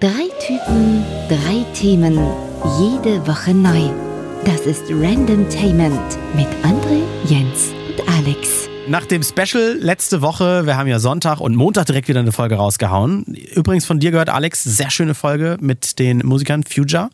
Drei 0.00 0.28
Typen, 0.40 1.04
drei 1.28 1.64
Themen, 1.72 2.18
jede 2.78 3.26
Woche 3.26 3.54
neu. 3.54 3.90
Das 4.44 4.60
ist 4.66 4.82
Random 4.90 5.48
Tainment 5.48 6.00
mit 6.34 6.48
André, 6.62 7.02
Jens 7.26 7.72
und 7.88 8.08
Alex. 8.08 8.68
Nach 8.88 9.06
dem 9.06 9.22
Special 9.22 9.76
letzte 9.80 10.20
Woche, 10.20 10.66
wir 10.66 10.76
haben 10.76 10.88
ja 10.88 10.98
Sonntag 10.98 11.40
und 11.40 11.54
Montag 11.54 11.86
direkt 11.86 12.08
wieder 12.08 12.20
eine 12.20 12.32
Folge 12.32 12.56
rausgehauen. 12.56 13.24
Übrigens 13.54 13.86
von 13.86 14.00
dir 14.00 14.10
gehört, 14.10 14.28
Alex, 14.28 14.64
sehr 14.64 14.90
schöne 14.90 15.14
Folge 15.14 15.56
mit 15.60 15.98
den 15.98 16.18
Musikern 16.18 16.64
Future. 16.64 17.08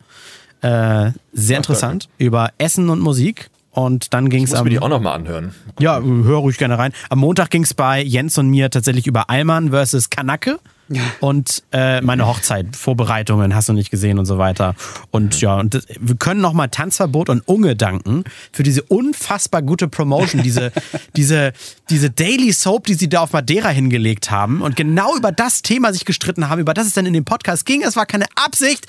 Äh, 0.62 1.12
sehr 1.32 1.58
interessant 1.58 2.08
über 2.18 2.50
Essen 2.58 2.88
und 2.88 3.00
Musik. 3.00 3.50
Und 3.72 4.12
dann 4.14 4.30
ging 4.30 4.44
es 4.44 4.52
am. 4.52 4.60
Muss 4.60 4.64
mir 4.64 4.70
die 4.70 4.78
auch 4.80 4.88
nochmal 4.88 5.14
anhören. 5.14 5.54
Ja, 5.78 6.00
hör 6.00 6.38
ruhig 6.38 6.58
gerne 6.58 6.76
rein. 6.76 6.92
Am 7.08 7.20
Montag 7.20 7.50
ging 7.50 7.62
es 7.62 7.74
bei 7.74 8.02
Jens 8.02 8.36
und 8.36 8.48
mir 8.48 8.68
tatsächlich 8.70 9.06
über 9.06 9.30
Alman 9.30 9.70
versus 9.70 10.10
Kanake. 10.10 10.58
Und 11.20 11.62
äh, 11.72 12.00
meine 12.00 12.26
Hochzeit, 12.26 12.74
Vorbereitungen 12.74 13.54
hast 13.54 13.68
du 13.68 13.72
nicht 13.72 13.90
gesehen 13.90 14.18
und 14.18 14.26
so 14.26 14.38
weiter. 14.38 14.74
Und 15.10 15.40
ja, 15.40 15.56
und 15.56 15.74
das, 15.74 15.86
wir 16.00 16.16
können 16.16 16.40
nochmal 16.40 16.68
Tanzverbot 16.68 17.28
und 17.28 17.46
Unge 17.46 17.76
danken 17.76 18.24
für 18.52 18.62
diese 18.62 18.82
unfassbar 18.82 19.62
gute 19.62 19.88
Promotion, 19.88 20.42
diese, 20.42 20.72
diese, 21.16 21.52
diese 21.90 22.10
Daily 22.10 22.52
Soap, 22.52 22.86
die 22.86 22.94
sie 22.94 23.08
da 23.08 23.20
auf 23.20 23.32
Madeira 23.32 23.68
hingelegt 23.68 24.30
haben 24.30 24.62
und 24.62 24.74
genau 24.74 25.16
über 25.16 25.30
das 25.30 25.62
Thema 25.62 25.92
sich 25.92 26.04
gestritten 26.04 26.48
haben, 26.48 26.60
über 26.60 26.74
das 26.74 26.86
es 26.86 26.94
dann 26.94 27.06
in 27.06 27.12
dem 27.12 27.24
Podcast 27.24 27.66
ging. 27.66 27.82
Es 27.82 27.94
war 27.94 28.06
keine 28.06 28.26
Absicht. 28.34 28.86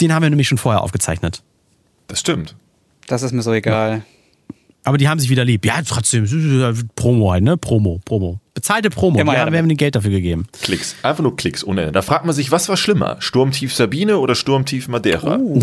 Den 0.00 0.12
haben 0.12 0.22
wir 0.22 0.30
nämlich 0.30 0.48
schon 0.48 0.58
vorher 0.58 0.82
aufgezeichnet. 0.82 1.42
Das 2.08 2.20
stimmt. 2.20 2.56
Das 3.06 3.22
ist 3.22 3.32
mir 3.32 3.42
so 3.42 3.52
egal. 3.52 3.90
Ja. 3.90 4.02
Aber 4.84 4.98
die 4.98 5.08
haben 5.08 5.18
sich 5.18 5.30
wieder 5.30 5.44
lieb. 5.44 5.64
Ja, 5.64 5.80
trotzdem, 5.82 6.26
Promo 6.94 7.32
halt, 7.32 7.44
ne? 7.44 7.56
Promo, 7.56 8.00
Promo. 8.04 8.40
Bezahlte 8.58 8.90
Promo. 8.90 9.20
Immer, 9.20 9.34
ja, 9.34 9.52
wir 9.52 9.56
haben 9.56 9.66
ihnen 9.66 9.76
Geld 9.76 9.94
dafür 9.94 10.10
gegeben. 10.10 10.48
Klicks. 10.62 10.96
Einfach 11.04 11.22
nur 11.22 11.36
Klicks 11.36 11.62
ohne 11.62 11.82
Ende. 11.82 11.92
Da 11.92 12.02
fragt 12.02 12.24
man 12.24 12.34
sich, 12.34 12.50
was 12.50 12.68
war 12.68 12.76
schlimmer? 12.76 13.14
Sturmtief 13.20 13.72
Sabine 13.72 14.18
oder 14.18 14.34
Sturmtief 14.34 14.88
Madeira? 14.88 15.38
Oh, 15.38 15.60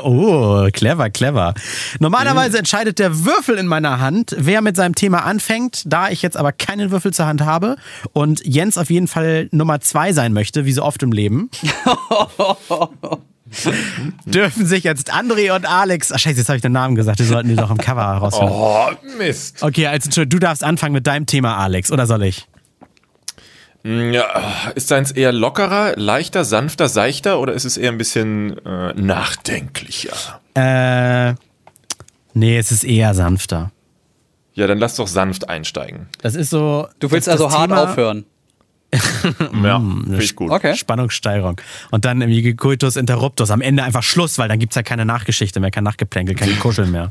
oh 0.04 0.68
clever, 0.72 1.10
clever. 1.10 1.54
Normalerweise 1.98 2.52
mhm. 2.52 2.58
entscheidet 2.58 3.00
der 3.00 3.24
Würfel 3.24 3.58
in 3.58 3.66
meiner 3.66 3.98
Hand, 3.98 4.36
wer 4.38 4.62
mit 4.62 4.76
seinem 4.76 4.94
Thema 4.94 5.24
anfängt. 5.24 5.82
Da 5.86 6.08
ich 6.08 6.22
jetzt 6.22 6.36
aber 6.36 6.52
keinen 6.52 6.92
Würfel 6.92 7.12
zur 7.12 7.26
Hand 7.26 7.40
habe 7.40 7.74
und 8.12 8.46
Jens 8.46 8.78
auf 8.78 8.90
jeden 8.90 9.08
Fall 9.08 9.48
Nummer 9.50 9.80
zwei 9.80 10.12
sein 10.12 10.32
möchte, 10.32 10.66
wie 10.66 10.72
so 10.72 10.84
oft 10.84 11.02
im 11.02 11.10
Leben. 11.10 11.50
dürfen 14.24 14.66
sich 14.66 14.84
jetzt 14.84 15.12
André 15.12 15.54
und 15.54 15.66
Alex. 15.66 16.12
Ach, 16.12 16.18
scheiße, 16.18 16.38
jetzt 16.38 16.48
habe 16.48 16.56
ich 16.56 16.62
den 16.62 16.72
Namen 16.72 16.94
gesagt. 16.94 17.18
Die 17.18 17.24
sollten 17.24 17.48
die 17.48 17.56
doch 17.56 17.70
im 17.70 17.78
Cover 17.78 18.02
rausfinden. 18.02 18.54
Oh, 18.54 18.88
Mist. 19.18 19.62
Okay, 19.62 19.86
also 19.86 20.24
du 20.24 20.38
darfst 20.38 20.64
anfangen 20.64 20.92
mit 20.92 21.06
deinem 21.06 21.26
Thema, 21.26 21.56
Alex, 21.56 21.90
oder 21.90 22.06
soll 22.06 22.24
ich? 22.24 22.46
Mm, 23.84 24.12
ja, 24.12 24.72
ist 24.74 24.90
deins 24.90 25.10
eher 25.10 25.32
lockerer, 25.32 25.94
leichter, 25.96 26.44
sanfter, 26.44 26.88
seichter 26.88 27.38
oder 27.38 27.52
ist 27.52 27.64
es 27.64 27.76
eher 27.76 27.92
ein 27.92 27.98
bisschen 27.98 28.58
äh, 28.64 28.94
nachdenklicher? 28.94 30.40
Äh, 30.54 31.34
nee, 32.32 32.58
es 32.58 32.72
ist 32.72 32.84
eher 32.84 33.14
sanfter. 33.14 33.70
Ja, 34.54 34.66
dann 34.66 34.78
lass 34.78 34.96
doch 34.96 35.08
sanft 35.08 35.48
einsteigen. 35.48 36.08
Das 36.22 36.34
ist 36.34 36.50
so. 36.50 36.88
Du 37.00 37.10
willst 37.10 37.28
also 37.28 37.50
hart 37.50 37.70
Thema, 37.70 37.82
aufhören. 37.82 38.24
Ja, 39.62 39.78
mm, 39.78 40.04
finde 40.04 40.24
ich 40.24 40.36
gut. 40.36 40.50
Okay. 40.50 40.74
Spannungssteigerung. 40.76 41.60
Und 41.90 42.04
dann 42.04 42.20
irgendwie 42.20 42.54
Cultus 42.54 42.96
Interruptus. 42.96 43.50
Am 43.50 43.60
Ende 43.60 43.82
einfach 43.82 44.02
Schluss, 44.02 44.38
weil 44.38 44.48
dann 44.48 44.58
gibt 44.58 44.72
es 44.72 44.76
ja 44.76 44.82
keine 44.82 45.04
Nachgeschichte 45.04 45.60
mehr, 45.60 45.70
kein 45.70 45.84
Nachgeplänkel, 45.84 46.34
kein 46.34 46.58
Kuscheln 46.58 46.90
mehr. 46.90 47.10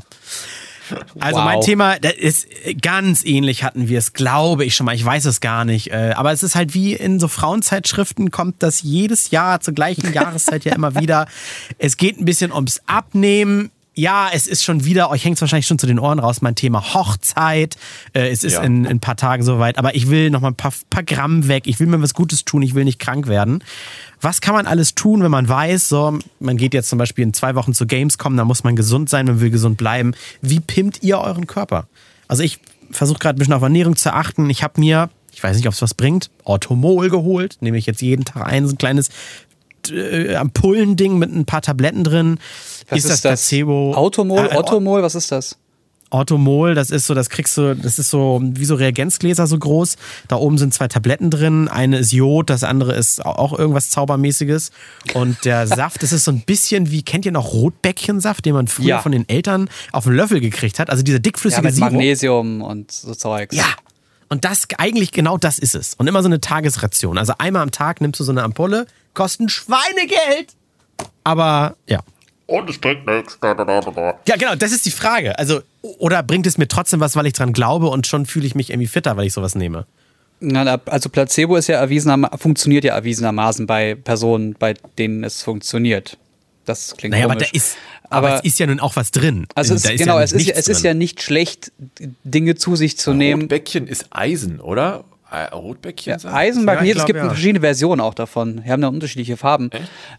Also 1.18 1.38
wow. 1.38 1.44
mein 1.44 1.60
Thema, 1.60 1.98
das 1.98 2.12
ist 2.12 2.46
ganz 2.82 3.24
ähnlich 3.24 3.64
hatten 3.64 3.88
wir 3.88 3.98
es, 3.98 4.12
glaube 4.12 4.64
ich 4.64 4.74
schon 4.74 4.86
mal. 4.86 4.94
Ich 4.94 5.04
weiß 5.04 5.24
es 5.24 5.40
gar 5.40 5.64
nicht. 5.64 5.90
Äh, 5.90 6.12
aber 6.14 6.32
es 6.32 6.42
ist 6.42 6.54
halt 6.54 6.74
wie 6.74 6.94
in 6.94 7.20
so 7.20 7.28
Frauenzeitschriften 7.28 8.30
kommt 8.30 8.62
das 8.62 8.82
jedes 8.82 9.30
Jahr 9.30 9.60
zur 9.60 9.74
gleichen 9.74 10.12
Jahreszeit 10.12 10.64
ja 10.64 10.74
immer 10.74 10.94
wieder. 10.94 11.26
Es 11.78 11.96
geht 11.96 12.20
ein 12.20 12.24
bisschen 12.24 12.52
ums 12.52 12.80
Abnehmen 12.86 13.70
ja, 13.94 14.28
es 14.32 14.46
ist 14.46 14.64
schon 14.64 14.84
wieder, 14.84 15.10
euch 15.10 15.24
hängt 15.24 15.36
es 15.36 15.40
wahrscheinlich 15.40 15.66
schon 15.66 15.78
zu 15.78 15.86
den 15.86 15.98
Ohren 15.98 16.18
raus, 16.18 16.42
mein 16.42 16.54
Thema 16.54 16.94
Hochzeit. 16.94 17.76
Äh, 18.12 18.28
es 18.28 18.42
ist 18.42 18.54
ja. 18.54 18.62
in, 18.62 18.84
in, 18.84 18.90
ein 18.90 19.00
paar 19.00 19.16
Tagen 19.16 19.42
soweit, 19.42 19.78
aber 19.78 19.94
ich 19.94 20.10
will 20.10 20.30
noch 20.30 20.40
mal 20.40 20.48
ein 20.48 20.56
paar, 20.56 20.72
paar 20.90 21.04
Gramm 21.04 21.48
weg. 21.48 21.64
Ich 21.66 21.78
will 21.78 21.86
mir 21.86 22.02
was 22.02 22.14
Gutes 22.14 22.44
tun, 22.44 22.62
ich 22.62 22.74
will 22.74 22.84
nicht 22.84 22.98
krank 22.98 23.28
werden. 23.28 23.62
Was 24.20 24.40
kann 24.40 24.54
man 24.54 24.66
alles 24.66 24.94
tun, 24.94 25.22
wenn 25.22 25.30
man 25.30 25.48
weiß, 25.48 25.88
so, 25.88 26.18
man 26.40 26.56
geht 26.56 26.74
jetzt 26.74 26.88
zum 26.88 26.98
Beispiel 26.98 27.24
in 27.24 27.34
zwei 27.34 27.54
Wochen 27.54 27.72
zu 27.72 27.86
Gamescom, 27.86 28.36
da 28.36 28.44
muss 28.44 28.64
man 28.64 28.74
gesund 28.74 29.08
sein, 29.08 29.26
man 29.26 29.40
will 29.40 29.50
gesund 29.50 29.76
bleiben. 29.76 30.14
Wie 30.40 30.60
pimmt 30.60 31.02
ihr 31.02 31.18
euren 31.18 31.46
Körper? 31.46 31.86
Also 32.26 32.42
ich 32.42 32.58
versuche 32.90 33.18
gerade 33.18 33.36
ein 33.36 33.38
bisschen 33.38 33.54
auf 33.54 33.62
Ernährung 33.62 33.96
zu 33.96 34.12
achten. 34.12 34.50
Ich 34.50 34.62
habe 34.62 34.80
mir, 34.80 35.10
ich 35.32 35.42
weiß 35.42 35.56
nicht, 35.56 35.66
ob 35.66 35.74
es 35.74 35.82
was 35.82 35.94
bringt, 35.94 36.30
Orthomol 36.44 37.10
geholt. 37.10 37.58
Nehme 37.60 37.76
ich 37.76 37.86
jetzt 37.86 38.02
jeden 38.02 38.24
Tag 38.24 38.46
ein, 38.46 38.66
so 38.66 38.74
ein 38.74 38.78
kleines 38.78 39.10
äh, 39.90 40.34
Ampullending 40.36 41.18
mit 41.18 41.32
ein 41.32 41.44
paar 41.44 41.62
Tabletten 41.62 42.04
drin. 42.04 42.38
Was 42.88 42.98
ist, 42.98 43.04
ist 43.04 43.10
das 43.10 43.20
Placebo? 43.22 43.94
Automol, 43.94 44.46
äh, 44.50 44.56
Automol, 44.56 45.02
was 45.02 45.14
ist 45.14 45.32
das? 45.32 45.56
Automol, 46.14 46.74
das 46.74 46.90
ist 46.90 47.06
so, 47.06 47.14
das 47.14 47.28
kriegst 47.28 47.56
du, 47.56 47.74
das 47.74 47.98
ist 47.98 48.08
so 48.08 48.40
wie 48.40 48.64
so 48.64 48.76
Reagenzgläser 48.76 49.48
so 49.48 49.58
groß. 49.58 49.96
Da 50.28 50.36
oben 50.36 50.58
sind 50.58 50.72
zwei 50.72 50.86
Tabletten 50.86 51.28
drin. 51.28 51.66
Eine 51.66 51.98
ist 51.98 52.12
Jod, 52.12 52.50
das 52.50 52.62
andere 52.62 52.94
ist 52.94 53.24
auch 53.26 53.58
irgendwas 53.58 53.90
Zaubermäßiges. 53.90 54.70
Und 55.14 55.44
der 55.44 55.66
Saft, 55.66 56.04
das 56.04 56.12
ist 56.12 56.24
so 56.24 56.30
ein 56.30 56.42
bisschen 56.42 56.92
wie, 56.92 57.02
kennt 57.02 57.26
ihr 57.26 57.32
noch 57.32 57.52
Rotbäckchensaft, 57.52 58.44
den 58.44 58.54
man 58.54 58.68
früher 58.68 58.86
ja. 58.86 59.00
von 59.00 59.10
den 59.10 59.28
Eltern 59.28 59.68
auf 59.90 60.04
den 60.04 60.12
Löffel 60.12 60.40
gekriegt 60.40 60.78
hat? 60.78 60.88
Also 60.88 61.02
dieser 61.02 61.18
dickflüssige 61.18 61.62
ja, 61.62 61.68
mit 61.68 61.74
Sirup. 61.74 61.90
Magnesium 61.90 62.62
und 62.62 62.92
so 62.92 63.12
Zeugs. 63.14 63.56
Ja. 63.56 63.66
Und 64.28 64.44
das, 64.44 64.68
eigentlich 64.78 65.10
genau 65.10 65.36
das 65.36 65.58
ist 65.58 65.74
es. 65.74 65.94
Und 65.94 66.06
immer 66.06 66.22
so 66.22 66.28
eine 66.28 66.40
Tagesration. 66.40 67.18
Also 67.18 67.34
einmal 67.38 67.62
am 67.62 67.72
Tag 67.72 68.00
nimmst 68.00 68.20
du 68.20 68.24
so 68.24 68.30
eine 68.30 68.44
Ampulle, 68.44 68.86
kosten 69.14 69.48
Schweinegeld. 69.48 70.54
Aber 71.24 71.76
ja. 71.88 72.00
Und 72.46 72.68
es 72.68 72.78
bringt 72.78 73.06
nichts. 73.06 73.38
Ja, 73.42 74.36
genau, 74.36 74.54
das 74.54 74.72
ist 74.72 74.84
die 74.84 74.90
Frage. 74.90 75.38
Also, 75.38 75.62
oder 75.82 76.22
bringt 76.22 76.46
es 76.46 76.58
mir 76.58 76.68
trotzdem 76.68 77.00
was, 77.00 77.16
weil 77.16 77.26
ich 77.26 77.32
dran 77.32 77.52
glaube 77.52 77.88
und 77.88 78.06
schon 78.06 78.26
fühle 78.26 78.46
ich 78.46 78.54
mich 78.54 78.70
irgendwie 78.70 78.86
fitter, 78.86 79.16
weil 79.16 79.26
ich 79.26 79.32
sowas 79.32 79.54
nehme? 79.54 79.86
Na, 80.40 80.78
also 80.86 81.08
Placebo 81.08 81.56
ist 81.56 81.68
ja 81.68 81.78
erwiesenermaßen, 81.78 82.38
funktioniert 82.38 82.84
ja 82.84 82.94
erwiesenermaßen 82.94 83.66
bei 83.66 83.94
Personen, 83.94 84.54
bei 84.58 84.74
denen 84.98 85.24
es 85.24 85.42
funktioniert. 85.42 86.18
Das 86.66 86.96
klingt 86.96 87.12
naja, 87.12 87.26
komisch. 87.26 87.36
aber 87.36 87.50
da 87.52 87.56
ist, 87.56 87.76
aber, 88.10 88.28
aber, 88.28 88.36
es 88.38 88.44
ist 88.44 88.58
ja 88.58 88.66
nun 88.66 88.80
auch 88.80 88.96
was 88.96 89.10
drin. 89.10 89.46
Also 89.54 89.74
es, 89.74 89.82
genau, 89.84 90.18
ja 90.18 90.24
es, 90.24 90.32
ist, 90.32 90.50
es 90.50 90.68
ist 90.68 90.82
ja 90.82 90.92
nicht 90.92 91.22
schlecht, 91.22 91.72
Dinge 92.24 92.56
zu 92.56 92.76
sich 92.76 92.98
zu 92.98 93.14
nehmen. 93.14 93.42
Rotbäckchen 93.42 93.86
ist 93.86 94.06
Eisen, 94.10 94.60
oder? 94.60 95.04
Rotbäckchen? 95.42 96.18
Ja, 96.22 96.32
Eisen, 96.32 96.64
Magnesium, 96.64 96.96
ja, 96.96 97.02
es 97.02 97.06
gibt 97.06 97.18
ja. 97.18 97.26
verschiedene 97.26 97.60
Versionen 97.60 98.00
auch 98.00 98.14
davon. 98.14 98.62
Wir 98.64 98.72
haben 98.72 98.82
da 98.82 98.88
unterschiedliche 98.88 99.36
Farben. 99.36 99.70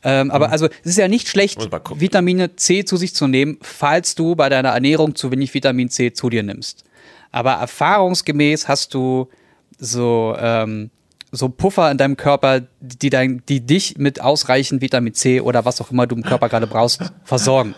Ähm, 0.04 0.32
aber 0.32 0.48
mhm. 0.48 0.54
also 0.54 0.66
es 0.66 0.92
ist 0.92 0.98
ja 0.98 1.08
nicht 1.08 1.28
schlecht, 1.28 1.70
Vitamine 1.96 2.56
C 2.56 2.86
zu 2.86 2.98
sich 2.98 3.16
zu 3.16 3.28
nehmen, 3.28 3.58
falls 3.62 4.16
du 4.16 4.36
bei 4.36 4.50
deiner 4.50 4.70
Ernährung 4.70 5.16
zu 5.16 5.32
wenig 5.32 5.54
Vitamin 5.54 5.90
C 5.90 6.14
zu 6.14 6.30
dir 6.30 6.44
nimmst. 6.44 6.84
Aber 7.32 7.54
erfahrungsgemäß 7.54 8.68
hast 8.68 8.94
du 8.94 9.30
so, 9.78 10.36
ähm, 10.40 10.90
so 11.32 11.50
Puffer 11.50 11.92
in 11.92 11.98
deinem 11.98 12.18
Körper, 12.18 12.62
die, 12.80 13.10
dein, 13.10 13.44
die 13.50 13.66
dich 13.66 13.98
mit 13.98 14.22
ausreichend 14.22 14.82
Vitamin 14.82 15.14
C 15.14 15.42
oder 15.42 15.66
was 15.66 15.82
auch 15.82 15.92
immer 15.92 16.08
du 16.08 16.16
im 16.16 16.24
Körper 16.24 16.50
gerade 16.50 16.68
brauchst, 16.68 17.02
versorgen 17.24 17.76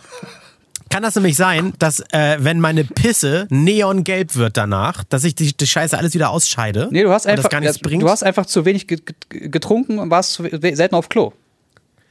kann 0.89 1.03
das 1.03 1.15
nämlich 1.15 1.35
sein, 1.35 1.73
dass 1.79 1.99
äh, 2.11 2.37
wenn 2.39 2.59
meine 2.59 2.83
Pisse 2.83 3.47
neongelb 3.49 4.35
wird 4.35 4.57
danach, 4.57 5.03
dass 5.03 5.23
ich 5.23 5.35
die, 5.35 5.55
die 5.55 5.67
Scheiße 5.67 5.97
alles 5.97 6.13
wieder 6.13 6.29
ausscheide? 6.29 6.87
Nee, 6.91 7.03
du 7.03 7.11
hast 7.11 7.27
einfach, 7.27 7.49
du 7.49 8.09
hast 8.09 8.23
einfach 8.23 8.45
zu 8.45 8.65
wenig 8.65 8.87
getrunken 9.29 9.99
und 9.99 10.09
warst 10.09 10.33
zu, 10.33 10.43
selten 10.43 10.95
auf 10.95 11.09
Klo. 11.09 11.33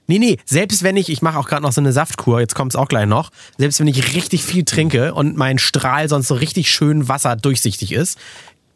Nee, 0.09 0.19
nee, 0.19 0.39
selbst 0.45 0.83
wenn 0.85 0.97
ich, 0.97 1.09
ich 1.09 1.21
mache 1.21 1.39
auch 1.39 1.49
gerade 1.49 1.63
noch 1.63 1.73
so 1.73 1.81
eine 1.81 1.93
Saftkur, 1.93 2.41
jetzt 2.41 2.55
kommt 2.55 2.73
es 2.73 2.77
auch 2.77 2.87
gleich 2.87 3.07
noch, 3.07 3.31
selbst 3.59 3.81
wenn 3.81 3.89
ich 3.89 4.15
richtig 4.15 4.45
viel 4.45 4.65
trinke 4.65 5.15
und 5.15 5.37
mein 5.37 5.59
Strahl 5.59 6.09
sonst 6.09 6.29
so 6.29 6.35
richtig 6.35 6.71
schön 6.71 7.09
wasserdurchsichtig 7.09 7.93
ist, 7.93 8.19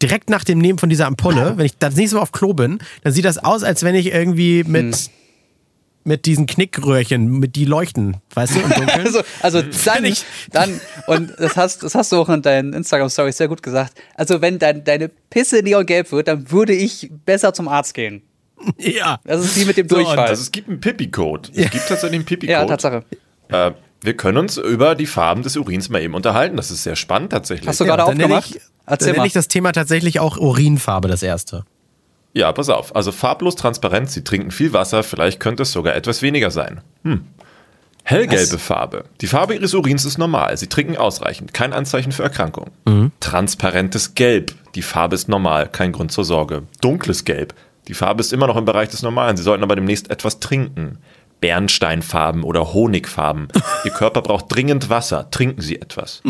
direkt 0.03 0.29
nach 0.29 0.43
dem 0.43 0.59
Nehmen 0.59 0.79
von 0.79 0.89
dieser 0.89 1.07
Ampulle, 1.07 1.53
wenn 1.57 1.67
ich 1.67 1.79
das 1.79 1.95
nächste 1.95 2.17
Mal 2.17 2.23
auf 2.23 2.33
Klo 2.33 2.53
bin, 2.53 2.81
dann 3.05 3.13
sieht 3.13 3.25
das 3.25 3.39
aus, 3.39 3.63
als 3.63 3.85
wenn 3.85 3.95
ich 3.95 4.07
irgendwie 4.07 4.65
mit 4.65 4.97
hm 4.97 5.13
mit 6.11 6.27
diesen 6.27 6.47
Knickröhrchen, 6.47 7.39
mit 7.39 7.55
die 7.55 7.65
leuchten, 7.65 8.17
weißt 8.35 8.57
du, 8.57 8.61
im 8.63 8.71
Dunkeln. 8.71 9.01
also, 9.07 9.21
also 9.43 9.63
dann, 9.85 10.05
ich 10.05 10.25
dann, 10.51 10.81
und 11.07 11.33
das 11.39 11.57
hast, 11.57 11.85
das 11.85 11.95
hast 11.95 12.11
du 12.11 12.17
auch 12.17 12.29
in 12.29 12.43
deinen 12.43 12.73
Instagram-Stories 12.73 13.37
sehr 13.37 13.47
gut 13.47 13.63
gesagt. 13.63 13.95
Also, 14.17 14.43
wenn 14.43 14.59
dein, 14.59 14.83
deine 14.83 15.09
Pisse 15.09 15.63
neongelb 15.63 16.11
wird, 16.11 16.27
dann 16.27 16.51
würde 16.51 16.73
ich 16.73 17.13
besser 17.25 17.55
zum 17.55 17.69
Arzt 17.69 17.95
gehen. 17.95 18.23
Ja. 18.77 19.21
Das 19.23 19.45
ist 19.45 19.57
wie 19.57 19.65
mit 19.65 19.77
dem 19.77 19.87
Durchfall. 19.87 20.17
So, 20.17 20.23
also 20.23 20.43
es 20.43 20.51
gibt 20.51 20.69
einen 20.69 20.81
Pipi-Code. 20.81 21.51
Es 21.53 21.57
ja. 21.57 21.69
gibt 21.69 21.87
tatsächlich 21.87 22.19
einen 22.19 22.25
Pipi-Code. 22.25 22.53
Ja, 22.53 22.65
Tatsache. 22.67 23.05
Äh, 23.49 23.71
wir 24.03 24.17
können 24.17 24.39
uns 24.39 24.57
über 24.57 24.97
die 24.97 25.07
Farben 25.07 25.45
des 25.45 25.57
Urins 25.57 25.91
mal 25.91 26.03
eben 26.03 26.15
unterhalten. 26.15 26.57
Das 26.57 26.73
ist 26.73 26.83
sehr 26.83 26.97
spannend 26.97 27.31
tatsächlich. 27.31 27.69
Hast 27.69 27.79
du 27.79 27.85
gerade 27.85 28.03
ja, 28.03 28.09
aufgemacht? 28.09 28.57
Ich, 28.57 28.61
Erzähl 28.85 29.07
dann 29.07 29.17
nenne 29.17 29.29
ich 29.29 29.33
das 29.33 29.47
Thema 29.47 29.71
tatsächlich 29.71 30.19
auch 30.19 30.37
Urinfarbe, 30.39 31.07
das 31.07 31.23
erste. 31.23 31.65
Ja, 32.33 32.53
pass 32.53 32.69
auf. 32.69 32.95
Also 32.95 33.13
farblos 33.13 33.57
transparent, 33.57 34.11
sie 34.11 34.23
trinken 34.23 34.51
viel 34.51 34.73
Wasser, 34.73 35.03
vielleicht 35.03 35.41
könnte 35.41 35.65
es 35.65 35.73
sogar 35.73 35.95
etwas 35.95 36.23
weniger 36.23 36.51
sein. 36.51 36.81
Hm. 37.03 37.27
Hellgelbe 38.05 38.55
Was? 38.55 38.63
Farbe. 38.63 39.05
Die 39.21 39.27
Farbe 39.27 39.55
ihres 39.55 39.75
Urins 39.75 40.05
ist 40.05 40.19
normal. 40.19 40.57
Sie 40.57 40.69
trinken 40.69 40.97
ausreichend. 40.97 41.55
Kein 41.55 41.73
Anzeichen 41.73 42.13
für 42.13 42.23
Erkrankung. 42.23 42.71
Mhm. 42.87 43.13
Transparentes 43.21 44.15
Gelb. 44.15 44.55
Die 44.75 44.83
Farbe 44.83 45.15
ist 45.15 45.29
normal. 45.29 45.69
Kein 45.69 45.93
Grund 45.93 46.11
zur 46.11 46.25
Sorge. 46.25 46.63
Dunkles 46.81 47.25
Gelb. 47.25 47.55
Die 47.89 47.95
Farbe 47.95 48.21
ist 48.21 48.33
immer 48.33 48.47
noch 48.47 48.57
im 48.57 48.65
Bereich 48.65 48.89
des 48.89 49.03
Normalen. 49.03 49.37
Sie 49.37 49.43
sollten 49.43 49.63
aber 49.63 49.75
demnächst 49.75 50.11
etwas 50.11 50.41
trinken. 50.41 50.99
Bernsteinfarben 51.41 52.43
oder 52.43 52.73
Honigfarben. 52.73 53.49
Ihr 53.85 53.91
Körper 53.91 54.23
braucht 54.23 54.47
dringend 54.49 54.91
Wasser. 54.91 55.31
Trinken 55.31 55.61
Sie 55.61 55.81
etwas. 55.81 56.23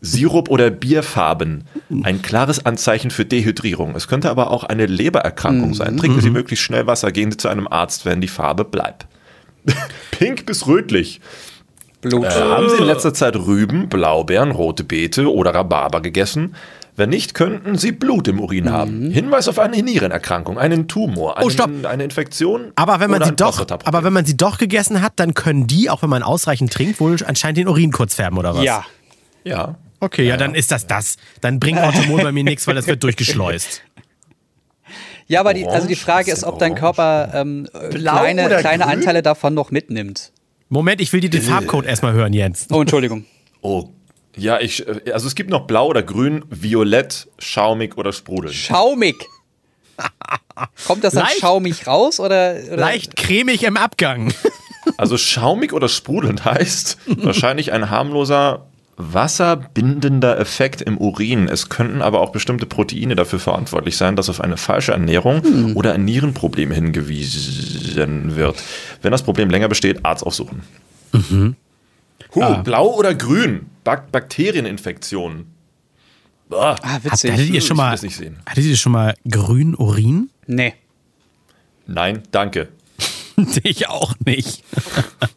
Sirup 0.00 0.50
oder 0.50 0.70
Bierfarben. 0.70 1.64
Ein 2.02 2.22
klares 2.22 2.64
Anzeichen 2.64 3.10
für 3.10 3.24
Dehydrierung. 3.24 3.94
Es 3.94 4.08
könnte 4.08 4.30
aber 4.30 4.50
auch 4.50 4.64
eine 4.64 4.86
Lebererkrankung 4.86 5.70
mhm. 5.70 5.74
sein. 5.74 5.96
Trinken 5.96 6.20
Sie 6.20 6.28
mhm. 6.28 6.34
möglichst 6.34 6.64
schnell 6.64 6.86
Wasser. 6.86 7.12
Gehen 7.12 7.30
Sie 7.30 7.36
zu 7.36 7.48
einem 7.48 7.68
Arzt, 7.68 8.04
wenn 8.04 8.20
die 8.20 8.28
Farbe 8.28 8.64
bleibt. 8.64 9.06
Pink 10.10 10.46
bis 10.46 10.66
rötlich. 10.66 11.20
Blut. 12.00 12.24
Äh, 12.24 12.30
haben 12.30 12.68
Sie 12.68 12.76
in 12.76 12.84
letzter 12.84 13.14
Zeit 13.14 13.36
Rüben, 13.36 13.88
Blaubeeren, 13.88 14.50
rote 14.50 14.84
Beete 14.84 15.32
oder 15.32 15.54
Rhabarber 15.54 16.00
gegessen? 16.00 16.54
Wenn 16.96 17.10
nicht, 17.10 17.34
könnten 17.34 17.76
Sie 17.76 17.90
Blut 17.90 18.28
im 18.28 18.38
Urin 18.38 18.64
mhm. 18.64 18.70
haben. 18.70 19.10
Hinweis 19.10 19.48
auf 19.48 19.58
eine 19.58 19.82
Nierenerkrankung, 19.82 20.58
einen 20.58 20.86
Tumor, 20.86 21.36
einen, 21.36 21.46
oh, 21.46 21.50
stopp. 21.50 21.70
eine 21.84 22.04
Infektion. 22.04 22.72
Aber 22.76 23.00
wenn 23.00 23.10
man 23.10 23.24
sie 23.24 23.32
doch, 23.32 23.66
aber 23.68 24.04
wenn 24.04 24.12
man 24.12 24.24
sie 24.24 24.36
doch 24.36 24.58
gegessen 24.58 25.02
hat, 25.02 25.14
dann 25.16 25.34
können 25.34 25.66
die, 25.66 25.90
auch 25.90 26.02
wenn 26.02 26.10
man 26.10 26.22
ausreichend 26.22 26.72
trinkt, 26.72 27.00
wohl 27.00 27.16
anscheinend 27.26 27.58
den 27.58 27.68
Urin 27.68 27.90
kurz 27.90 28.14
färben 28.14 28.38
oder 28.38 28.54
was? 28.54 28.64
Ja. 28.64 28.84
Ja. 29.42 29.74
Okay, 30.00 30.22
ja, 30.22 30.30
ja 30.30 30.36
dann 30.36 30.54
ist 30.54 30.70
das 30.70 30.86
das. 30.86 31.16
Dann 31.40 31.58
bringt 31.58 31.80
Automol 31.80 32.22
bei 32.22 32.32
mir 32.32 32.44
nichts, 32.44 32.66
weil 32.66 32.74
das 32.74 32.86
wird 32.86 33.02
durchgeschleust. 33.02 33.82
Ja, 35.26 35.40
aber 35.40 35.54
die, 35.54 35.66
also 35.66 35.88
die 35.88 35.96
Frage 35.96 36.30
ist, 36.30 36.44
ob 36.44 36.58
dein 36.58 36.74
Körper 36.74 37.30
ähm, 37.32 37.66
kleine, 37.90 38.46
kleine 38.58 38.86
Anteile 38.86 39.22
davon 39.22 39.54
noch 39.54 39.70
mitnimmt. 39.70 40.32
Moment, 40.68 41.00
ich 41.00 41.10
will 41.14 41.20
dir 41.20 41.30
den 41.30 41.40
Farbcode 41.40 41.86
erstmal 41.86 42.12
hören, 42.12 42.34
Jens. 42.34 42.66
Oh, 42.70 42.82
Entschuldigung. 42.82 43.24
Oh, 43.62 43.88
ja, 44.36 44.60
ich, 44.60 44.84
also 45.12 45.26
es 45.26 45.34
gibt 45.34 45.50
noch 45.50 45.66
blau 45.66 45.88
oder 45.88 46.02
grün, 46.02 46.44
violett, 46.50 47.28
schaumig 47.38 47.96
oder 47.96 48.12
sprudelnd. 48.12 48.54
Schaumig! 48.54 49.16
Kommt 50.86 51.04
das 51.04 51.14
dann 51.14 51.24
leicht, 51.24 51.40
schaumig 51.40 51.86
raus 51.86 52.20
oder, 52.20 52.56
oder? 52.66 52.76
Leicht 52.76 53.16
cremig 53.16 53.62
im 53.62 53.76
Abgang. 53.76 54.32
Also 54.98 55.16
schaumig 55.16 55.72
oder 55.72 55.88
sprudelnd 55.88 56.44
heißt 56.44 56.98
wahrscheinlich 57.06 57.72
ein 57.72 57.88
harmloser 57.88 58.66
wasserbindender 58.96 60.38
Effekt 60.38 60.82
im 60.82 60.98
Urin. 60.98 61.48
Es 61.48 61.68
könnten 61.68 62.02
aber 62.02 62.20
auch 62.20 62.32
bestimmte 62.32 62.66
Proteine 62.66 63.16
dafür 63.16 63.38
verantwortlich 63.38 63.96
sein, 63.96 64.14
dass 64.14 64.28
auf 64.28 64.40
eine 64.40 64.56
falsche 64.56 64.92
Ernährung 64.92 65.42
hm. 65.42 65.76
oder 65.76 65.94
ein 65.94 66.04
Nierenproblem 66.04 66.70
hingewiesen 66.70 68.36
wird. 68.36 68.62
Wenn 69.02 69.10
das 69.10 69.22
Problem 69.22 69.50
länger 69.50 69.68
besteht, 69.68 70.04
Arzt 70.04 70.24
aufsuchen. 70.24 70.62
Mhm. 71.12 71.56
Huh, 72.34 72.42
ah. 72.42 72.62
blau 72.62 72.94
oder 72.94 73.14
grün? 73.14 73.70
Bak 73.84 74.10
Bakterieninfektionen. 74.12 75.46
Ah, 76.50 76.98
witzig. 77.02 77.32
Hattet 77.32 77.50
ihr 77.50 77.60
schon 77.60 77.76
mal, 77.76 77.96
hattet 77.96 78.64
ihr 78.64 78.76
schon 78.76 78.92
mal 78.92 79.14
grün 79.28 79.74
Urin? 79.74 80.30
Nee. 80.46 80.74
Nein, 81.86 82.22
danke. 82.30 82.68
ich 83.62 83.88
auch 83.88 84.14
nicht. 84.24 84.64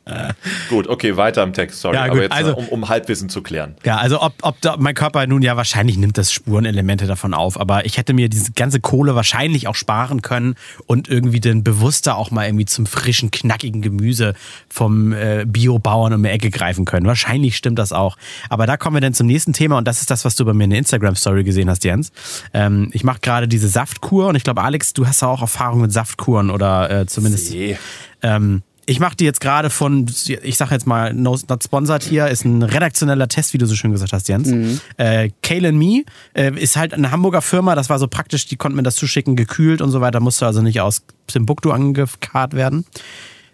gut, 0.69 0.87
okay, 0.87 1.17
weiter 1.17 1.43
im 1.43 1.53
Text, 1.53 1.81
sorry. 1.81 1.95
Ja, 1.95 2.05
Aber 2.05 2.21
jetzt 2.21 2.31
also, 2.31 2.55
um, 2.55 2.67
um, 2.69 2.89
Halbwissen 2.89 3.29
zu 3.29 3.41
klären. 3.41 3.75
Ja, 3.85 3.97
also 3.97 4.21
ob, 4.21 4.33
ob 4.41 4.61
da, 4.61 4.77
mein 4.77 4.95
Körper 4.95 5.25
nun 5.27 5.41
ja 5.41 5.57
wahrscheinlich 5.57 5.97
nimmt 5.97 6.17
das 6.17 6.31
Spurenelemente 6.31 7.07
davon 7.07 7.33
auf, 7.33 7.59
aber 7.59 7.85
ich 7.85 7.97
hätte 7.97 8.13
mir 8.13 8.29
diese 8.29 8.51
ganze 8.51 8.79
Kohle 8.79 9.15
wahrscheinlich 9.15 9.67
auch 9.67 9.75
sparen 9.75 10.21
können 10.21 10.55
und 10.85 11.07
irgendwie 11.07 11.39
dann 11.39 11.63
bewusster 11.63 12.17
auch 12.17 12.31
mal 12.31 12.45
irgendwie 12.45 12.65
zum 12.65 12.85
frischen, 12.85 13.31
knackigen 13.31 13.81
Gemüse 13.81 14.33
vom 14.69 15.13
äh, 15.13 15.45
Biobauern 15.45 16.13
um 16.13 16.23
die 16.23 16.29
Ecke 16.29 16.49
greifen 16.49 16.85
können. 16.85 17.05
Wahrscheinlich 17.05 17.57
stimmt 17.57 17.79
das 17.79 17.91
auch. 17.91 18.17
Aber 18.49 18.65
da 18.65 18.77
kommen 18.77 18.95
wir 18.95 19.01
dann 19.01 19.13
zum 19.13 19.27
nächsten 19.27 19.53
Thema 19.53 19.77
und 19.77 19.87
das 19.87 20.01
ist 20.01 20.11
das, 20.11 20.25
was 20.25 20.35
du 20.35 20.45
bei 20.45 20.53
mir 20.53 20.65
in 20.65 20.71
der 20.71 20.79
Instagram-Story 20.79 21.43
gesehen 21.43 21.69
hast, 21.69 21.83
Jens. 21.83 22.11
Ähm, 22.53 22.89
ich 22.93 23.03
mache 23.03 23.19
gerade 23.21 23.47
diese 23.47 23.67
Saftkur 23.67 24.27
und 24.27 24.35
ich 24.35 24.43
glaube, 24.43 24.61
Alex, 24.61 24.93
du 24.93 25.07
hast 25.07 25.23
auch 25.23 25.41
Erfahrung 25.41 25.81
mit 25.81 25.91
Saftkuren 25.91 26.49
oder 26.49 26.89
äh, 26.89 27.05
zumindest. 27.05 27.47
See. 27.47 27.77
Ähm, 28.21 28.63
ich 28.87 29.01
mache 29.01 29.17
die 29.17 29.25
jetzt 29.25 29.41
gerade 29.41 29.69
von, 29.69 30.05
ich 30.41 30.57
sage 30.57 30.73
jetzt 30.73 30.87
mal, 30.87 31.13
no, 31.13 31.37
not 31.49 31.63
sponsored 31.63 32.03
hier, 32.03 32.27
ist 32.27 32.45
ein 32.45 32.63
redaktioneller 32.63 33.27
Test, 33.27 33.53
wie 33.53 33.57
du 33.57 33.65
so 33.65 33.75
schön 33.75 33.91
gesagt 33.91 34.13
hast, 34.13 34.29
Jens. 34.29 34.47
Mhm. 34.47 34.79
Äh, 34.95 35.29
Kale 35.43 35.73
Me 35.73 36.03
äh, 36.33 36.51
ist 36.55 36.77
halt 36.77 36.93
eine 36.93 37.11
Hamburger 37.11 37.41
Firma, 37.41 37.75
das 37.75 37.89
war 37.89 37.99
so 37.99 38.07
praktisch, 38.07 38.45
die 38.45 38.55
konnten 38.55 38.77
mir 38.77 38.83
das 38.83 38.95
zuschicken, 38.95 39.35
gekühlt 39.35 39.81
und 39.81 39.91
so 39.91 39.99
weiter, 39.99 40.21
musste 40.21 40.45
also 40.45 40.61
nicht 40.61 40.79
aus 40.79 41.03
Timbuktu 41.27 41.71
angekarrt 41.71 42.53
werden. 42.53 42.85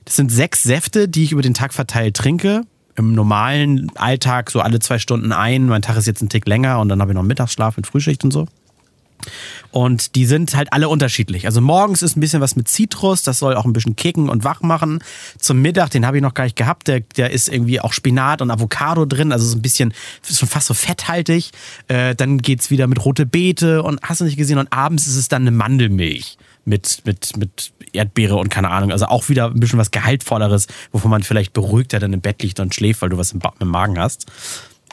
Das 0.06 0.16
sind 0.16 0.32
sechs 0.32 0.62
Säfte, 0.62 1.10
die 1.10 1.24
ich 1.24 1.32
über 1.32 1.42
den 1.42 1.56
Tag 1.56 1.74
verteilt 1.74 2.16
trinke. 2.16 2.62
Im 2.96 3.14
normalen 3.14 3.92
Alltag 3.96 4.52
so 4.52 4.60
alle 4.60 4.80
zwei 4.80 5.00
Stunden 5.00 5.32
ein. 5.32 5.66
Mein 5.66 5.82
Tag 5.82 5.98
ist 5.98 6.06
jetzt 6.06 6.22
ein 6.22 6.30
Tick 6.30 6.48
länger 6.48 6.80
und 6.80 6.90
dann 6.90 7.02
habe 7.02 7.12
ich 7.12 7.16
noch 7.16 7.24
Mittagsschlaf 7.24 7.76
mit 7.76 7.88
Frühschicht 7.88 8.24
und 8.24 8.32
so. 8.32 8.48
Und 9.72 10.16
die 10.16 10.26
sind 10.26 10.56
halt 10.56 10.72
alle 10.72 10.90
unterschiedlich. 10.90 11.46
Also 11.46 11.62
morgens 11.62 12.02
ist 12.02 12.16
ein 12.16 12.20
bisschen 12.20 12.42
was 12.42 12.56
mit 12.56 12.68
Zitrus, 12.68 13.24
das 13.24 13.40
soll 13.40 13.56
auch 13.56 13.66
ein 13.66 13.74
bisschen 13.74 13.96
kicken 13.96 14.30
und 14.30 14.44
wach 14.44 14.62
machen. 14.62 15.00
Zum 15.40 15.62
Mittag, 15.62 15.90
den 15.90 16.06
habe 16.06 16.18
ich 16.18 16.24
noch 16.24 16.34
gar 16.34 16.44
nicht 16.44 16.56
gehabt, 16.56 16.88
der, 16.88 17.00
der 17.00 17.32
ist 17.32 17.48
irgendwie 17.48 17.80
auch 17.80 17.94
Spinat 17.94 18.42
und 18.42 18.52
Avocado 18.52 19.06
drin, 19.06 19.32
also 19.32 19.46
so 19.46 19.58
ein 19.58 19.62
bisschen, 19.62 19.94
schon 20.30 20.48
fast 20.48 20.68
so 20.68 20.74
fetthaltig. 20.74 21.52
Äh, 21.88 22.16
dann 22.16 22.38
geht's 22.38 22.70
wieder 22.70 22.88
mit 22.88 23.04
rote 23.04 23.26
Beete 23.26 23.84
und 23.84 24.02
hast 24.04 24.22
du 24.22 24.26
nicht 24.26 24.38
gesehen. 24.38 24.58
Und 24.58 24.72
abends 24.72 25.08
ist 25.08 25.16
es 25.16 25.28
dann 25.28 25.44
eine 25.44 25.52
Mandelmilch 25.52 26.38
mit, 26.66 27.02
mit, 27.06 27.36
mit 27.38 27.74
Erdbeere 27.94 28.36
und 28.36 28.50
keine 28.50 28.70
Ahnung. 28.70 28.92
Also 28.92 29.06
auch 29.06 29.30
wieder 29.30 29.48
ein 29.48 29.60
bisschen 29.60 29.80
was 29.80 29.92
Gehaltvolleres, 29.92 30.68
wovon 30.92 31.12
man 31.12 31.24
vielleicht 31.24 31.54
beruhigter 31.54 32.00
dann 32.00 32.14
im 32.14 32.22
Bett 32.22 32.42
liegt 32.44 32.60
und 32.60 32.74
schläft, 32.74 33.02
weil 33.02 33.10
du 33.10 33.18
was 33.18 33.32
im, 33.32 33.42
im 33.60 33.68
Magen 33.68 34.00
hast. 34.00 34.28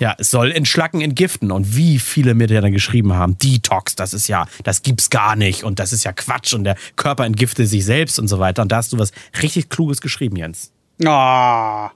Ja, 0.00 0.16
es 0.18 0.30
soll 0.30 0.50
entschlacken, 0.50 1.02
entgiften. 1.02 1.52
Und 1.52 1.76
wie 1.76 1.98
viele 1.98 2.34
mir 2.34 2.46
dann 2.46 2.72
geschrieben 2.72 3.12
haben, 3.12 3.36
Detox, 3.38 3.94
das 3.94 4.14
ist 4.14 4.28
ja, 4.28 4.46
das 4.64 4.82
gibt's 4.82 5.10
gar 5.10 5.36
nicht 5.36 5.62
und 5.62 5.78
das 5.78 5.92
ist 5.92 6.04
ja 6.04 6.12
Quatsch 6.12 6.54
und 6.54 6.64
der 6.64 6.76
Körper 6.96 7.26
entgiftet 7.26 7.68
sich 7.68 7.84
selbst 7.84 8.18
und 8.18 8.26
so 8.26 8.38
weiter. 8.38 8.62
Und 8.62 8.72
da 8.72 8.76
hast 8.76 8.92
du 8.92 8.98
was 8.98 9.12
richtig 9.42 9.68
Kluges 9.68 10.00
geschrieben, 10.00 10.36
Jens. 10.36 10.72
Ah. 11.04 11.90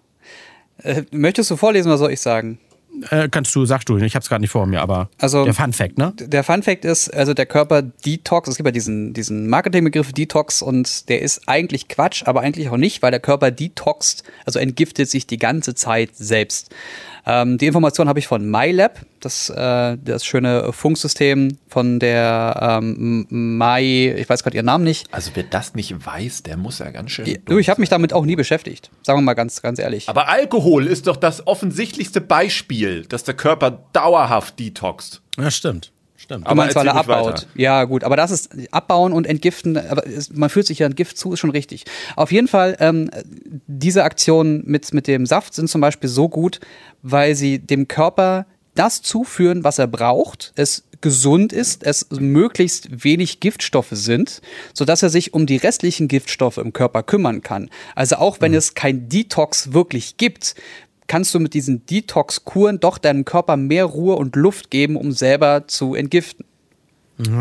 Äh, 0.82 1.04
möchtest 1.10 1.50
du 1.50 1.56
vorlesen 1.56 1.88
oder 1.88 1.98
soll 1.98 2.12
ich 2.12 2.20
sagen? 2.20 2.58
Äh, 3.10 3.28
kannst 3.28 3.54
du, 3.54 3.64
sagst 3.64 3.88
du, 3.88 3.96
ich 3.98 4.14
hab's 4.14 4.28
gerade 4.28 4.40
nicht 4.40 4.50
vor 4.50 4.66
mir, 4.66 4.80
aber 4.80 5.08
also, 5.18 5.44
der 5.44 5.54
Fun 5.54 5.72
Fact, 5.72 5.98
ne? 5.98 6.12
Der 6.18 6.44
Fun 6.44 6.62
Fact 6.62 6.84
ist, 6.84 7.12
also 7.12 7.34
der 7.34 7.46
Körper 7.46 7.82
Detox, 7.82 8.48
es 8.48 8.56
gibt 8.56 8.66
ja 8.66 8.72
diesen, 8.72 9.12
diesen 9.12 9.48
Marketingbegriff 9.48 10.12
Detox 10.12 10.62
und 10.62 11.08
der 11.08 11.22
ist 11.22 11.42
eigentlich 11.46 11.88
Quatsch, 11.88 12.22
aber 12.26 12.40
eigentlich 12.40 12.68
auch 12.68 12.76
nicht, 12.76 13.02
weil 13.02 13.10
der 13.10 13.20
Körper 13.20 13.50
detoxt, 13.50 14.24
also 14.44 14.58
entgiftet 14.58 15.08
sich 15.08 15.26
die 15.26 15.38
ganze 15.38 15.74
Zeit 15.74 16.10
selbst. 16.14 16.74
Ähm, 17.26 17.58
die 17.58 17.66
Information 17.66 18.08
habe 18.08 18.18
ich 18.18 18.26
von 18.26 18.48
MyLab, 18.50 19.00
das, 19.24 19.50
äh, 19.50 19.96
das 20.02 20.24
schöne 20.24 20.72
Funksystem 20.72 21.58
von 21.68 21.98
der 21.98 22.80
ähm, 22.82 23.26
My, 23.30 24.14
ich 24.16 24.28
weiß 24.28 24.42
gerade 24.42 24.56
ihren 24.56 24.66
Namen 24.66 24.84
nicht. 24.84 25.12
Also 25.12 25.30
wer 25.34 25.44
das 25.44 25.74
nicht 25.74 26.06
weiß, 26.06 26.42
der 26.42 26.56
muss 26.56 26.78
ja 26.78 26.90
ganz 26.90 27.10
schön. 27.10 27.38
Du, 27.46 27.58
ich 27.58 27.68
habe 27.68 27.80
mich 27.80 27.88
damit 27.88 28.12
auch 28.12 28.24
nie 28.24 28.36
beschäftigt. 28.36 28.90
Sagen 29.02 29.18
wir 29.18 29.22
mal 29.22 29.34
ganz, 29.34 29.62
ganz 29.62 29.78
ehrlich. 29.78 30.08
Aber 30.08 30.28
Alkohol 30.28 30.86
ist 30.86 31.06
doch 31.06 31.16
das 31.16 31.46
offensichtlichste 31.46 32.20
Beispiel, 32.20 33.04
dass 33.06 33.24
der 33.24 33.34
Körper 33.34 33.84
dauerhaft 33.92 34.58
detoxt. 34.58 35.22
Ja, 35.38 35.50
stimmt. 35.50 35.92
Stimmt. 36.24 36.46
Aber 36.46 36.54
meinst, 36.54 36.74
weil 36.74 36.86
er 36.86 36.94
abbaut. 36.94 37.26
Weiter. 37.26 37.46
Ja, 37.54 37.84
gut, 37.84 38.02
aber 38.02 38.16
das 38.16 38.30
ist 38.30 38.50
abbauen 38.72 39.12
und 39.12 39.26
entgiften, 39.26 39.76
aber 39.76 40.06
es, 40.06 40.32
man 40.32 40.48
fühlt 40.48 40.66
sich 40.66 40.78
ja 40.78 40.86
ein 40.86 40.94
Gift 40.94 41.18
zu, 41.18 41.34
ist 41.34 41.40
schon 41.40 41.50
richtig. 41.50 41.84
Auf 42.16 42.32
jeden 42.32 42.48
Fall, 42.48 42.78
ähm, 42.80 43.10
diese 43.66 44.04
Aktionen 44.04 44.62
mit, 44.64 44.94
mit 44.94 45.06
dem 45.06 45.26
Saft 45.26 45.52
sind 45.52 45.68
zum 45.68 45.82
Beispiel 45.82 46.08
so 46.08 46.30
gut, 46.30 46.60
weil 47.02 47.34
sie 47.34 47.58
dem 47.58 47.88
Körper 47.88 48.46
das 48.74 49.02
zuführen, 49.02 49.64
was 49.64 49.78
er 49.78 49.86
braucht, 49.86 50.52
es 50.56 50.84
gesund 51.00 51.52
ist, 51.52 51.84
es 51.84 52.06
möglichst 52.10 53.04
wenig 53.04 53.40
Giftstoffe 53.40 53.90
sind, 53.90 54.40
sodass 54.72 55.02
er 55.02 55.10
sich 55.10 55.34
um 55.34 55.44
die 55.44 55.58
restlichen 55.58 56.08
Giftstoffe 56.08 56.56
im 56.56 56.72
Körper 56.72 57.02
kümmern 57.02 57.42
kann. 57.42 57.68
Also 57.94 58.16
auch 58.16 58.40
wenn 58.40 58.52
mhm. 58.52 58.58
es 58.58 58.74
kein 58.74 59.08
Detox 59.10 59.74
wirklich 59.74 60.16
gibt, 60.16 60.54
kannst 61.06 61.34
du 61.34 61.40
mit 61.40 61.52
diesen 61.52 61.84
Detox-Kuren 61.84 62.80
doch 62.80 62.96
deinem 62.96 63.26
Körper 63.26 63.56
mehr 63.56 63.84
Ruhe 63.84 64.16
und 64.16 64.34
Luft 64.34 64.70
geben, 64.70 64.96
um 64.96 65.12
selber 65.12 65.68
zu 65.68 65.94
entgiften. 65.94 66.46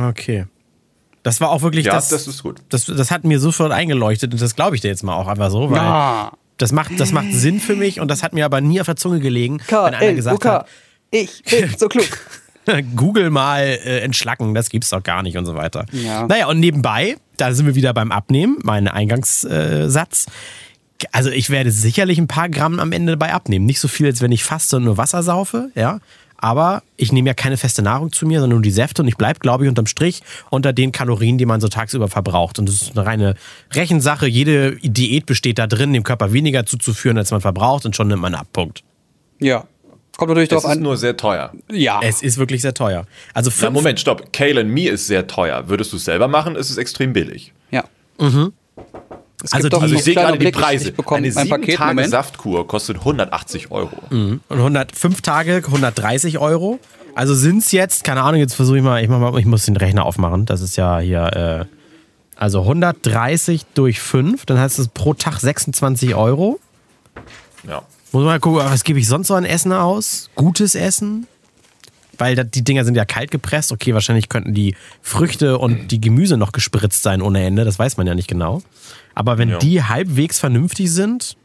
Okay. 0.09 0.45
Das 1.23 1.39
war 1.39 1.49
auch 1.49 1.61
wirklich 1.61 1.85
ja, 1.85 1.93
das. 1.93 2.09
das 2.09 2.27
ist 2.27 2.43
gut. 2.43 2.59
Das, 2.67 2.85
das 2.85 3.11
hat 3.11 3.23
mir 3.23 3.39
sofort 3.39 3.71
eingeleuchtet 3.71 4.33
und 4.33 4.41
das 4.41 4.55
glaube 4.55 4.75
ich 4.75 4.81
dir 4.81 4.89
jetzt 4.89 5.03
mal 5.03 5.15
auch 5.15 5.27
einfach 5.27 5.49
so, 5.49 5.71
weil 5.71 5.77
ja. 5.77 6.33
das, 6.57 6.73
macht, 6.73 6.99
das 6.99 7.13
macht 7.13 7.31
Sinn 7.31 7.61
für 7.61 7.77
mich 7.77 8.01
und 8.01 8.09
das 8.09 8.23
hat 8.23 8.33
mir 8.33 8.43
aber 8.43 8.59
nie 8.59 8.81
auf 8.81 8.87
der 8.87 8.97
Zunge 8.97 9.21
gelegen, 9.21 9.59
K 9.59 9.85
wenn 9.85 9.93
einer 9.93 10.13
gesagt 10.13 10.43
hat. 10.43 10.67
Ich 11.13 11.43
bin 11.43 11.69
so 11.77 11.87
klug. 11.87 12.07
Google 12.95 13.29
mal 13.29 13.61
äh, 13.61 13.99
entschlacken, 13.99 14.53
das 14.55 14.69
gibt's 14.69 14.89
doch 14.89 15.03
gar 15.03 15.21
nicht 15.21 15.37
und 15.37 15.45
so 15.45 15.55
weiter. 15.55 15.85
Ja. 15.91 16.25
Naja, 16.25 16.47
und 16.47 16.59
nebenbei, 16.59 17.17
da 17.37 17.53
sind 17.53 17.67
wir 17.67 17.75
wieder 17.75 17.93
beim 17.93 18.11
Abnehmen, 18.11 18.57
mein 18.63 18.87
Eingangssatz. 18.87 20.25
Äh, 20.25 21.07
also 21.11 21.29
ich 21.29 21.49
werde 21.49 21.71
sicherlich 21.71 22.17
ein 22.17 22.27
paar 22.27 22.49
Gramm 22.49 22.79
am 22.79 22.91
Ende 22.93 23.13
dabei 23.13 23.33
abnehmen. 23.33 23.65
Nicht 23.65 23.79
so 23.79 23.87
viel, 23.87 24.07
als 24.07 24.21
wenn 24.21 24.31
ich 24.31 24.43
faste 24.43 24.77
und 24.77 24.85
nur 24.85 24.97
Wasser 24.97 25.21
saufe, 25.21 25.69
ja. 25.75 25.99
Aber 26.37 26.81
ich 26.97 27.11
nehme 27.11 27.29
ja 27.29 27.33
keine 27.33 27.57
feste 27.57 27.83
Nahrung 27.83 28.11
zu 28.11 28.25
mir, 28.25 28.39
sondern 28.39 28.57
nur 28.57 28.63
die 28.63 28.71
Säfte 28.71 29.01
und 29.01 29.07
ich 29.07 29.15
bleibe, 29.15 29.39
glaube 29.39 29.63
ich, 29.63 29.69
unterm 29.69 29.85
Strich 29.85 30.23
unter 30.49 30.73
den 30.73 30.91
Kalorien, 30.91 31.37
die 31.37 31.45
man 31.45 31.61
so 31.61 31.67
tagsüber 31.69 32.07
verbraucht. 32.09 32.59
Und 32.59 32.67
das 32.67 32.81
ist 32.81 32.97
eine 32.97 33.05
reine 33.05 33.35
Rechensache. 33.71 34.27
Jede 34.27 34.77
Diät 34.77 35.25
besteht 35.25 35.59
da 35.59 35.67
drin, 35.67 35.93
dem 35.93 36.03
Körper 36.03 36.33
weniger 36.33 36.65
zuzuführen, 36.65 37.17
als 37.17 37.31
man 37.31 37.39
verbraucht 37.39 37.85
und 37.85 37.95
schon 37.95 38.07
nimmt 38.07 38.21
man 38.21 38.35
ab. 38.35 38.47
Punkt. 38.51 38.83
Ja, 39.39 39.65
Kommt 40.17 40.29
natürlich 40.29 40.51
Es 40.51 40.61
darauf 40.61 40.65
ist 40.65 40.77
an. 40.77 40.83
nur 40.83 40.97
sehr 40.97 41.17
teuer. 41.17 41.51
Ja. 41.71 41.99
Es 42.03 42.21
ist 42.21 42.37
wirklich 42.37 42.61
sehr 42.61 42.73
teuer. 42.73 43.05
Also 43.33 43.49
Na, 43.49 43.55
fünf, 43.67 43.73
Moment, 43.73 43.99
stopp. 43.99 44.31
Kale 44.31 44.61
and 44.61 44.69
Me 44.69 44.87
ist 44.89 45.07
sehr 45.07 45.25
teuer. 45.27 45.67
Würdest 45.69 45.91
du 45.91 45.97
es 45.97 46.05
selber 46.05 46.27
machen, 46.27 46.55
ist 46.55 46.69
es 46.69 46.77
extrem 46.77 47.13
billig. 47.13 47.51
ja. 47.71 47.83
Es 49.43 49.51
Also 49.51 49.67
die- 49.69 49.75
Also 49.75 49.87
noch 49.87 49.99
ich 49.99 50.03
sehe 50.03 50.13
gerade 50.15 50.33
die 50.33 50.37
Blick, 50.39 50.55
Preise. 50.55 50.89
Ich 50.89 50.95
bekomme 50.95 51.17
Eine 51.17 51.31
mein 51.33 51.43
sieben 51.45 51.49
Paket. 51.59 51.75
Tage 51.77 51.89
Moment. 51.95 52.09
Saftkur 52.11 52.65
kostet 52.67 52.97
180 52.99 53.71
Euro. 53.71 53.97
und 54.09 54.39
100, 54.49 54.95
fünf 54.95 55.21
Tage 55.21 55.61
130 55.65 56.37
Euro. 56.37 56.79
Also 57.15 57.35
sind 57.35 57.57
es 57.59 57.71
jetzt, 57.73 58.03
keine 58.05 58.21
Ahnung, 58.23 58.39
jetzt 58.39 58.53
versuche 58.55 58.77
ich 58.77 58.83
mal, 58.83 59.03
ich, 59.03 59.09
mach 59.09 59.19
mal, 59.19 59.37
ich 59.39 59.45
muss 59.45 59.65
den 59.65 59.75
Rechner 59.77 60.05
aufmachen. 60.05 60.45
Das 60.45 60.61
ist 60.61 60.77
ja 60.77 60.99
hier, 60.99 61.67
äh, 61.67 61.75
also 62.37 62.61
130 62.61 63.65
durch 63.73 63.99
5, 63.99 64.45
dann 64.45 64.57
heißt 64.59 64.79
es 64.79 64.87
pro 64.87 65.13
Tag 65.13 65.39
26 65.39 66.15
Euro. 66.15 66.59
Ja. 67.67 67.81
Muss 68.13 68.21
man 68.21 68.25
mal 68.25 68.39
gucken, 68.39 68.59
was 68.59 68.83
gebe 68.83 68.99
ich 68.99 69.07
sonst 69.07 69.27
so 69.27 69.33
an 69.33 69.43
Essen 69.43 69.73
aus? 69.73 70.29
Gutes 70.35 70.75
Essen? 70.75 71.25
Weil 72.19 72.35
die 72.45 72.63
Dinger 72.63 72.85
sind 72.85 72.93
ja 72.95 73.05
kalt 73.05 73.31
gepresst. 73.31 73.71
Okay, 73.71 73.95
wahrscheinlich 73.95 74.29
könnten 74.29 74.53
die 74.53 74.75
Früchte 75.01 75.57
und 75.57 75.87
die 75.91 75.99
Gemüse 75.99 76.37
noch 76.37 76.51
gespritzt 76.51 77.01
sein 77.01 77.23
ohne 77.23 77.43
Ende. 77.43 77.65
Das 77.65 77.79
weiß 77.79 77.97
man 77.97 78.05
ja 78.05 78.13
nicht 78.13 78.27
genau. 78.27 78.61
Aber 79.15 79.39
wenn 79.39 79.49
Ja. 79.49 79.57
die 79.57 79.81
halbwegs 79.83 80.39
vernünftig 80.39 80.91
sind, 80.91 81.35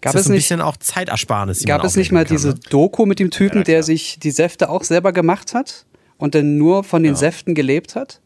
Gab 0.00 0.10
ist 0.10 0.14
das 0.14 0.20
es 0.22 0.28
ein 0.28 0.32
nicht, 0.34 0.44
bisschen 0.44 0.60
auch 0.60 0.76
Zeitersparnis. 0.76 1.58
die 1.58 1.64
gab 1.64 1.82
es 1.82 1.96
nicht 1.96 2.12
mal 2.12 2.20
aufwenden 2.22 2.36
diese 2.36 2.48
kann, 2.50 2.60
ne? 2.62 2.68
Doku 2.70 3.04
mit 3.06 3.18
dem 3.18 3.30
Typen, 3.32 3.58
Ja, 3.58 3.64
der 3.64 3.82
sich 3.82 4.18
die 4.20 4.30
Säfte 4.30 4.68
auch 4.70 4.84
selber 4.84 5.12
gemacht 5.12 5.54
hat 5.54 5.86
und 6.18 6.36
dann 6.36 6.56
nur 6.56 6.84
von 6.84 7.02
den 7.02 7.16
Säften 7.16 7.54
gelebt 7.56 7.96
hat? 7.96 8.20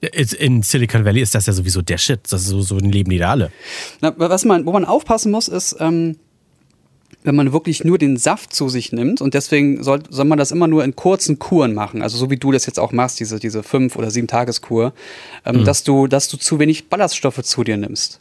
In 0.00 0.62
Silicon 0.62 1.04
Valley 1.04 1.22
ist 1.22 1.34
das 1.34 1.46
ja 1.46 1.52
sowieso 1.52 1.82
der 1.82 1.98
Shit. 1.98 2.20
Das 2.30 2.42
ist 2.42 2.48
so, 2.48 2.62
so 2.62 2.76
ein 2.76 2.90
Leben 2.90 3.10
die 3.10 3.18
da 3.18 3.30
alle. 3.30 3.50
Na, 4.00 4.14
was 4.16 4.44
man, 4.44 4.64
wo 4.64 4.72
man 4.72 4.84
aufpassen 4.84 5.32
muss, 5.32 5.48
ist, 5.48 5.76
ähm, 5.80 6.16
wenn 7.24 7.34
man 7.34 7.52
wirklich 7.52 7.84
nur 7.84 7.98
den 7.98 8.16
Saft 8.16 8.54
zu 8.54 8.68
sich 8.68 8.92
nimmt 8.92 9.20
und 9.20 9.34
deswegen 9.34 9.82
soll, 9.82 10.02
soll 10.08 10.24
man 10.24 10.38
das 10.38 10.52
immer 10.52 10.68
nur 10.68 10.84
in 10.84 10.94
kurzen 10.94 11.38
Kuren 11.38 11.74
machen, 11.74 12.00
also 12.00 12.16
so 12.16 12.30
wie 12.30 12.36
du 12.36 12.52
das 12.52 12.66
jetzt 12.66 12.78
auch 12.78 12.92
machst, 12.92 13.18
diese, 13.18 13.40
diese 13.40 13.62
fünf 13.62 13.96
oder 13.96 14.10
sieben 14.10 14.28
Tageskur, 14.28 14.92
ähm, 15.44 15.64
dass 15.64 15.82
du, 15.82 16.06
dass 16.06 16.28
du 16.28 16.36
zu 16.36 16.58
wenig 16.60 16.88
Ballaststoffe 16.88 17.42
zu 17.42 17.64
dir 17.64 17.76
nimmst. 17.76 18.20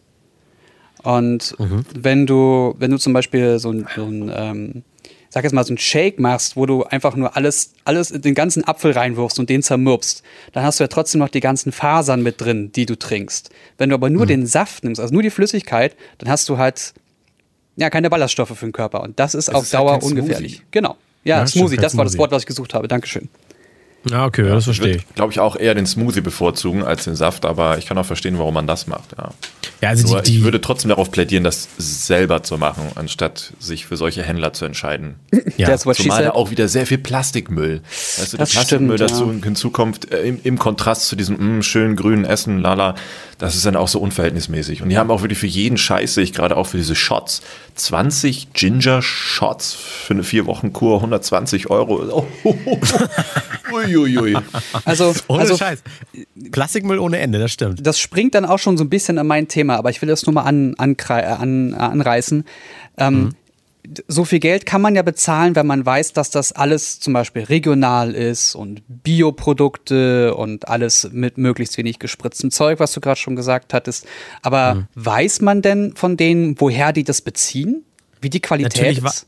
Und 1.03 1.55
wenn 1.93 2.25
du, 2.25 2.75
wenn 2.79 2.91
du 2.91 2.97
zum 2.97 3.13
Beispiel 3.13 3.59
so 3.59 3.71
ein, 3.71 3.87
so 3.95 4.03
ein 4.03 4.31
ähm, 4.35 4.83
sag 5.29 5.43
jetzt 5.43 5.53
mal, 5.53 5.63
so 5.63 5.73
ein 5.73 5.77
Shake 5.77 6.19
machst, 6.19 6.55
wo 6.55 6.65
du 6.65 6.83
einfach 6.83 7.15
nur 7.15 7.35
alles, 7.35 7.73
alles, 7.85 8.09
den 8.09 8.33
ganzen 8.33 8.67
Apfel 8.67 8.91
reinwirfst 8.91 9.39
und 9.39 9.49
den 9.49 9.61
zermürbst, 9.63 10.23
dann 10.53 10.63
hast 10.63 10.79
du 10.79 10.83
ja 10.83 10.87
trotzdem 10.87 11.19
noch 11.19 11.29
die 11.29 11.39
ganzen 11.39 11.71
Fasern 11.71 12.23
mit 12.23 12.41
drin, 12.41 12.71
die 12.71 12.85
du 12.85 12.97
trinkst. 12.97 13.49
Wenn 13.77 13.89
du 13.89 13.95
aber 13.95 14.09
nur 14.09 14.25
den 14.25 14.45
Saft 14.45 14.83
nimmst, 14.83 15.01
also 15.01 15.13
nur 15.13 15.23
die 15.23 15.29
Flüssigkeit, 15.29 15.95
dann 16.17 16.29
hast 16.29 16.47
du 16.49 16.57
halt 16.57 16.93
ja 17.75 17.89
keine 17.89 18.09
Ballaststoffe 18.09 18.57
für 18.57 18.65
den 18.65 18.71
Körper. 18.71 19.01
Und 19.01 19.19
das 19.19 19.35
ist 19.35 19.49
auf 19.53 19.63
ist 19.63 19.73
halt 19.73 19.81
Dauer 19.83 19.99
kein 19.99 20.09
ungefährlich. 20.09 20.53
Smoothie. 20.53 20.67
Genau. 20.71 20.97
Ja, 21.23 21.39
Ja, 21.39 21.47
Smoothie, 21.47 21.77
das 21.77 21.97
war 21.97 22.05
das. 22.05 22.17
Wort, 22.17 22.31
was 22.31 22.43
ich 22.43 22.47
gesucht 22.47 22.73
habe. 22.73 22.87
Dankeschön. 22.87 23.29
Ja, 24.09 24.25
okay, 24.25 24.43
das 24.47 24.65
verstehe 24.65 24.97
ich. 24.97 25.15
glaube 25.15 25.31
ich, 25.31 25.39
auch 25.39 25.55
eher 25.55 25.75
den 25.75 25.85
Smoothie 25.85 26.21
bevorzugen 26.21 26.83
als 26.83 27.05
den 27.05 27.15
Saft, 27.15 27.45
aber 27.45 27.77
ich 27.77 27.85
kann 27.85 27.97
auch 27.97 28.05
verstehen, 28.05 28.37
warum 28.37 28.53
man 28.53 28.67
das 28.67 28.87
macht. 28.87 29.15
Ja. 29.17 29.31
Ja, 29.81 29.89
also 29.89 30.17
die, 30.17 30.31
die, 30.31 30.37
ich 30.37 30.43
würde 30.43 30.59
trotzdem 30.59 30.89
darauf 30.89 31.11
plädieren, 31.11 31.43
das 31.43 31.69
selber 31.77 32.41
zu 32.41 32.57
machen, 32.57 32.83
anstatt 32.95 33.53
sich 33.59 33.85
für 33.85 33.95
solche 33.95 34.23
Händler 34.23 34.51
zu 34.53 34.65
entscheiden. 34.65 35.15
ja. 35.57 35.67
That's 35.67 35.85
what 35.85 35.97
Zumal 35.97 36.23
da 36.23 36.31
auch 36.31 36.49
wieder 36.49 36.67
sehr 36.67 36.87
viel 36.87 36.97
Plastikmüll. 36.97 37.81
Weißt 37.83 38.33
du, 38.33 38.37
Das 38.37 38.49
der 38.49 38.57
Plastikmüll 38.59 38.97
stimmt, 38.97 39.11
dazu 39.11 39.31
ja. 39.31 39.43
hinzukommt, 39.43 40.11
äh, 40.11 40.23
im, 40.23 40.39
im 40.43 40.57
Kontrast 40.57 41.07
zu 41.07 41.15
diesem 41.15 41.59
mm, 41.59 41.61
schönen 41.61 41.95
grünen 41.95 42.25
Essen, 42.25 42.59
lala, 42.59 42.95
das 43.37 43.55
ist 43.55 43.67
dann 43.67 43.75
auch 43.75 43.87
so 43.87 43.99
unverhältnismäßig. 43.99 44.81
Und 44.81 44.89
die 44.89 44.97
haben 44.97 45.11
auch 45.11 45.21
wirklich 45.21 45.37
für 45.37 45.45
jeden 45.47 45.77
Scheiß, 45.77 46.15
sehe 46.15 46.23
ich 46.23 46.33
gerade 46.33 46.57
auch 46.57 46.65
für 46.65 46.77
diese 46.77 46.95
Shots, 46.95 47.43
20 47.75 48.53
Ginger-Shots 48.53 49.73
für 49.73 50.13
eine 50.15 50.23
vier 50.23 50.47
Wochen 50.47 50.73
Kur, 50.73 50.95
120 50.97 51.69
Euro. 51.69 52.27
Oh, 53.69 53.81
Uiuiui. 53.97 54.37
Also, 54.85 55.13
ohne 55.27 55.41
also 55.41 55.57
Scheiß. 55.57 55.81
Plastikmüll 56.51 56.99
ohne 56.99 57.19
Ende, 57.19 57.39
das 57.39 57.51
stimmt. 57.51 57.85
das 57.85 57.99
springt 57.99 58.35
dann 58.35 58.45
auch 58.45 58.59
schon 58.59 58.77
so 58.77 58.83
ein 58.83 58.89
bisschen 58.89 59.17
in 59.17 59.27
mein 59.27 59.47
Thema, 59.47 59.75
aber 59.77 59.89
ich 59.89 60.01
will 60.01 60.09
das 60.09 60.25
nur 60.25 60.33
mal 60.33 60.43
an, 60.43 60.75
an, 60.77 60.95
äh, 61.09 61.13
anreißen. 61.75 62.43
Ähm, 62.97 63.35
d- 63.85 64.03
So 64.07 64.25
viel 64.25 64.39
Geld 64.39 64.65
kann 64.65 64.81
man 64.81 64.95
ja 64.95 65.01
bezahlen, 65.01 65.55
wenn 65.55 65.65
man 65.67 65.85
weiß, 65.85 66.13
dass 66.13 66.29
das 66.29 66.51
alles 66.51 66.99
zum 66.99 67.13
Beispiel 67.13 67.43
regional 67.43 68.13
ist 68.13 68.55
und 68.55 68.81
Bioprodukte 68.87 70.35
und 70.35 70.67
alles 70.67 71.09
mit 71.11 71.37
möglichst 71.37 71.77
wenig 71.77 71.99
gespritztem 71.99 72.51
Zeug, 72.51 72.79
was 72.79 72.91
du 72.93 72.99
gerade 73.01 73.19
schon 73.19 73.35
gesagt 73.35 73.73
hattest. 73.73 74.05
Aber 74.41 74.87
weiß 74.95 75.41
man 75.41 75.61
denn 75.61 75.93
von 75.95 76.17
denen, 76.17 76.59
woher 76.59 76.91
die 76.93 77.03
das 77.03 77.21
beziehen? 77.21 77.83
Wie 78.21 78.29
die 78.29 78.39
Qualität 78.39 78.75
Natürlich 78.97 79.03
ist? 79.03 79.27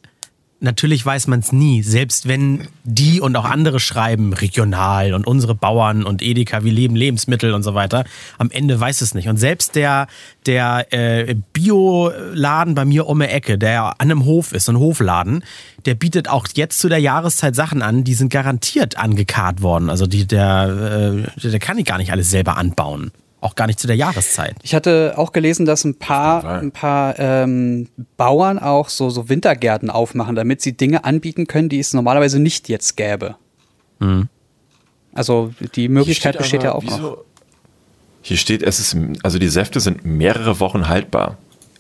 Natürlich 0.62 1.06
weiß 1.06 1.28
man 1.28 1.40
es 1.40 1.54
nie, 1.54 1.84
selbst 1.84 2.28
wenn 2.28 2.68
die 2.84 3.22
und 3.22 3.38
auch 3.38 3.46
andere 3.46 3.80
schreiben, 3.80 4.34
regional 4.34 5.14
und 5.14 5.26
unsere 5.26 5.56
Bauern 5.56 6.04
und 6.04 6.22
Edeka, 6.22 6.66
wir 6.66 6.74
leben 6.74 6.98
Lebensmittel 6.98 7.54
und 7.54 7.64
so 7.64 7.76
weiter. 7.76 8.04
Am 8.38 8.52
Ende 8.52 8.78
weiß 8.78 9.00
es 9.00 9.14
nicht. 9.14 9.30
Und 9.30 9.38
selbst 9.38 9.76
der, 9.76 10.08
der 10.46 10.92
äh, 10.92 11.34
Bioladen 11.54 12.76
bei 12.76 12.84
mir 12.84 13.08
um 13.08 13.20
die 13.22 13.28
Ecke, 13.28 13.58
der 13.58 13.86
an 14.02 14.12
einem 14.12 14.26
Hof 14.26 14.52
ist, 14.52 14.68
ein 14.68 14.80
Hofladen, 14.80 15.46
der 15.86 15.96
bietet 15.96 16.28
auch 16.28 16.46
jetzt 16.54 16.80
zu 16.82 16.90
der 16.90 17.00
Jahreszeit 17.00 17.56
Sachen 17.56 17.82
an, 17.82 18.04
die 18.04 18.14
sind 18.14 18.30
garantiert 18.30 18.98
angekarrt 18.98 19.62
worden. 19.62 19.90
Also 19.90 20.08
die, 20.08 20.28
der, 20.28 21.26
äh, 21.42 21.50
der 21.50 21.60
kann 21.60 21.78
ich 21.78 21.86
gar 21.86 22.00
nicht 22.00 22.12
alles 22.12 22.32
selber 22.32 22.58
anbauen. 22.58 23.12
Auch 23.42 23.56
gar 23.56 23.68
nicht 23.68 23.80
zu 23.80 23.88
der 23.88 23.96
Jahreszeit. 23.96 24.56
Ich 24.64 24.76
hatte 24.76 25.14
auch 25.18 25.32
gelesen, 25.32 25.66
dass 25.66 25.86
ein 25.86 25.96
paar, 25.98 26.44
ein 26.46 26.72
paar 26.72 27.18
ähm, 27.20 27.88
Bauern 28.18 28.60
auch 28.60 28.90
so, 28.90 29.10
so 29.10 29.30
Wintergärten 29.30 29.90
aufmachen, 29.90 30.36
damit 30.36 30.62
sie 30.62 30.74
Dinge 30.76 31.06
anbieten 31.06 31.48
können, 31.48 31.70
die 31.70 31.80
es 31.80 31.94
normalerweise 31.94 32.40
nicht 32.40 32.68
jetzt 32.68 32.98
gäbe. 32.98 33.36
Also 35.14 35.54
die 35.76 35.90
Möglichkeit 35.90 36.38
besteht 36.38 36.62
steht 36.62 36.64
ja 36.64 36.74
auch 36.74 36.84
aber, 36.84 36.92
noch. 36.92 36.98
wieso- 36.98 37.26
Hier 38.22 38.38
steht, 38.38 38.64
es 38.64 38.80
ist, 38.80 38.98
also 39.24 39.40
die 39.40 39.48
Säfte 39.48 39.80
sind 39.80 40.06
mehrere 40.06 40.60
Wochen 40.60 40.88
haltbar. 40.88 41.38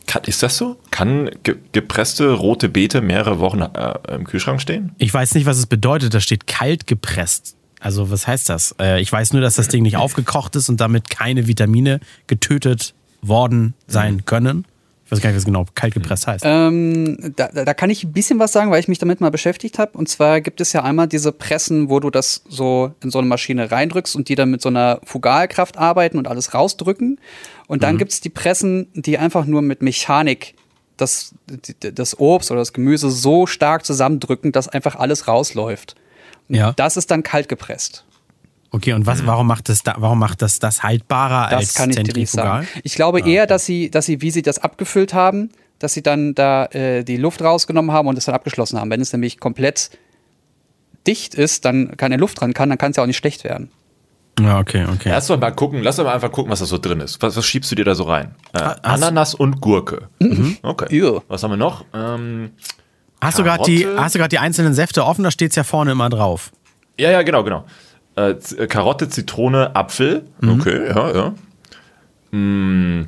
Kann, 0.07 0.23
ist 0.25 0.41
das 0.41 0.57
so? 0.57 0.77
Kann 0.91 1.29
ge 1.43 1.57
gepresste 1.71 2.31
rote 2.33 2.67
Beete 2.67 3.01
mehrere 3.01 3.39
Wochen 3.39 3.61
äh, 3.61 3.93
im 4.15 4.23
Kühlschrank 4.25 4.59
stehen? 4.59 4.93
Ich 4.97 5.13
weiß 5.13 5.35
nicht, 5.35 5.45
was 5.45 5.57
es 5.59 5.67
bedeutet. 5.67 6.13
Da 6.13 6.19
steht 6.19 6.47
kalt 6.47 6.87
gepresst. 6.87 7.55
Also 7.79 8.12
was 8.12 8.27
heißt 8.27 8.50
das? 8.50 8.75
Äh, 8.79 9.01
ich 9.01 9.12
weiß 9.12 9.33
nur, 9.33 9.41
dass 9.41 9.55
das 9.55 9.67
Ding 9.67 9.83
nicht 9.83 9.98
aufgekocht 9.98 10.55
ist 10.55 10.69
und 10.69 10.81
damit 10.81 11.09
keine 11.09 11.48
Vitamine 11.48 12.00
getötet 12.27 12.93
worden 13.21 13.74
sein 13.88 14.25
können. 14.25 14.65
Ich 15.05 15.12
weiß 15.12 15.21
gar 15.21 15.29
nicht, 15.31 15.38
was 15.38 15.45
genau 15.45 15.65
kalt 15.74 15.95
gepresst 15.95 16.27
heißt. 16.27 16.43
Ähm, 16.45 17.33
da, 17.36 17.48
da 17.48 17.74
kann 17.74 17.89
ich 17.89 18.03
ein 18.03 18.12
bisschen 18.12 18.38
was 18.38 18.51
sagen, 18.51 18.69
weil 18.69 18.79
ich 18.79 18.88
mich 18.88 19.00
damit 19.00 19.21
mal 19.21 19.31
beschäftigt 19.31 19.79
habe. 19.79 19.98
Und 19.98 20.07
zwar 20.07 20.39
gibt 20.39 20.62
es 20.62 20.71
ja 20.71 20.83
einmal 20.83 21.07
diese 21.07 21.31
Pressen, 21.31 21.89
wo 21.89 22.00
du 22.00 22.12
das 22.12 22.43
so 22.48 22.93
in 23.01 23.09
so 23.09 23.17
eine 23.17 23.27
Maschine 23.27 23.71
reindrückst 23.71 24.15
und 24.15 24.29
die 24.29 24.36
dann 24.36 24.51
mit 24.51 24.62
so 24.62 24.69
einer 24.69 25.00
Fugalkraft 25.03 25.77
arbeiten 25.79 26.19
und 26.19 26.27
alles 26.27 26.53
rausdrücken. 26.53 27.19
Und 27.65 27.81
dann 27.81 27.98
gibt 27.98 28.12
es 28.12 28.21
die 28.21 28.29
Pressen, 28.29 28.88
die 28.93 29.17
einfach 29.17 29.45
nur 29.45 29.63
mit 29.63 29.81
Mechanik 29.81 30.53
das, 30.95 31.33
das 31.79 32.19
Obst 32.19 32.51
oder 32.51 32.59
das 32.59 32.74
Gemüse 32.74 33.09
so 33.09 33.48
stark 33.48 33.86
zusammendrücken, 33.86 34.51
dass 34.51 34.67
einfach 34.67 34.95
alles 34.95 35.27
rausläuft. 35.27 35.95
Ja. 36.50 36.74
Das 36.74 36.98
ist 36.98 37.10
dann 37.12 37.24
kalt 37.24 37.48
gepresst. 37.48 38.03
Okay, 38.72 38.94
und 38.94 39.06
was, 39.08 39.25
warum 39.25 39.48
macht 39.48 39.68
das 39.70 39.82
da, 39.82 39.96
warum 39.98 40.20
macht 40.20 40.41
das 40.44 40.60
das 40.60 40.84
haltbarer 40.84 41.50
Das 41.50 41.60
als 41.60 41.74
kann 41.75 41.89
ich 41.89 41.96
dir 41.96 42.01
nicht 42.03 42.29
zentrifugal? 42.29 42.63
sagen. 42.65 42.68
Ich 42.84 42.94
glaube 42.96 43.22
eher, 43.22 43.48
dass 43.48 43.65
sie, 43.65 43.89
dass 43.89 44.06
sie, 44.06 44.22
wie 44.22 44.29
sie 44.29 44.41
das 44.44 44.60
abgefüllt 44.60 45.13
haben, 45.15 45.50
dass 45.79 45.94
sie 45.94 46.03
dann 46.03 46.36
da 46.36 46.65
äh, 46.65 47.03
die 47.03 47.18
Luft 47.18 47.41
rausgenommen 47.41 47.91
haben 47.91 48.08
und 48.08 48.18
es 48.18 48.25
dann 48.25 48.36
abgeschlossen 48.36 48.79
haben. 48.79 48.91
Wenn 48.91 49.01
es 49.01 49.12
nämlich 49.12 49.39
komplett 49.39 49.89
dicht 51.08 51.34
ist, 51.34 51.65
dann 51.65 51.98
keine 51.98 52.18
Luft 52.18 52.41
dran 52.41 52.53
kann, 52.53 52.70
dann 52.70 52.77
kann 52.77 52.91
es 52.91 52.98
ja 52.98 53.03
auch 53.03 53.08
nicht 53.08 53.18
schlecht 53.18 53.44
werden. 53.44 53.72
Ja, 54.39 54.60
okay, 54.60 54.86
okay. 54.94 55.10
Lass 55.10 55.27
doch 55.27 55.39
mal 55.39 55.51
gucken, 55.51 55.82
lass 55.82 55.96
doch 55.98 56.03
mal 56.06 56.13
einfach 56.13 56.32
gucken, 56.32 56.51
was 56.51 56.60
da 56.60 56.65
so 56.65 56.77
drin 56.77 57.00
ist. 57.01 57.22
Was, 57.22 57.36
was 57.36 57.46
schiebst 57.46 57.72
du 57.72 57.75
dir 57.75 57.86
da 57.86 57.96
so 57.96 58.03
rein? 58.03 58.36
Äh, 58.53 58.60
hast- 58.60 58.86
Ananas 58.86 59.34
und 59.36 59.60
Gurke. 59.60 60.08
Mhm. 60.20 60.58
Okay. 60.62 60.96
Ew. 60.96 61.22
Was 61.27 61.44
haben 61.44 61.51
wir 61.51 61.58
noch? 61.58 61.84
Ähm, 61.94 62.51
Hast 63.21 63.38
du 63.39 63.43
gerade 63.43 63.63
die, 63.63 63.85
hast 63.85 64.15
du 64.15 64.27
die 64.27 64.39
einzelnen 64.39 64.73
Säfte 64.73 65.05
offen? 65.05 65.23
Da 65.23 65.31
steht 65.31 65.51
es 65.51 65.55
ja 65.55 65.63
vorne 65.63 65.91
immer 65.91 66.09
drauf. 66.09 66.51
ja, 66.97 67.11
ja, 67.11 67.21
genau, 67.21 67.43
genau. 67.43 67.65
Äh, 68.15 68.31
äh, 68.31 68.67
Karotte, 68.67 69.09
Zitrone, 69.09 69.75
Apfel. 69.75 70.25
Mhm. 70.41 70.49
Okay, 70.59 70.88
ja, 70.88 71.11
ja. 71.15 72.38
Mm, 72.38 73.07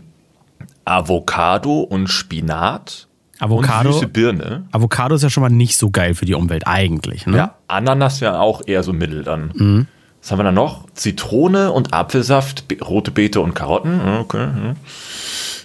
Avocado 0.86 1.82
und 1.82 2.08
Spinat. 2.08 3.08
Avocado. 3.40 3.90
Und 3.90 3.96
süße 3.96 4.08
Birne. 4.08 4.66
Avocado 4.72 5.16
ist 5.16 5.24
ja 5.24 5.30
schon 5.30 5.42
mal 5.42 5.50
nicht 5.50 5.78
so 5.78 5.90
geil 5.90 6.14
für 6.14 6.26
die 6.26 6.36
Umwelt 6.36 6.68
eigentlich. 6.68 7.26
Ne? 7.26 7.38
Ja, 7.38 7.56
Ananas 7.68 8.20
ja 8.20 8.40
auch 8.40 8.62
eher 8.66 8.84
so 8.84 8.94
mittel 8.94 9.24
dann. 9.24 9.52
Mhm. 9.56 9.88
Was 10.22 10.32
haben 10.32 10.40
wir 10.40 10.44
da 10.44 10.52
noch? 10.52 10.86
Zitrone 10.94 11.72
und 11.72 11.94
Apfelsaft, 11.94 12.66
rote 12.88 13.10
Beete 13.10 13.42
und 13.42 13.56
Karotten. 13.56 14.00
Okay. 14.20 14.46
hm. 14.46 14.76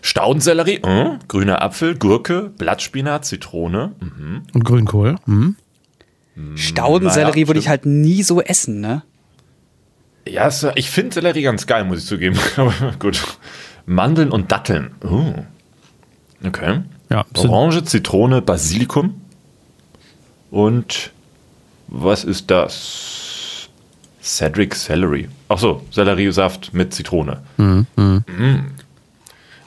Staudensellerie, 0.07 0.83
hm. 0.87 1.19
grüner 1.27 1.63
Apfel, 1.63 1.97
Gurke, 1.97 2.53
Blattspinat, 2.57 3.25
Zitrone. 3.25 3.91
hm. 3.99 4.43
Und 4.55 4.65
Grünkohl. 4.65 5.17
Hm? 5.25 5.57
Staudensellerie 6.55 7.41
naja, 7.41 7.47
würde 7.49 7.59
ich 7.59 7.69
halt 7.69 7.87
nie 7.87 8.23
so 8.23 8.41
essen, 8.41 8.81
ne? 8.81 9.03
Ja, 10.29 10.49
ich 10.77 10.91
finde 10.91 11.15
Sellerie 11.15 11.43
ganz 11.43 11.67
geil, 11.67 11.85
muss 11.85 11.99
ich 11.99 12.07
zugeben. 12.07 12.39
Aber 12.57 12.73
gut. 13.01 13.21
Mandeln 13.85 14.31
und 14.31 14.53
Datteln. 14.53 14.93
Uh. 15.03 15.35
Okay. 16.47 16.83
Ja, 17.11 17.25
Orange, 17.37 17.85
Zitrone, 17.85 18.43
Basilikum. 18.43 19.21
Und 20.53 21.11
was 21.89 22.23
ist 22.23 22.49
das? 22.53 23.69
Cedric 24.23 24.77
Celery. 24.77 25.29
Ach 25.49 25.59
so, 25.59 25.83
Selleriesaft 25.91 26.75
mit 26.75 26.95
Zitrone. 26.95 27.43
Mhm. 27.57 27.87
Mhm. 27.97 28.25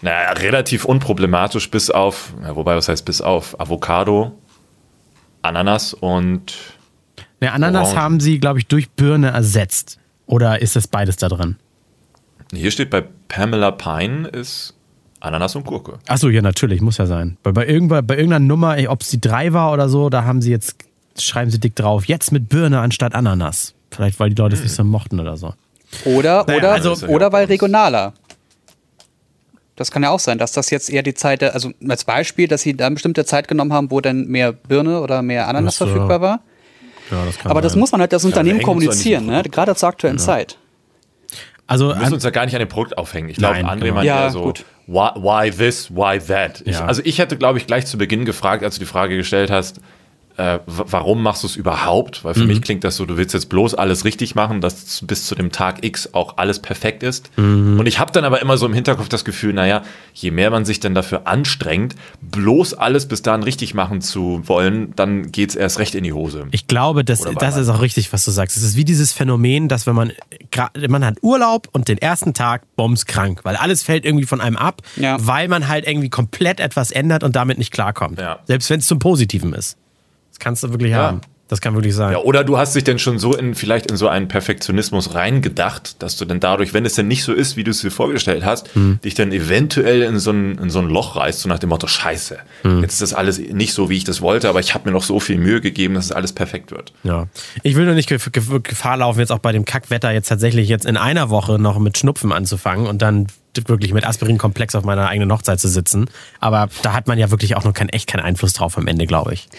Naja, 0.01 0.32
relativ 0.32 0.86
unproblematisch 0.86 1.70
bis 1.70 1.89
auf, 1.89 2.34
ja, 2.41 2.56
wobei 2.56 2.75
was 2.75 2.88
heißt 2.88 3.06
bis 3.06 3.22
auf, 3.22 3.60
Avocado, 3.60 4.38
Ananas 5.41 5.94
und. 5.94 6.56
Ja, 7.41 7.51
Ananas 7.53 7.89
Orange. 7.89 8.01
haben 8.01 8.20
sie, 8.20 8.39
glaube 8.39 8.60
ich, 8.60 8.68
durch 8.68 8.89
Birne 8.91 9.29
ersetzt. 9.29 10.00
Oder 10.25 10.62
ist 10.62 10.75
das 10.75 10.88
beides 10.88 11.15
da 11.15 11.27
drin? 11.27 11.56
Hier 12.53 12.72
steht 12.72 12.89
bei 12.89 13.03
Pamela 13.27 13.72
Pine 13.72 14.27
ist 14.27 14.75
Ananas 15.20 15.56
und 15.56 15.65
Gurke. 15.65 16.00
Achso, 16.08 16.29
ja, 16.29 16.41
natürlich, 16.41 16.82
muss 16.82 16.98
ja 16.98 17.06
sein. 17.06 17.38
Bei, 17.44 17.51
bei, 17.51 17.68
irgendeiner, 17.68 18.01
bei 18.01 18.15
irgendeiner 18.15 18.46
Nummer, 18.46 18.77
ob 18.88 19.01
es 19.01 19.10
die 19.10 19.20
drei 19.20 19.53
war 19.53 19.72
oder 19.72 19.89
so, 19.89 20.10
da 20.10 20.24
haben 20.24 20.41
sie 20.41 20.51
jetzt, 20.51 20.75
schreiben 21.18 21.51
sie 21.51 21.60
dick 21.60 21.75
drauf, 21.75 22.06
jetzt 22.06 22.32
mit 22.32 22.50
Birne 22.50 22.79
anstatt 22.79 23.15
Ananas. 23.15 23.74
Vielleicht, 23.91 24.20
weil 24.20 24.29
die 24.29 24.36
Leute 24.36 24.56
es 24.56 24.62
nicht 24.62 24.74
so 24.74 24.84
mochten 24.84 25.20
oder 25.20 25.36
so. 25.36 25.53
Oder, 26.06 26.46
naja, 26.46 26.60
oder, 26.60 26.72
also, 26.72 27.08
oder 27.08 27.32
weil 27.32 27.46
regionaler. 27.46 28.13
Das 29.79 29.91
kann 29.91 30.03
ja 30.03 30.09
auch 30.09 30.19
sein, 30.19 30.38
dass 30.38 30.51
das 30.51 30.71
jetzt 30.71 30.89
eher 30.89 31.03
die 31.03 31.13
Zeit, 31.13 31.41
also 31.41 31.71
als 31.88 32.03
Beispiel, 32.03 32.50
dass 32.50 32.63
sie 32.63 32.75
da 32.75 32.88
eine 32.88 32.95
bestimmte 32.95 33.24
Zeit 33.24 33.48
genommen 33.48 33.71
haben, 33.71 33.89
wo 33.91 34.01
dann 34.01 34.27
mehr 34.27 34.51
Birne 34.51 35.00
oder 35.00 35.21
mehr 35.21 35.48
Ananas 35.48 35.77
so. 35.77 35.86
verfügbar 35.86 36.19
war. 36.19 36.41
Ja, 37.09 37.24
das 37.25 37.38
Aber 37.45 37.53
sein. 37.53 37.63
das 37.63 37.75
muss 37.77 37.93
man 37.93 38.01
halt 38.01 38.12
das 38.12 38.25
Unternehmen 38.25 38.59
ja, 38.59 38.65
kommunizieren, 38.65 39.25
ne? 39.25 39.41
gerade 39.43 39.74
zur 39.75 39.88
aktuellen 39.88 40.17
ja. 40.17 40.24
Zeit. 40.24 40.57
Also, 41.65 41.89
wir 41.89 41.95
müssen 41.95 42.15
uns 42.15 42.25
ja 42.25 42.29
gar 42.29 42.43
nicht 42.43 42.55
an 42.55 42.59
dem 42.59 42.67
Produkt 42.67 42.98
aufhängen. 42.98 43.29
Ich 43.29 43.38
glaube, 43.38 43.59
André 43.59 43.93
meint 43.93 44.05
ja, 44.05 44.24
ja 44.24 44.29
so, 44.31 44.53
why, 44.88 45.12
why, 45.15 45.50
this, 45.50 45.89
why 45.89 46.19
that? 46.19 46.62
Ich, 46.65 46.77
also 46.77 47.01
ich 47.05 47.19
hätte, 47.19 47.38
glaube 47.38 47.57
ich, 47.57 47.65
gleich 47.65 47.86
zu 47.86 47.98
Beginn 47.98 48.25
gefragt, 48.25 48.65
als 48.65 48.75
du 48.75 48.79
die 48.79 48.86
Frage 48.86 49.15
gestellt 49.15 49.50
hast, 49.50 49.79
äh, 50.39 50.60
warum 50.65 51.22
machst 51.22 51.43
du 51.43 51.48
es 51.48 51.58
überhaupt? 51.58 52.24
Weil 52.24 52.34
für 52.34 52.41
mhm. 52.41 52.48
mich 52.48 52.62
klingt 52.62 52.86
das 52.86 52.96
so, 52.96 53.05
du 53.05 53.17
willst 53.17 53.34
jetzt 53.34 53.50
bloß 53.50 53.75
alles 53.75 54.05
richtig 54.05 54.36
machen, 54.36 54.62
dass 54.62 55.01
bis 55.05 55.25
zu 55.25 55.36
dem 55.36 55.51
Tag 55.51 55.84
X 55.84 56.13
auch 56.13 56.38
alles 56.38 56.60
perfekt 56.60 57.03
ist. 57.03 57.38
Mhm. 57.38 57.77
Und 57.77 57.88
ich 57.88 58.00
habe 58.00 58.13
dann 58.13 58.24
aber 58.24 58.41
immer 58.41 58.58
so 58.58 58.65
im 58.65 58.74
Hinterkopf 58.74 59.10
das 59.10 59.25
Gefühl, 59.25 59.51
naja, 59.51 59.81
je 60.13 60.31
mehr 60.31 60.50
man 60.50 60.63
sich 60.63 60.79
dann 60.79 60.96
dafür 60.96 61.27
anstrengt, 61.27 61.96
bloß 62.22 62.74
alles 62.74 63.05
bis 63.10 63.22
dahin 63.22 63.43
richtig 63.43 63.74
machen 63.74 64.00
zu 64.00 64.41
wollen, 64.46 64.93
dann 64.96 65.29
geht 65.29 65.50
es 65.50 65.55
erst 65.58 65.77
recht 65.77 65.93
in 65.93 66.05
die 66.05 66.13
Hose. 66.13 66.48
Ich 66.51 66.67
glaube, 66.67 67.03
das, 67.03 67.19
das 67.38 67.58
ist 67.58 67.67
auch 67.67 67.81
richtig, 67.81 68.13
was 68.13 68.24
du 68.24 68.31
sagst. 68.31 68.55
Es 68.55 68.63
ist 68.63 68.77
wie 68.77 68.86
dieses 68.86 69.12
Phänomen, 69.12 69.67
dass 69.67 69.88
wenn 69.88 69.96
man, 69.96 70.13
man 70.88 71.03
hat 71.03 71.17
Urlaub 71.22 71.67
und 71.74 71.89
den 71.89 71.98
ersten 71.98 72.34
Tag 72.34 72.63
bombs 72.77 73.05
krank, 73.05 73.41
weil 73.43 73.58
alles 73.58 73.84
fällt 73.84 74.05
irgendwie 74.05 74.25
von 74.25 74.39
einem 74.39 74.55
ab, 74.55 74.84
ja. 74.96 75.17
weil 75.19 75.50
man 75.50 75.67
halt 75.67 75.86
irgendwie 75.86 76.10
komplett 76.10 76.62
etwas 76.62 76.91
ändert 76.91 77.25
und 77.25 77.36
damit 77.36 77.58
nicht 77.58 77.74
klarkommt. 77.74 78.19
Ja. 78.19 78.39
Selbst 78.46 78.69
wenn 78.69 78.79
es 78.79 78.88
zum 78.88 79.00
Positiven 79.00 79.51
ist 79.51 79.75
kannst 80.39 80.63
du 80.63 80.72
wirklich 80.72 80.91
ja. 80.91 80.98
haben. 80.98 81.22
Das 81.50 81.62
kann 81.62 81.74
wirklich 81.74 81.96
sein. 81.96 82.12
Ja, 82.12 82.19
oder 82.19 82.43
du 82.43 82.60
hast 82.60 82.75
dich 82.75 82.84
denn 82.84 83.00
schon 83.00 83.17
so 83.17 83.36
in, 83.36 83.55
vielleicht 83.55 83.89
in 83.89 83.98
so 83.98 84.08
einen 84.08 84.27
Perfektionismus 84.27 85.15
reingedacht, 85.15 86.01
dass 86.01 86.15
du 86.15 86.25
dann 86.25 86.39
dadurch, 86.39 86.75
wenn 86.75 86.86
es 86.86 86.93
denn 86.93 87.08
nicht 87.08 87.24
so 87.24 87.34
ist, 87.34 87.58
wie 87.58 87.63
du 87.63 87.72
es 87.72 87.81
dir 87.81 87.89
vorgestellt 87.89 88.46
hast, 88.46 88.75
hm. 88.75 89.00
dich 89.03 89.15
dann 89.15 89.31
eventuell 89.31 90.03
in 90.03 90.19
so, 90.19 90.29
ein, 90.29 90.60
in 90.60 90.69
so 90.69 90.77
ein 90.77 90.88
Loch 90.88 91.15
reißt, 91.15 91.39
so 91.39 91.50
nach 91.50 91.58
dem 91.58 91.69
Motto, 91.69 91.88
scheiße, 91.88 92.38
hm. 92.62 92.84
jetzt 92.84 92.93
ist 92.93 93.01
das 93.01 93.13
alles 93.15 93.39
nicht 93.39 93.74
so, 93.74 93.89
wie 93.89 93.98
ich 93.98 94.03
das 94.03 94.22
wollte, 94.22 94.48
aber 94.48 94.60
ich 94.60 94.75
habe 94.75 94.88
mir 94.88 94.93
noch 94.93 95.01
so 95.01 95.19
viel 95.19 95.39
Mühe 95.39 95.60
gegeben, 95.60 95.96
dass 95.96 96.05
es 96.05 96.12
alles 96.12 96.34
perfekt 96.34 96.69
wird. 96.69 96.93
Ja. 97.01 97.25
Ich 97.63 97.75
will 97.75 97.86
nur 97.86 97.96
nicht 97.96 98.10
Gefahr 98.10 98.98
laufen, 98.98 99.19
jetzt 99.19 99.31
auch 99.31 99.39
bei 99.39 99.51
dem 99.51 99.65
Kackwetter 99.65 100.12
jetzt 100.12 100.27
tatsächlich 100.27 100.69
jetzt 100.69 100.86
in 100.86 100.98
einer 100.98 101.31
Woche 101.31 101.58
noch 101.58 101.79
mit 101.79 101.98
Schnupfen 101.98 102.31
anzufangen 102.31 102.86
und 102.86 103.01
dann 103.01 103.25
wirklich 103.65 103.91
mit 103.91 104.05
Aspirin-Komplex 104.05 104.75
auf 104.75 104.84
meiner 104.84 105.08
eigenen 105.08 105.34
Hochzeit 105.34 105.60
zu 105.60 105.67
sitzen. 105.67 106.10
Aber 106.39 106.69
da 106.84 106.93
hat 106.93 107.08
man 107.08 107.17
ja 107.17 107.31
wirklich 107.31 107.58
auch 107.58 107.63
noch 107.63 107.74
kein, 107.74 107.89
echt 107.89 108.08
keinen 108.08 108.22
Einfluss 108.22 108.53
drauf 108.53 108.77
am 108.77 108.86
Ende, 108.88 109.08
glaube 109.08 109.34
ich. 109.34 109.50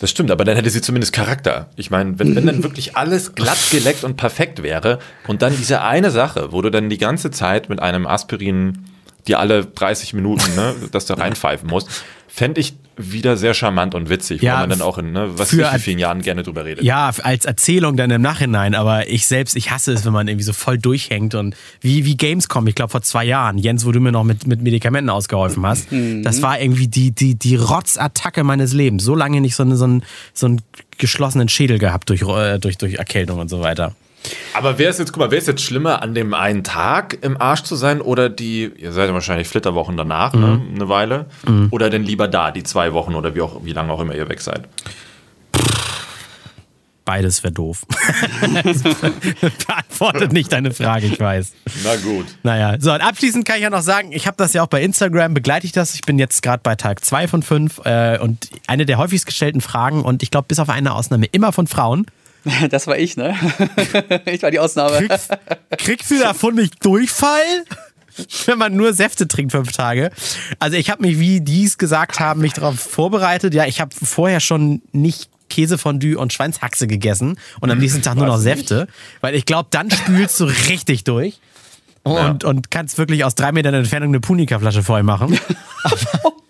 Das 0.00 0.10
stimmt, 0.10 0.30
aber 0.30 0.44
dann 0.44 0.56
hätte 0.56 0.70
sie 0.70 0.80
zumindest 0.80 1.12
Charakter. 1.12 1.68
Ich 1.76 1.90
meine, 1.90 2.18
wenn, 2.18 2.34
wenn 2.34 2.46
dann 2.46 2.62
wirklich 2.62 2.96
alles 2.96 3.34
glatt 3.34 3.58
geleckt 3.70 4.02
und 4.02 4.16
perfekt 4.16 4.62
wäre 4.62 4.98
und 5.28 5.42
dann 5.42 5.54
diese 5.54 5.82
eine 5.82 6.10
Sache, 6.10 6.52
wo 6.52 6.62
du 6.62 6.70
dann 6.70 6.88
die 6.88 6.96
ganze 6.96 7.30
Zeit 7.30 7.68
mit 7.68 7.80
einem 7.80 8.06
Aspirin 8.06 8.86
dir 9.28 9.38
alle 9.38 9.66
30 9.66 10.14
Minuten 10.14 10.56
ne, 10.56 10.74
das 10.90 11.04
da 11.04 11.14
reinpfeifen 11.14 11.68
musst, 11.68 12.02
fände 12.40 12.58
ich 12.58 12.72
wieder 12.96 13.36
sehr 13.36 13.52
charmant 13.52 13.94
und 13.94 14.08
witzig, 14.08 14.40
ja, 14.40 14.54
wo 14.54 14.60
man 14.60 14.70
dann 14.70 14.80
auch 14.80 14.96
in 14.96 15.12
ne, 15.12 15.28
was 15.36 15.50
für 15.50 15.60
ich, 15.60 15.74
wie 15.74 15.78
vielen 15.78 15.98
Jahren 15.98 16.22
gerne 16.22 16.42
drüber 16.42 16.64
redet. 16.64 16.82
Ja, 16.82 17.12
als 17.22 17.44
Erzählung 17.44 17.98
dann 17.98 18.10
im 18.10 18.22
Nachhinein, 18.22 18.74
aber 18.74 19.10
ich 19.10 19.26
selbst, 19.26 19.56
ich 19.56 19.70
hasse 19.70 19.92
es, 19.92 20.06
wenn 20.06 20.14
man 20.14 20.26
irgendwie 20.26 20.44
so 20.44 20.54
voll 20.54 20.78
durchhängt 20.78 21.34
und 21.34 21.54
wie, 21.82 22.06
wie 22.06 22.16
Gamescom, 22.16 22.66
ich 22.66 22.74
glaube 22.74 22.92
vor 22.92 23.02
zwei 23.02 23.26
Jahren, 23.26 23.58
Jens, 23.58 23.84
wo 23.84 23.92
du 23.92 24.00
mir 24.00 24.10
noch 24.10 24.24
mit, 24.24 24.46
mit 24.46 24.62
Medikamenten 24.62 25.10
ausgeholfen 25.10 25.66
hast, 25.66 25.92
mhm. 25.92 26.22
das 26.22 26.40
war 26.40 26.58
irgendwie 26.58 26.88
die, 26.88 27.10
die, 27.10 27.34
die 27.34 27.56
Rotzattacke 27.56 28.42
meines 28.42 28.72
Lebens. 28.72 29.04
So 29.04 29.14
lange 29.14 29.42
nicht 29.42 29.54
so, 29.54 29.64
eine, 29.64 29.76
so, 29.76 29.84
einen, 29.84 30.02
so 30.32 30.46
einen 30.46 30.62
geschlossenen 30.96 31.50
Schädel 31.50 31.78
gehabt 31.78 32.08
durch, 32.08 32.22
äh, 32.22 32.58
durch, 32.58 32.78
durch 32.78 32.94
Erkältung 32.94 33.38
und 33.38 33.50
so 33.50 33.60
weiter. 33.60 33.94
Aber 34.54 34.78
wäre 34.78 34.90
es 34.90 34.98
jetzt, 34.98 35.12
guck 35.12 35.20
mal, 35.20 35.30
wäre 35.30 35.40
es 35.40 35.46
jetzt 35.46 35.62
schlimmer, 35.62 36.02
an 36.02 36.14
dem 36.14 36.34
einen 36.34 36.64
Tag 36.64 37.18
im 37.22 37.40
Arsch 37.40 37.62
zu 37.62 37.76
sein 37.76 38.00
oder 38.00 38.28
die, 38.28 38.70
ihr 38.76 38.92
seid 38.92 39.08
ja 39.08 39.14
wahrscheinlich 39.14 39.48
Flitterwochen 39.48 39.96
danach, 39.96 40.34
ne, 40.34 40.46
mhm. 40.46 40.46
ne, 40.46 40.74
eine 40.74 40.88
Weile, 40.88 41.26
mhm. 41.46 41.68
oder 41.70 41.90
denn 41.90 42.04
lieber 42.04 42.28
da, 42.28 42.50
die 42.50 42.62
zwei 42.62 42.92
Wochen 42.92 43.14
oder 43.14 43.34
wie 43.34 43.40
auch, 43.40 43.64
wie 43.64 43.72
lange 43.72 43.92
auch 43.92 44.00
immer 44.00 44.14
ihr 44.14 44.28
weg 44.28 44.40
seid? 44.40 44.68
Beides 47.10 47.42
wäre 47.42 47.52
doof. 47.52 47.86
Beantwortet 49.66 50.32
nicht 50.32 50.52
deine 50.52 50.72
Frage, 50.72 51.06
ich 51.06 51.18
weiß. 51.18 51.54
Na 51.82 51.96
gut. 51.96 52.26
Naja, 52.44 52.76
so 52.78 52.92
und 52.92 53.00
abschließend 53.00 53.44
kann 53.44 53.56
ich 53.56 53.62
ja 53.62 53.70
noch 53.70 53.82
sagen, 53.82 54.12
ich 54.12 54.28
habe 54.28 54.36
das 54.36 54.52
ja 54.52 54.62
auch 54.62 54.68
bei 54.68 54.80
Instagram, 54.80 55.34
begleite 55.34 55.66
ich 55.66 55.72
das. 55.72 55.94
Ich 55.94 56.02
bin 56.02 56.20
jetzt 56.20 56.40
gerade 56.42 56.60
bei 56.62 56.76
Tag 56.76 57.04
2 57.04 57.26
von 57.26 57.42
5 57.42 57.80
äh, 57.84 58.18
und 58.20 58.50
eine 58.68 58.86
der 58.86 58.98
häufigst 58.98 59.26
gestellten 59.26 59.60
Fragen 59.60 60.02
und 60.02 60.22
ich 60.22 60.30
glaube 60.30 60.46
bis 60.46 60.60
auf 60.60 60.68
eine 60.68 60.94
Ausnahme 60.94 61.26
immer 61.26 61.50
von 61.52 61.66
Frauen 61.66 62.06
Das 62.70 62.86
war 62.86 62.98
ich, 62.98 63.16
ne? 63.16 63.36
ich 64.26 64.42
war 64.42 64.50
die 64.50 64.58
Ausnahme. 64.58 65.06
Kriegst, 65.06 65.30
kriegst 65.78 66.10
du 66.10 66.18
davon 66.18 66.54
nicht 66.54 66.84
Durchfall? 66.84 67.64
wenn 68.46 68.58
man 68.58 68.76
nur 68.76 68.92
Säfte 68.92 69.28
trinkt 69.28 69.52
fünf 69.52 69.72
Tage. 69.72 70.10
Also 70.58 70.76
ich 70.76 70.90
habe 70.90 71.02
mich, 71.02 71.18
wie 71.18 71.40
die 71.40 71.64
es 71.64 71.78
gesagt 71.78 72.20
haben, 72.20 72.42
mich 72.42 72.52
darauf 72.52 72.78
vorbereitet. 72.78 73.54
Ja, 73.54 73.64
ich 73.64 73.80
habe 73.80 73.94
vorher 73.94 74.40
schon 74.40 74.82
nicht 74.92 75.30
Käsefondue 75.48 76.18
und 76.18 76.32
Schweinshaxe 76.32 76.86
gegessen 76.86 77.38
und 77.60 77.70
am 77.70 77.78
nächsten 77.78 78.02
Tag 78.02 78.16
nur 78.16 78.26
noch 78.26 78.38
Säfte, 78.38 78.88
weil 79.20 79.34
ich 79.34 79.46
glaube, 79.46 79.68
dann 79.70 79.90
spülst 79.90 80.38
du 80.40 80.44
richtig 80.44 81.04
durch 81.04 81.40
und, 82.02 82.42
ja. 82.42 82.48
und 82.48 82.70
kannst 82.70 82.98
wirklich 82.98 83.24
aus 83.24 83.34
drei 83.34 83.52
Metern 83.52 83.74
Entfernung 83.74 84.10
eine 84.10 84.20
Punika-Flasche 84.20 84.82
voll 84.82 85.02
machen. 85.02 85.38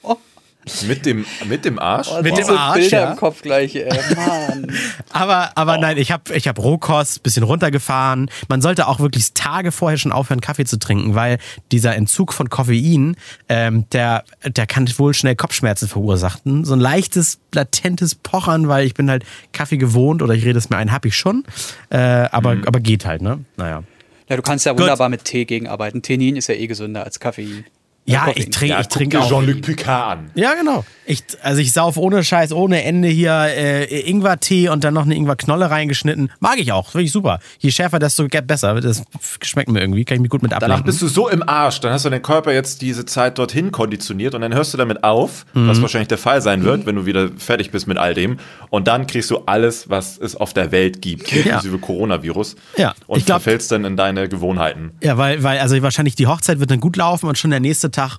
Mit 0.86 1.06
dem, 1.06 1.24
mit 1.48 1.64
dem 1.64 1.78
Arsch? 1.78 2.08
Oh, 2.12 2.22
mit 2.22 2.36
dem 2.36 2.48
Arsch, 2.50 2.80
Bilder 2.80 3.00
ja. 3.00 3.10
im 3.12 3.16
Kopf 3.16 3.40
gleich, 3.40 3.74
ey. 3.74 3.88
Mann. 4.16 4.70
aber 5.10 5.52
aber 5.56 5.76
oh. 5.78 5.80
nein, 5.80 5.96
ich 5.96 6.12
habe 6.12 6.34
ich 6.34 6.48
hab 6.48 6.58
Rohkost, 6.58 7.22
bisschen 7.22 7.44
runtergefahren. 7.44 8.30
Man 8.48 8.60
sollte 8.60 8.86
auch 8.86 9.00
wirklich 9.00 9.32
Tage 9.32 9.72
vorher 9.72 9.96
schon 9.96 10.12
aufhören, 10.12 10.40
Kaffee 10.40 10.66
zu 10.66 10.78
trinken, 10.78 11.14
weil 11.14 11.38
dieser 11.72 11.96
Entzug 11.96 12.34
von 12.34 12.50
Koffein, 12.50 13.16
ähm, 13.48 13.86
der, 13.92 14.24
der 14.44 14.66
kann 14.66 14.86
wohl 14.98 15.14
schnell 15.14 15.34
Kopfschmerzen 15.34 15.88
verursachen. 15.88 16.64
So 16.64 16.74
ein 16.74 16.80
leichtes, 16.80 17.38
latentes 17.54 18.14
Pochern, 18.14 18.68
weil 18.68 18.86
ich 18.86 18.94
bin 18.94 19.10
halt 19.10 19.24
Kaffee 19.52 19.78
gewohnt 19.78 20.20
oder 20.20 20.34
ich 20.34 20.44
rede 20.44 20.58
es 20.58 20.68
mir 20.68 20.76
ein, 20.76 20.92
hab 20.92 21.06
ich 21.06 21.16
schon. 21.16 21.44
Äh, 21.88 21.96
aber, 21.98 22.56
mhm. 22.56 22.64
aber 22.66 22.80
geht 22.80 23.06
halt, 23.06 23.22
ne? 23.22 23.44
Naja. 23.56 23.82
Ja, 24.28 24.36
du 24.36 24.42
kannst 24.42 24.64
ja 24.66 24.78
wunderbar 24.78 25.08
Gut. 25.08 25.18
mit 25.18 25.24
Tee 25.24 25.44
gegenarbeiten. 25.44 26.02
Tenin 26.02 26.36
ist 26.36 26.48
ja 26.48 26.54
eh 26.54 26.66
gesünder 26.68 27.02
als 27.04 27.18
Koffein. 27.18 27.64
Ja, 28.10 28.28
ich 28.34 28.50
trinke 28.50 28.74
ja, 28.74 28.80
ich 28.80 28.88
trinke 28.88 29.20
auch. 29.20 29.28
Jean-Luc 29.28 29.62
Picard 29.62 30.18
an. 30.18 30.30
Ja, 30.34 30.54
genau. 30.54 30.84
Ich, 31.10 31.24
also 31.42 31.60
ich 31.60 31.72
sauf 31.72 31.96
ohne 31.96 32.22
Scheiß, 32.22 32.52
ohne 32.52 32.84
Ende 32.84 33.08
hier 33.08 33.32
äh, 33.32 34.08
Ingwer-Tee 34.08 34.68
und 34.68 34.84
dann 34.84 34.94
noch 34.94 35.06
eine 35.06 35.16
Ingwer-Knolle 35.16 35.68
reingeschnitten. 35.68 36.30
Mag 36.38 36.58
ich 36.58 36.70
auch, 36.70 36.90
finde 36.90 37.04
ich 37.06 37.10
super. 37.10 37.40
Je 37.58 37.72
schärfer, 37.72 37.98
desto 37.98 38.28
besser. 38.28 38.80
Das 38.80 39.02
schmeckt 39.42 39.70
mir 39.70 39.80
irgendwie, 39.80 40.04
kann 40.04 40.14
ich 40.14 40.20
mich 40.20 40.30
gut 40.30 40.42
mit 40.42 40.52
ablenken. 40.52 40.70
Danach 40.70 40.84
bist 40.84 41.02
du 41.02 41.08
so 41.08 41.28
im 41.28 41.42
Arsch, 41.42 41.80
dann 41.80 41.92
hast 41.92 42.04
du 42.04 42.10
deinen 42.10 42.22
Körper 42.22 42.52
jetzt 42.52 42.80
diese 42.80 43.06
Zeit 43.06 43.38
dorthin 43.38 43.72
konditioniert 43.72 44.36
und 44.36 44.42
dann 44.42 44.54
hörst 44.54 44.72
du 44.72 44.78
damit 44.78 45.02
auf, 45.02 45.46
mhm. 45.52 45.66
was 45.66 45.82
wahrscheinlich 45.82 46.06
der 46.06 46.18
Fall 46.18 46.42
sein 46.42 46.62
wird, 46.62 46.82
mhm. 46.82 46.86
wenn 46.86 46.94
du 46.94 47.06
wieder 47.06 47.28
fertig 47.36 47.72
bist 47.72 47.88
mit 47.88 47.98
all 47.98 48.14
dem. 48.14 48.38
Und 48.68 48.86
dann 48.86 49.08
kriegst 49.08 49.32
du 49.32 49.38
alles, 49.46 49.90
was 49.90 50.16
es 50.16 50.36
auf 50.36 50.54
der 50.54 50.70
Welt 50.70 51.02
gibt, 51.02 51.32
inklusive 51.32 51.74
ja. 51.74 51.80
Coronavirus. 51.80 52.54
Ja. 52.76 52.94
Und 53.08 53.18
ich 53.18 53.26
glaub, 53.26 53.42
verfällst 53.42 53.72
dann 53.72 53.84
in 53.84 53.96
deine 53.96 54.28
Gewohnheiten. 54.28 54.92
Ja, 55.02 55.18
weil, 55.18 55.42
weil 55.42 55.58
also 55.58 55.82
wahrscheinlich 55.82 56.14
die 56.14 56.28
Hochzeit 56.28 56.60
wird 56.60 56.70
dann 56.70 56.80
gut 56.80 56.96
laufen 56.96 57.26
und 57.26 57.36
schon 57.36 57.50
der 57.50 57.58
nächste 57.58 57.90
Tag 57.90 58.18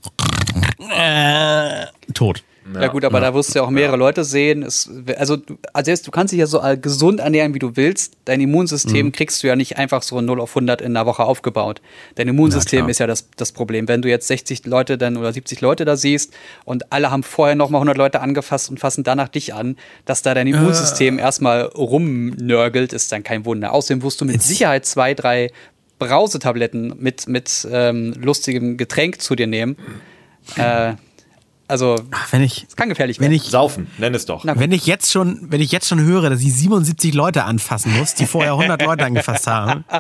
äh, 0.90 1.86
tot. 2.22 2.44
Ja, 2.76 2.88
gut, 2.90 3.04
aber 3.04 3.20
ja. 3.20 3.32
da 3.32 3.34
wirst 3.34 3.56
du 3.56 3.60
ja 3.60 3.66
auch 3.66 3.72
mehrere 3.72 3.98
Leute 3.98 4.24
sehen. 4.24 4.62
Es, 4.62 4.88
also, 5.18 5.38
also 5.74 5.92
du 6.06 6.12
kannst 6.12 6.32
dich 6.32 6.40
ja 6.40 6.46
so 6.46 6.62
gesund 6.80 7.20
ernähren, 7.20 7.56
wie 7.56 7.60
du 7.60 7.76
willst. 7.76 8.14
Dein 8.26 8.40
Immunsystem 8.40 9.08
mhm. 9.08 9.12
kriegst 9.12 9.42
du 9.42 9.48
ja 9.48 9.56
nicht 9.56 9.78
einfach 9.78 10.04
so 10.04 10.22
0 10.22 10.40
auf 10.40 10.52
100 10.52 10.80
in 10.80 10.96
einer 10.96 11.08
Woche 11.08 11.24
aufgebaut. 11.24 11.82
Dein 12.16 12.28
Immunsystem 12.28 12.86
ja, 12.86 12.92
ist 12.92 13.00
ja 13.00 13.08
das, 13.08 13.30
das 13.36 13.52
Problem. 13.52 13.88
Wenn 13.88 14.04
du 14.04 14.10
jetzt 14.10 14.28
60 14.28 14.68
Leute 14.68 15.00
dann 15.00 15.18
oder 15.18 15.34
70 15.34 15.60
Leute 15.62 15.86
da 15.86 15.96
siehst 15.96 16.34
und 16.64 16.92
alle 16.92 17.10
haben 17.10 17.24
vorher 17.24 17.56
nochmal 17.56 17.80
100 17.80 17.98
Leute 17.98 18.22
angefasst 18.22 18.70
und 18.70 18.80
fassen 18.80 19.04
danach 19.04 19.30
dich 19.30 19.56
an, 19.56 19.76
dass 20.06 20.22
da 20.22 20.36
dein 20.36 20.46
Immunsystem 20.46 21.18
äh. 21.18 21.22
erstmal 21.22 21.64
rumnörgelt, 21.64 22.94
ist 22.94 23.12
dann 23.12 23.24
kein 23.24 23.44
Wunder. 23.44 23.74
Außerdem 23.74 24.04
wirst 24.04 24.22
du 24.22 24.26
mit 24.26 24.44
Sicherheit 24.44 24.86
zwei, 24.86 25.16
drei 25.16 25.50
Brausetabletten 25.98 26.94
mit, 27.00 27.28
mit 27.28 27.68
ähm, 27.72 28.14
lustigem 28.22 28.78
Getränk 28.78 29.20
zu 29.20 29.36
dir 29.36 29.48
nehmen. 29.48 29.78
Äh, 30.56 30.94
Also, 31.72 31.96
Ach, 32.12 32.34
wenn 32.34 32.42
ich, 32.42 32.66
es 32.68 32.76
kann 32.76 32.90
gefährlich 32.90 33.22
wenn 33.22 33.32
werden. 33.32 33.42
Ich, 33.42 33.50
Saufen, 33.50 33.88
nenn 33.98 34.14
es 34.14 34.26
doch. 34.26 34.44
Wenn 34.44 34.74
ich 34.74 34.86
jetzt 34.88 35.10
schon, 35.10 35.40
wenn 35.50 35.62
ich 35.62 35.72
jetzt 35.72 35.88
schon 35.88 36.02
höre, 36.02 36.30
dass 36.30 36.42
ich 36.42 36.54
77 36.54 37.14
Leute 37.14 37.46
anfassen 37.46 37.98
muss, 37.98 38.14
die 38.14 38.26
vorher 38.26 38.52
100 38.56 38.82
Leute 38.82 39.06
angefasst 39.06 39.48
haben. 39.48 39.86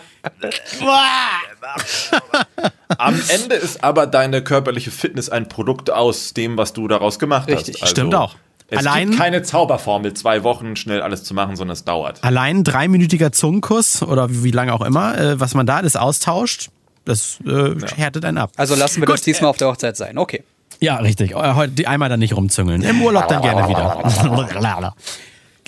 Am 2.97 3.15
Ende 3.29 3.55
ist 3.55 3.85
aber 3.85 4.05
deine 4.05 4.43
körperliche 4.43 4.91
Fitness 4.91 5.29
ein 5.29 5.47
Produkt 5.47 5.89
aus 5.89 6.33
dem, 6.33 6.57
was 6.57 6.73
du 6.73 6.89
daraus 6.89 7.19
gemacht 7.19 7.47
Richtig. 7.47 7.75
hast. 7.75 7.83
Also, 7.83 7.91
Stimmt 7.93 8.15
auch. 8.15 8.35
Es 8.67 8.79
Allein- 8.79 9.11
gibt 9.11 9.21
keine 9.21 9.41
Zauberformel, 9.41 10.13
zwei 10.13 10.43
Wochen 10.43 10.75
schnell 10.75 11.01
alles 11.01 11.23
zu 11.23 11.33
machen, 11.33 11.55
sondern 11.55 11.73
es 11.73 11.85
dauert. 11.85 12.21
Allein 12.21 12.57
ein 12.57 12.63
dreiminütiger 12.65 13.31
Zungenkuss 13.31 14.01
oder 14.03 14.27
wie 14.43 14.51
lange 14.51 14.73
auch 14.73 14.81
immer, 14.81 15.17
äh, 15.17 15.39
was 15.39 15.53
man 15.53 15.65
da 15.65 15.77
alles 15.77 15.95
austauscht, 15.95 16.69
das 17.05 17.39
äh, 17.45 17.75
härtet 17.95 18.25
einen 18.25 18.37
ab. 18.37 18.51
Also 18.57 18.75
lassen 18.75 19.01
wir 19.01 19.05
Gut, 19.05 19.15
das 19.15 19.21
diesmal 19.21 19.49
auf 19.49 19.57
der 19.57 19.69
Hochzeit 19.69 19.95
sein. 19.95 20.17
Okay. 20.17 20.43
Ja, 20.81 20.97
richtig. 20.97 21.31
Äh, 21.31 21.53
Heute 21.53 21.73
die 21.73 21.87
einmal 21.87 22.09
dann 22.09 22.19
nicht 22.19 22.35
rumzüngeln. 22.35 22.81
Im 22.81 23.01
Urlaub 23.01 23.27
dann 23.27 23.41
gerne 23.41 23.69
wieder. 23.69 24.93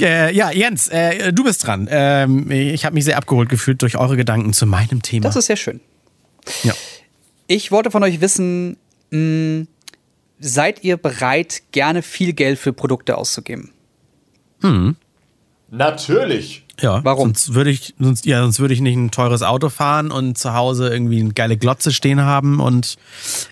Äh, 0.01 0.35
ja, 0.35 0.51
Jens, 0.51 0.87
äh, 0.87 1.31
du 1.31 1.43
bist 1.43 1.67
dran. 1.67 1.87
Ähm, 1.89 2.49
ich 2.49 2.83
habe 2.83 2.95
mich 2.95 3.05
sehr 3.05 3.15
abgeholt 3.17 3.47
gefühlt 3.47 3.81
durch 3.83 3.95
eure 3.95 4.17
Gedanken 4.17 4.51
zu 4.51 4.65
meinem 4.65 5.03
Thema. 5.03 5.23
Das 5.23 5.35
ist 5.35 5.45
sehr 5.45 5.55
schön. 5.55 5.79
ja. 6.63 6.73
Ich 7.45 7.71
wollte 7.71 7.91
von 7.91 8.01
euch 8.03 8.19
wissen, 8.19 8.77
mh, 9.11 9.67
seid 10.39 10.83
ihr 10.83 10.97
bereit, 10.97 11.61
gerne 11.71 12.01
viel 12.01 12.33
Geld 12.33 12.57
für 12.57 12.73
Produkte 12.73 13.17
auszugeben? 13.17 13.71
Natürlich. 15.69 16.62
Ja, 16.81 17.03
Warum? 17.03 17.29
Sonst 17.29 17.53
würde 17.53 17.69
ich, 17.69 17.93
sonst, 17.99 18.25
ja, 18.25 18.41
sonst 18.41 18.59
würde 18.59 18.73
ich 18.73 18.81
nicht 18.81 18.95
ein 18.95 19.11
teures 19.11 19.43
Auto 19.43 19.69
fahren 19.69 20.11
und 20.11 20.37
zu 20.37 20.53
Hause 20.53 20.89
irgendwie 20.89 21.19
eine 21.19 21.31
geile 21.33 21.55
Glotze 21.55 21.91
stehen 21.91 22.21
haben 22.21 22.59
und 22.59 22.95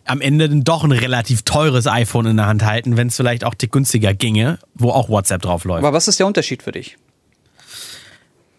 am 0.05 0.21
Ende 0.21 0.49
dann 0.49 0.63
doch 0.63 0.83
ein 0.83 0.91
relativ 0.91 1.43
teures 1.43 1.85
iPhone 1.85 2.25
in 2.25 2.37
der 2.37 2.47
Hand 2.47 2.65
halten, 2.65 2.97
wenn 2.97 3.07
es 3.07 3.15
vielleicht 3.15 3.43
auch 3.43 3.53
dick 3.53 3.71
günstiger 3.71 4.13
ginge, 4.13 4.57
wo 4.73 4.89
auch 4.89 5.07
WhatsApp 5.07 5.43
drauf 5.43 5.65
läuft. 5.65 5.83
Aber 5.83 5.95
was 5.95 6.07
ist 6.07 6.19
der 6.19 6.25
Unterschied 6.25 6.63
für 6.63 6.71
dich? 6.71 6.97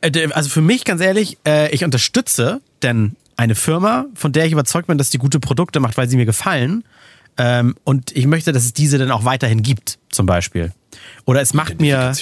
Äh, 0.01 0.29
Also 0.33 0.48
für 0.48 0.61
mich 0.61 0.85
ganz 0.85 1.01
ehrlich, 1.01 1.38
äh, 1.46 1.72
ich 1.75 1.85
unterstütze 1.85 2.61
denn 2.83 3.16
eine 3.37 3.55
Firma, 3.55 4.07
von 4.14 4.33
der 4.33 4.46
ich 4.46 4.53
überzeugt 4.53 4.87
bin, 4.87 4.98
dass 4.98 5.11
die 5.11 5.18
gute 5.18 5.40
Produkte 5.40 5.81
macht, 5.81 5.96
weil 5.96 6.09
sie 6.09 6.16
mir 6.16 6.27
gefallen. 6.27 6.85
Ähm, 7.38 7.75
und 7.85 8.14
ich 8.14 8.27
möchte, 8.27 8.53
dass 8.53 8.64
es 8.64 8.75
diese 8.75 8.98
dann 8.98 9.11
auch 9.11 9.25
weiterhin 9.25 9.62
gibt, 9.62 9.98
zum 10.11 10.27
Beispiel. 10.27 10.72
Oder 11.25 11.40
es 11.40 11.55
macht 11.55 11.81
mir. 11.81 12.12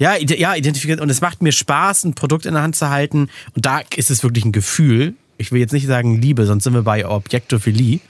Ja, 0.00 0.16
ja, 0.16 0.54
identifiziert. 0.54 0.98
Und 1.00 1.10
es 1.10 1.20
macht 1.20 1.42
mir 1.42 1.52
Spaß, 1.52 2.04
ein 2.04 2.14
Produkt 2.14 2.46
in 2.46 2.54
der 2.54 2.62
Hand 2.62 2.74
zu 2.74 2.88
halten. 2.88 3.28
Und 3.54 3.66
da 3.66 3.82
ist 3.94 4.10
es 4.10 4.22
wirklich 4.22 4.46
ein 4.46 4.52
Gefühl. 4.52 5.14
Ich 5.36 5.52
will 5.52 5.60
jetzt 5.60 5.72
nicht 5.72 5.86
sagen 5.86 6.20
Liebe, 6.20 6.46
sonst 6.46 6.64
sind 6.64 6.72
wir 6.72 6.82
bei 6.82 7.06
Objektophilie. 7.06 8.00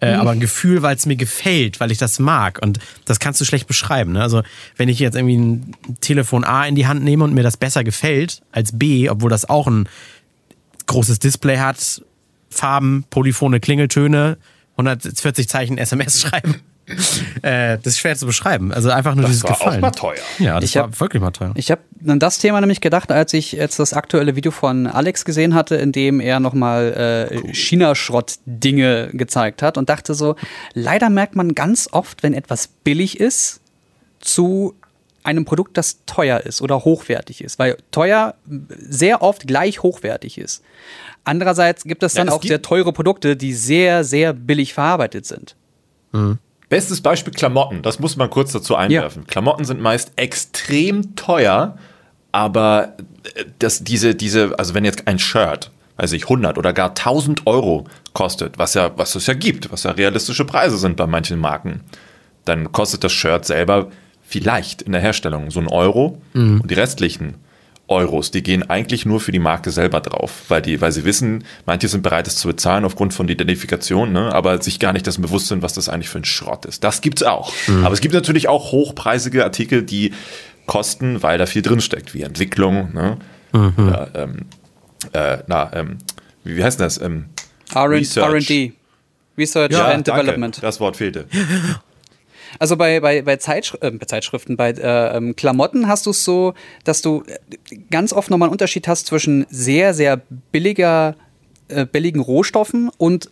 Äh, 0.00 0.12
Aber 0.12 0.30
ein 0.30 0.40
Gefühl, 0.40 0.82
weil 0.82 0.94
es 0.94 1.06
mir 1.06 1.16
gefällt, 1.16 1.80
weil 1.80 1.90
ich 1.90 1.96
das 1.96 2.18
mag. 2.18 2.60
Und 2.62 2.78
das 3.06 3.18
kannst 3.18 3.40
du 3.40 3.46
schlecht 3.46 3.66
beschreiben. 3.66 4.12
Ne? 4.12 4.22
Also, 4.22 4.42
wenn 4.76 4.90
ich 4.90 4.98
jetzt 4.98 5.16
irgendwie 5.16 5.36
ein 5.36 5.74
Telefon 6.02 6.44
A 6.44 6.66
in 6.66 6.74
die 6.74 6.86
Hand 6.86 7.02
nehme 7.02 7.24
und 7.24 7.32
mir 7.32 7.42
das 7.42 7.56
besser 7.56 7.82
gefällt 7.82 8.42
als 8.52 8.78
B, 8.78 9.08
obwohl 9.08 9.30
das 9.30 9.48
auch 9.48 9.66
ein 9.66 9.88
großes 10.86 11.18
Display 11.18 11.58
hat, 11.58 12.02
Farben, 12.50 13.04
polyphone 13.08 13.58
Klingeltöne, 13.58 14.36
140 14.72 15.48
Zeichen 15.48 15.78
SMS 15.78 16.20
schreiben. 16.28 16.56
äh, 17.42 17.76
das 17.78 17.94
ist 17.94 17.98
schwer 17.98 18.16
zu 18.16 18.26
beschreiben. 18.26 18.72
Also 18.72 18.90
einfach 18.90 19.14
nur 19.14 19.22
Das 19.22 19.30
dieses 19.32 19.44
war 19.44 19.52
auch 19.52 19.58
Gefallen. 19.58 19.80
mal 19.80 19.90
teuer. 19.90 20.16
Ja, 20.38 20.54
das 20.60 20.64
Ich 20.70 20.76
war 20.76 20.84
hab- 20.84 21.00
wirklich 21.00 21.20
mal 21.22 21.30
teuer. 21.30 21.52
Ich 21.54 21.70
habe 21.70 21.80
an 22.06 22.18
das 22.18 22.38
Thema 22.38 22.60
nämlich 22.60 22.80
gedacht, 22.80 23.12
als 23.12 23.32
ich 23.34 23.52
jetzt 23.52 23.78
das 23.78 23.92
aktuelle 23.92 24.36
Video 24.36 24.50
von 24.52 24.86
Alex 24.86 25.24
gesehen 25.24 25.54
hatte, 25.54 25.76
in 25.76 25.92
dem 25.92 26.20
er 26.20 26.40
nochmal 26.40 27.30
äh, 27.30 27.52
China-Schrott-Dinge 27.54 29.10
gezeigt 29.12 29.62
hat 29.62 29.76
und 29.78 29.88
dachte 29.88 30.14
so, 30.14 30.36
leider 30.74 31.10
merkt 31.10 31.36
man 31.36 31.54
ganz 31.54 31.88
oft, 31.92 32.22
wenn 32.22 32.34
etwas 32.34 32.68
billig 32.68 33.20
ist, 33.20 33.60
zu 34.20 34.74
einem 35.24 35.44
Produkt, 35.44 35.76
das 35.76 35.98
teuer 36.06 36.40
ist 36.40 36.62
oder 36.62 36.84
hochwertig 36.84 37.42
ist, 37.44 37.58
weil 37.58 37.76
teuer 37.90 38.34
sehr 38.78 39.20
oft 39.22 39.46
gleich 39.46 39.82
hochwertig 39.82 40.38
ist. 40.38 40.62
Andererseits 41.24 41.84
gibt 41.84 42.02
es 42.02 42.14
Ja, 42.14 42.20
dann 42.20 42.28
es 42.28 42.34
auch 42.34 42.42
sehr 42.42 42.62
teure 42.62 42.92
Produkte, 42.92 43.36
die 43.36 43.52
sehr, 43.52 44.04
sehr 44.04 44.32
billig 44.32 44.72
verarbeitet 44.72 45.26
sind. 45.26 45.54
Bestes 46.68 47.00
Beispiel 47.00 47.32
Klamotten, 47.32 47.82
das 47.82 47.98
muss 47.98 48.16
man 48.16 48.28
kurz 48.28 48.52
dazu 48.52 48.76
einwerfen. 48.76 49.26
Klamotten 49.26 49.64
sind 49.64 49.80
meist 49.80 50.12
extrem 50.16 51.16
teuer, 51.16 51.78
aber 52.32 52.94
äh, 53.34 53.44
das, 53.58 53.84
diese, 53.84 54.14
diese, 54.14 54.58
also 54.58 54.74
wenn 54.74 54.84
jetzt 54.84 55.06
ein 55.08 55.18
Shirt, 55.18 55.70
also 55.96 56.14
ich 56.14 56.24
100 56.24 56.58
oder 56.58 56.72
gar 56.72 56.90
1000 56.90 57.46
Euro 57.46 57.86
kostet, 58.12 58.58
was 58.58 58.74
ja, 58.74 58.90
was 58.96 59.14
es 59.14 59.26
ja 59.26 59.34
gibt, 59.34 59.72
was 59.72 59.84
ja 59.84 59.92
realistische 59.92 60.44
Preise 60.44 60.76
sind 60.76 60.96
bei 60.96 61.06
manchen 61.06 61.38
Marken, 61.38 61.80
dann 62.44 62.70
kostet 62.72 63.02
das 63.02 63.12
Shirt 63.12 63.44
selber 63.44 63.88
vielleicht 64.22 64.82
in 64.82 64.92
der 64.92 65.00
Herstellung 65.00 65.50
so 65.50 65.60
ein 65.60 65.68
Euro 65.68 66.20
und 66.60 66.70
die 66.70 66.74
restlichen 66.74 67.36
Euros, 67.88 68.30
die 68.30 68.42
gehen 68.42 68.68
eigentlich 68.68 69.06
nur 69.06 69.18
für 69.18 69.32
die 69.32 69.38
Marke 69.38 69.70
selber 69.70 70.00
drauf, 70.00 70.44
weil, 70.48 70.62
die, 70.62 70.80
weil 70.80 70.92
sie 70.92 71.04
wissen, 71.04 71.44
manche 71.66 71.88
sind 71.88 72.02
bereit, 72.02 72.26
es 72.26 72.36
zu 72.36 72.48
bezahlen 72.48 72.84
aufgrund 72.84 73.14
von 73.14 73.26
der 73.26 73.34
Identifikation, 73.34 74.12
ne, 74.12 74.32
aber 74.34 74.62
sich 74.62 74.78
gar 74.78 74.92
nicht 74.92 75.06
dessen 75.06 75.22
bewusst 75.22 75.48
sind, 75.48 75.62
was 75.62 75.72
das 75.72 75.88
eigentlich 75.88 76.08
für 76.08 76.18
ein 76.18 76.24
Schrott 76.24 76.66
ist. 76.66 76.84
Das 76.84 77.00
gibt's 77.00 77.22
auch. 77.22 77.52
Aber 77.82 77.92
es 77.92 78.00
gibt 78.00 78.14
natürlich 78.14 78.48
auch 78.48 78.72
hochpreisige 78.72 79.42
Artikel, 79.42 79.82
die 79.82 80.12
kosten, 80.66 81.22
weil 81.22 81.38
da 81.38 81.46
viel 81.46 81.62
drinsteckt, 81.62 82.14
wie 82.14 82.22
Entwicklung, 82.22 82.92
ne, 82.92 83.16
oder, 83.52 84.10
ähm, 84.14 84.46
äh, 85.12 85.38
na, 85.46 85.70
ähm, 85.74 85.98
wie, 86.44 86.56
wie 86.56 86.64
heißt 86.64 86.80
das? 86.80 87.00
Ähm, 87.00 87.26
R&D. 87.74 87.96
Research. 87.96 88.50
R&D. 88.50 88.72
Research 89.36 89.72
ja, 89.72 89.86
and 89.86 90.06
danke, 90.06 90.22
Development. 90.22 90.62
Das 90.62 90.80
Wort 90.80 90.96
fehlte. 90.96 91.26
Also 92.58 92.76
bei, 92.76 93.00
bei, 93.00 93.22
bei, 93.22 93.36
Zeitschri 93.36 93.78
äh, 93.80 93.90
bei 93.90 94.06
Zeitschriften, 94.06 94.56
bei 94.56 94.70
äh, 94.70 95.16
ähm, 95.16 95.36
Klamotten 95.36 95.88
hast 95.88 96.06
du 96.06 96.10
es 96.10 96.24
so, 96.24 96.54
dass 96.84 97.02
du 97.02 97.22
äh, 97.26 97.76
ganz 97.90 98.12
oft 98.12 98.30
nochmal 98.30 98.48
einen 98.48 98.52
Unterschied 98.52 98.88
hast 98.88 99.06
zwischen 99.06 99.46
sehr, 99.50 99.94
sehr 99.94 100.20
billiger, 100.52 101.16
äh, 101.68 101.86
billigen 101.86 102.20
Rohstoffen 102.20 102.90
und 102.98 103.30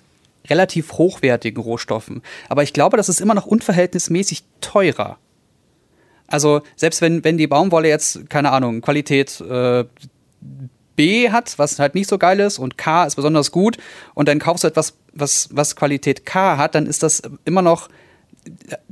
relativ 0.48 0.92
hochwertigen 0.92 1.62
Rohstoffen. 1.62 2.22
Aber 2.48 2.62
ich 2.62 2.72
glaube, 2.72 2.96
das 2.96 3.08
ist 3.08 3.20
immer 3.20 3.34
noch 3.34 3.46
unverhältnismäßig 3.46 4.44
teurer. 4.60 5.18
Also 6.28 6.62
selbst 6.76 7.00
wenn, 7.00 7.24
wenn 7.24 7.38
die 7.38 7.46
Baumwolle 7.46 7.88
jetzt, 7.88 8.28
keine 8.30 8.50
Ahnung, 8.50 8.80
Qualität 8.80 9.40
äh, 9.40 9.84
B 10.96 11.30
hat, 11.30 11.58
was 11.58 11.78
halt 11.78 11.94
nicht 11.94 12.08
so 12.08 12.18
geil 12.18 12.40
ist, 12.40 12.58
und 12.58 12.78
K 12.78 13.04
ist 13.04 13.16
besonders 13.16 13.52
gut, 13.52 13.76
und 14.14 14.28
dann 14.28 14.38
kaufst 14.38 14.64
du 14.64 14.68
etwas, 14.68 14.94
was, 15.12 15.48
was 15.52 15.76
Qualität 15.76 16.26
K 16.26 16.56
hat, 16.56 16.74
dann 16.74 16.86
ist 16.86 17.02
das 17.02 17.22
immer 17.44 17.62
noch, 17.62 17.88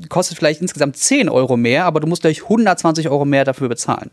kostet 0.08 0.38
vielleicht 0.38 0.60
insgesamt 0.60 0.96
10 0.96 1.28
Euro 1.28 1.56
mehr, 1.56 1.84
aber 1.84 2.00
du 2.00 2.06
musst 2.06 2.22
gleich 2.22 2.42
120 2.42 3.08
Euro 3.08 3.24
mehr 3.24 3.44
dafür 3.44 3.68
bezahlen. 3.68 4.10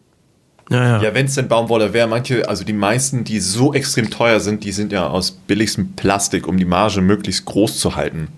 Ja, 0.71 0.97
ja. 0.97 1.03
Ja, 1.03 1.13
wenn 1.13 1.25
es 1.25 1.35
denn 1.35 1.49
Baumwolle 1.49 1.91
wäre, 1.91 2.07
manche, 2.07 2.47
also 2.47 2.63
die 2.63 2.73
meisten, 2.73 3.25
die 3.25 3.39
so 3.39 3.73
extrem 3.73 4.09
teuer 4.09 4.39
sind, 4.39 4.63
die 4.63 4.71
sind 4.71 4.93
ja 4.93 5.07
aus 5.07 5.31
billigstem 5.31 5.93
Plastik, 5.93 6.47
um 6.47 6.57
die 6.57 6.65
Marge 6.65 7.01
möglichst 7.01 7.45
groß 7.45 7.77
zu 7.77 7.95
halten. 7.97 8.29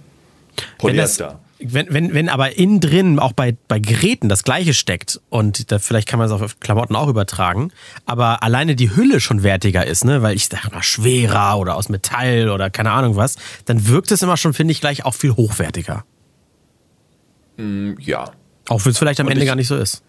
wenn, 0.81 0.97
das, 0.97 1.17
Polyester. 1.17 1.39
wenn, 1.59 1.93
wenn, 1.93 2.13
wenn 2.15 2.29
aber 2.29 2.57
innen 2.57 2.79
drin 2.79 3.19
auch 3.19 3.33
bei, 3.33 3.55
bei 3.67 3.77
Geräten 3.77 4.29
das 4.29 4.43
gleiche 4.43 4.73
steckt 4.73 5.21
und 5.29 5.71
da, 5.71 5.77
vielleicht 5.77 6.07
kann 6.07 6.17
man 6.17 6.27
das 6.27 6.41
auf 6.41 6.59
Klamotten 6.59 6.95
auch 6.95 7.07
übertragen, 7.07 7.71
aber 8.07 8.41
alleine 8.41 8.75
die 8.75 8.95
Hülle 8.95 9.19
schon 9.19 9.43
wertiger 9.43 9.85
ist, 9.85 10.03
ne, 10.03 10.23
weil 10.23 10.35
ich 10.35 10.47
sag 10.47 10.71
mal 10.71 10.81
schwerer 10.81 11.59
oder 11.59 11.75
aus 11.75 11.89
Metall 11.89 12.49
oder 12.49 12.71
keine 12.71 12.91
Ahnung 12.91 13.15
was, 13.15 13.35
dann 13.65 13.87
wirkt 13.87 14.11
es 14.11 14.23
immer 14.23 14.37
schon, 14.37 14.53
finde 14.53 14.71
ich, 14.71 14.81
gleich 14.81 15.05
auch 15.05 15.13
viel 15.13 15.35
hochwertiger. 15.35 16.03
Ja, 17.57 18.31
Auch 18.69 18.83
wenn 18.85 18.91
es 18.91 18.97
vielleicht 18.97 19.19
am 19.19 19.27
Und 19.27 19.33
Ende 19.33 19.43
ich- 19.43 19.47
gar 19.47 19.55
nicht 19.55 19.67
so 19.67 19.75
ist. 19.77 20.01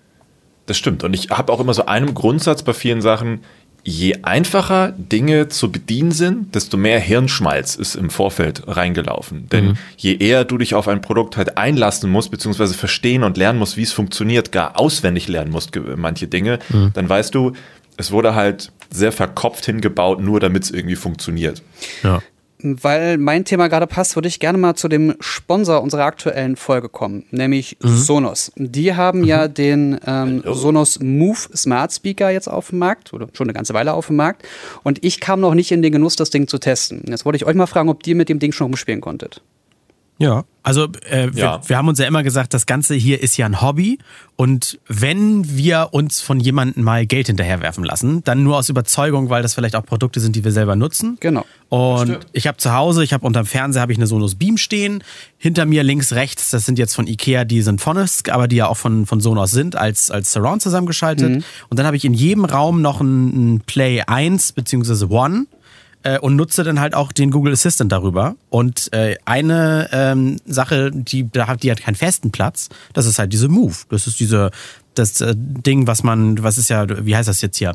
das 0.66 0.76
stimmt. 0.78 1.04
Und 1.04 1.12
ich 1.14 1.30
habe 1.30 1.52
auch 1.52 1.60
immer 1.60 1.74
so 1.74 1.86
einen 1.86 2.14
Grundsatz 2.14 2.62
bei 2.62 2.72
vielen 2.72 3.02
Sachen. 3.02 3.40
Je 3.86 4.22
einfacher 4.22 4.92
Dinge 4.96 5.48
zu 5.48 5.70
bedienen 5.70 6.10
sind, 6.10 6.54
desto 6.54 6.78
mehr 6.78 6.98
Hirnschmalz 6.98 7.74
ist 7.74 7.96
im 7.96 8.08
Vorfeld 8.08 8.62
reingelaufen. 8.66 9.46
Denn 9.50 9.76
je 9.98 10.16
eher 10.16 10.44
du 10.46 10.56
dich 10.56 10.74
auf 10.74 10.88
ein 10.88 11.02
Produkt 11.02 11.36
halt 11.36 11.58
einlassen 11.58 12.08
musst, 12.10 12.30
beziehungsweise 12.30 12.72
verstehen 12.72 13.24
und 13.24 13.36
lernen 13.36 13.58
musst, 13.58 13.76
wie 13.76 13.82
es 13.82 13.92
funktioniert, 13.92 14.52
gar 14.52 14.80
auswendig 14.80 15.28
lernen 15.28 15.50
musst, 15.50 15.72
manche 15.96 16.28
Dinge, 16.28 16.60
dann 16.94 17.06
weißt 17.08 17.34
du, 17.34 17.52
es 17.98 18.10
wurde 18.10 18.34
halt 18.34 18.72
sehr 18.90 19.12
verkopft 19.12 19.66
hingebaut, 19.66 20.18
nur 20.22 20.40
damit 20.40 20.64
es 20.64 20.70
irgendwie 20.70 20.96
funktioniert. 20.96 21.60
Ja. 22.02 22.22
Weil 22.66 23.18
mein 23.18 23.44
Thema 23.44 23.68
gerade 23.68 23.86
passt, 23.86 24.16
würde 24.16 24.26
ich 24.26 24.40
gerne 24.40 24.56
mal 24.56 24.74
zu 24.74 24.88
dem 24.88 25.16
Sponsor 25.20 25.82
unserer 25.82 26.04
aktuellen 26.04 26.56
Folge 26.56 26.88
kommen, 26.88 27.26
nämlich 27.30 27.76
Sonos. 27.80 28.52
Die 28.56 28.94
haben 28.94 29.22
ja 29.22 29.48
den 29.48 30.00
ähm, 30.06 30.42
Sonos 30.46 30.98
Move 31.00 31.38
Smart 31.54 31.92
Speaker 31.92 32.30
jetzt 32.30 32.48
auf 32.48 32.70
dem 32.70 32.78
Markt 32.78 33.12
oder 33.12 33.28
schon 33.34 33.48
eine 33.48 33.52
ganze 33.52 33.74
Weile 33.74 33.92
auf 33.92 34.06
dem 34.06 34.16
Markt. 34.16 34.46
Und 34.82 35.04
ich 35.04 35.20
kam 35.20 35.40
noch 35.40 35.52
nicht 35.52 35.72
in 35.72 35.82
den 35.82 35.92
Genuss, 35.92 36.16
das 36.16 36.30
Ding 36.30 36.48
zu 36.48 36.56
testen. 36.56 37.02
Jetzt 37.06 37.26
wollte 37.26 37.36
ich 37.36 37.44
euch 37.44 37.54
mal 37.54 37.66
fragen, 37.66 37.90
ob 37.90 38.06
ihr 38.06 38.14
mit 38.14 38.30
dem 38.30 38.38
Ding 38.38 38.52
schon 38.52 38.68
rumspielen 38.68 39.02
konntet. 39.02 39.42
Ja, 40.18 40.44
also 40.62 40.88
äh, 41.10 41.26
ja. 41.26 41.60
Wir, 41.60 41.60
wir, 41.66 41.76
haben 41.76 41.88
uns 41.88 41.98
ja 41.98 42.06
immer 42.06 42.22
gesagt, 42.22 42.54
das 42.54 42.66
Ganze 42.66 42.94
hier 42.94 43.20
ist 43.20 43.36
ja 43.36 43.46
ein 43.46 43.60
Hobby 43.60 43.98
und 44.36 44.78
wenn 44.86 45.56
wir 45.56 45.88
uns 45.90 46.20
von 46.20 46.38
jemandem 46.38 46.84
mal 46.84 47.04
Geld 47.04 47.26
hinterherwerfen 47.26 47.84
lassen, 47.84 48.22
dann 48.22 48.44
nur 48.44 48.56
aus 48.56 48.68
Überzeugung, 48.68 49.28
weil 49.28 49.42
das 49.42 49.54
vielleicht 49.54 49.74
auch 49.74 49.84
Produkte 49.84 50.20
sind, 50.20 50.36
die 50.36 50.44
wir 50.44 50.52
selber 50.52 50.76
nutzen. 50.76 51.16
Genau. 51.18 51.44
Und 51.68 52.08
Stimmt. 52.08 52.26
ich 52.32 52.46
habe 52.46 52.56
zu 52.58 52.72
Hause, 52.72 53.02
ich 53.02 53.12
habe 53.12 53.26
unterm 53.26 53.44
Fernseher 53.44 53.82
habe 53.82 53.92
ich 53.92 53.98
eine 53.98 54.06
Sonos 54.06 54.36
Beam 54.36 54.56
stehen, 54.56 55.02
hinter 55.36 55.66
mir 55.66 55.82
links, 55.82 56.12
rechts, 56.12 56.50
das 56.50 56.64
sind 56.64 56.78
jetzt 56.78 56.94
von 56.94 57.08
Ikea, 57.08 57.44
die 57.44 57.60
sind 57.60 57.80
Phonisk, 57.80 58.30
aber 58.30 58.46
die 58.46 58.56
ja 58.56 58.68
auch 58.68 58.76
von, 58.76 59.06
von 59.06 59.20
Sonos 59.20 59.50
sind, 59.50 59.74
als, 59.74 60.12
als 60.12 60.32
Surround 60.32 60.62
zusammengeschaltet. 60.62 61.30
Mhm. 61.30 61.44
Und 61.68 61.78
dann 61.78 61.86
habe 61.86 61.96
ich 61.96 62.04
in 62.04 62.14
jedem 62.14 62.44
Raum 62.44 62.80
noch 62.80 63.00
ein, 63.00 63.54
ein 63.56 63.60
Play 63.66 64.02
1 64.02 64.52
bzw. 64.52 65.06
One 65.06 65.46
äh, 66.04 66.18
und 66.18 66.36
nutze 66.36 66.62
dann 66.62 66.78
halt 66.80 66.94
auch 66.94 67.12
den 67.12 67.30
Google 67.30 67.52
Assistant 67.52 67.90
darüber. 67.90 68.36
Und 68.50 68.92
äh, 68.92 69.16
eine 69.24 69.88
ähm, 69.92 70.36
Sache, 70.46 70.90
die, 70.92 71.24
die 71.24 71.70
hat 71.70 71.82
keinen 71.82 71.96
festen 71.96 72.30
Platz, 72.30 72.68
das 72.92 73.06
ist 73.06 73.18
halt 73.18 73.32
diese 73.32 73.48
Move. 73.48 73.74
Das 73.88 74.06
ist 74.06 74.20
diese, 74.20 74.50
das 74.94 75.20
äh, 75.20 75.34
Ding, 75.36 75.86
was 75.86 76.02
man, 76.02 76.42
was 76.42 76.58
ist 76.58 76.70
ja, 76.70 76.86
wie 77.04 77.16
heißt 77.16 77.28
das 77.28 77.40
jetzt 77.40 77.58
hier? 77.58 77.74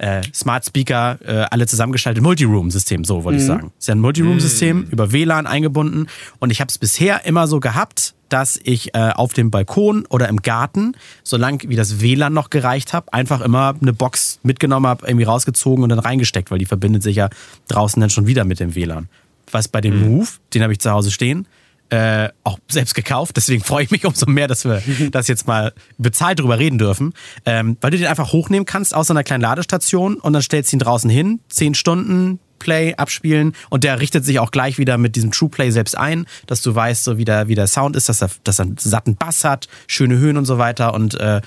Äh, 0.00 0.22
Smart 0.32 0.64
Speaker, 0.64 1.18
äh, 1.22 1.46
alle 1.50 1.66
zusammengeschaltet, 1.66 2.22
Multiroom-System, 2.22 3.04
so 3.04 3.22
wollte 3.22 3.36
mhm. 3.36 3.42
ich 3.42 3.46
sagen. 3.46 3.72
Ist 3.78 3.86
ja 3.86 3.94
ein 3.94 4.00
Multiroom-System, 4.00 4.78
mhm. 4.78 4.88
über 4.90 5.12
WLAN 5.12 5.46
eingebunden. 5.46 6.06
Und 6.38 6.50
ich 6.50 6.62
habe 6.62 6.70
es 6.70 6.78
bisher 6.78 7.26
immer 7.26 7.46
so 7.46 7.60
gehabt, 7.60 8.14
dass 8.30 8.58
ich 8.64 8.94
äh, 8.94 9.10
auf 9.10 9.34
dem 9.34 9.50
Balkon 9.50 10.06
oder 10.06 10.30
im 10.30 10.40
Garten, 10.40 10.94
solange 11.22 11.58
wie 11.66 11.76
das 11.76 12.00
WLAN 12.00 12.32
noch 12.32 12.48
gereicht 12.48 12.94
habe, 12.94 13.12
einfach 13.12 13.42
immer 13.42 13.74
eine 13.78 13.92
Box 13.92 14.38
mitgenommen 14.42 14.86
habe, 14.86 15.06
irgendwie 15.06 15.24
rausgezogen 15.24 15.82
und 15.82 15.90
dann 15.90 15.98
reingesteckt, 15.98 16.50
weil 16.50 16.58
die 16.58 16.64
verbindet 16.64 17.02
sich 17.02 17.16
ja 17.16 17.28
draußen 17.68 18.00
dann 18.00 18.08
schon 18.08 18.26
wieder 18.26 18.46
mit 18.46 18.58
dem 18.58 18.74
WLAN. 18.74 19.10
Was 19.50 19.68
bei 19.68 19.82
dem 19.82 20.00
mhm. 20.00 20.08
Move, 20.12 20.28
den 20.54 20.62
habe 20.62 20.72
ich 20.72 20.78
zu 20.78 20.90
Hause 20.90 21.10
stehen, 21.10 21.46
äh, 21.90 22.28
auch 22.44 22.58
selbst 22.68 22.94
gekauft. 22.94 23.36
Deswegen 23.36 23.62
freue 23.62 23.84
ich 23.84 23.90
mich 23.90 24.04
umso 24.06 24.26
mehr, 24.26 24.48
dass 24.48 24.64
wir 24.64 24.82
das 25.10 25.28
jetzt 25.28 25.46
mal 25.46 25.72
bezahlt 25.98 26.40
drüber 26.40 26.58
reden 26.58 26.78
dürfen. 26.78 27.12
Ähm, 27.44 27.76
weil 27.80 27.90
du 27.90 27.98
den 27.98 28.06
einfach 28.06 28.32
hochnehmen 28.32 28.66
kannst 28.66 28.94
aus 28.94 29.10
einer 29.10 29.24
kleinen 29.24 29.42
Ladestation 29.42 30.16
und 30.16 30.32
dann 30.32 30.42
stellst 30.42 30.72
du 30.72 30.76
ihn 30.76 30.80
draußen 30.80 31.10
hin, 31.10 31.40
zehn 31.48 31.74
Stunden, 31.74 32.38
Play 32.60 32.94
abspielen 32.94 33.54
und 33.70 33.82
der 33.82 34.00
richtet 34.00 34.24
sich 34.24 34.38
auch 34.38 34.52
gleich 34.52 34.78
wieder 34.78 34.98
mit 34.98 35.16
diesem 35.16 35.32
True 35.32 35.48
Play 35.48 35.70
selbst 35.70 35.98
ein, 35.98 36.26
dass 36.46 36.62
du 36.62 36.72
weißt, 36.72 37.02
so 37.02 37.18
wie 37.18 37.24
der, 37.24 37.48
wie 37.48 37.56
der 37.56 37.66
Sound 37.66 37.96
ist, 37.96 38.08
dass 38.08 38.22
er, 38.22 38.30
dass 38.44 38.60
er 38.60 38.66
einen 38.66 38.76
satten 38.78 39.16
Bass 39.16 39.42
hat, 39.42 39.66
schöne 39.88 40.18
Höhen 40.18 40.36
und 40.36 40.44
so 40.44 40.58
weiter 40.58 40.94
und 40.94 41.18
äh, 41.18 41.40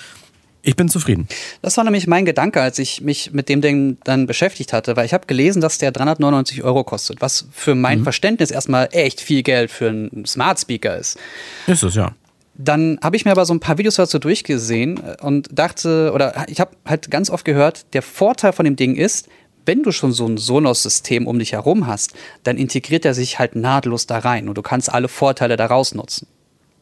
ich 0.65 0.77
bin 0.77 0.87
zufrieden. 0.87 1.27
Das 1.61 1.75
war 1.75 1.83
nämlich 1.83 2.07
mein 2.07 2.23
Gedanke, 2.23 2.61
als 2.61 2.79
ich 2.79 3.01
mich 3.01 3.33
mit 3.33 3.49
dem 3.49 3.59
Ding 3.59 3.97
dann 4.05 4.25
beschäftigt 4.25 4.71
hatte, 4.71 4.95
weil 4.95 5.05
ich 5.05 5.13
habe 5.13 5.27
gelesen, 5.27 5.61
dass 5.61 5.77
der 5.77 5.91
399 5.91 6.63
Euro 6.63 6.85
kostet, 6.85 7.21
was 7.21 7.47
für 7.51 7.75
mein 7.75 7.99
mhm. 7.99 8.03
Verständnis 8.03 8.49
erstmal 8.49 8.87
echt 8.91 9.19
viel 9.19 9.43
Geld 9.43 9.69
für 9.69 9.89
einen 9.89 10.25
Smart 10.25 10.59
Speaker 10.59 10.97
ist. 10.97 11.19
Ist 11.67 11.83
es, 11.83 11.95
ja. 11.95 12.13
Dann 12.55 12.97
habe 13.03 13.15
ich 13.17 13.25
mir 13.25 13.31
aber 13.31 13.45
so 13.45 13.53
ein 13.53 13.59
paar 13.59 13.77
Videos 13.77 13.95
dazu 13.95 14.19
durchgesehen 14.19 14.99
und 15.21 15.49
dachte, 15.51 16.11
oder 16.13 16.45
ich 16.47 16.61
habe 16.61 16.71
halt 16.85 17.11
ganz 17.11 17.29
oft 17.29 17.43
gehört, 17.43 17.93
der 17.93 18.01
Vorteil 18.01 18.53
von 18.53 18.63
dem 18.63 18.75
Ding 18.75 18.95
ist, 18.95 19.27
wenn 19.65 19.83
du 19.83 19.91
schon 19.91 20.13
so 20.13 20.25
ein 20.25 20.37
Sonos-System 20.37 21.27
um 21.27 21.39
dich 21.39 21.53
herum 21.53 21.87
hast, 21.87 22.13
dann 22.43 22.57
integriert 22.57 23.05
er 23.05 23.13
sich 23.13 23.39
halt 23.39 23.55
nahtlos 23.55 24.07
da 24.07 24.19
rein 24.19 24.47
und 24.47 24.57
du 24.57 24.61
kannst 24.61 24.93
alle 24.93 25.07
Vorteile 25.07 25.57
daraus 25.57 25.93
nutzen. 25.93 26.27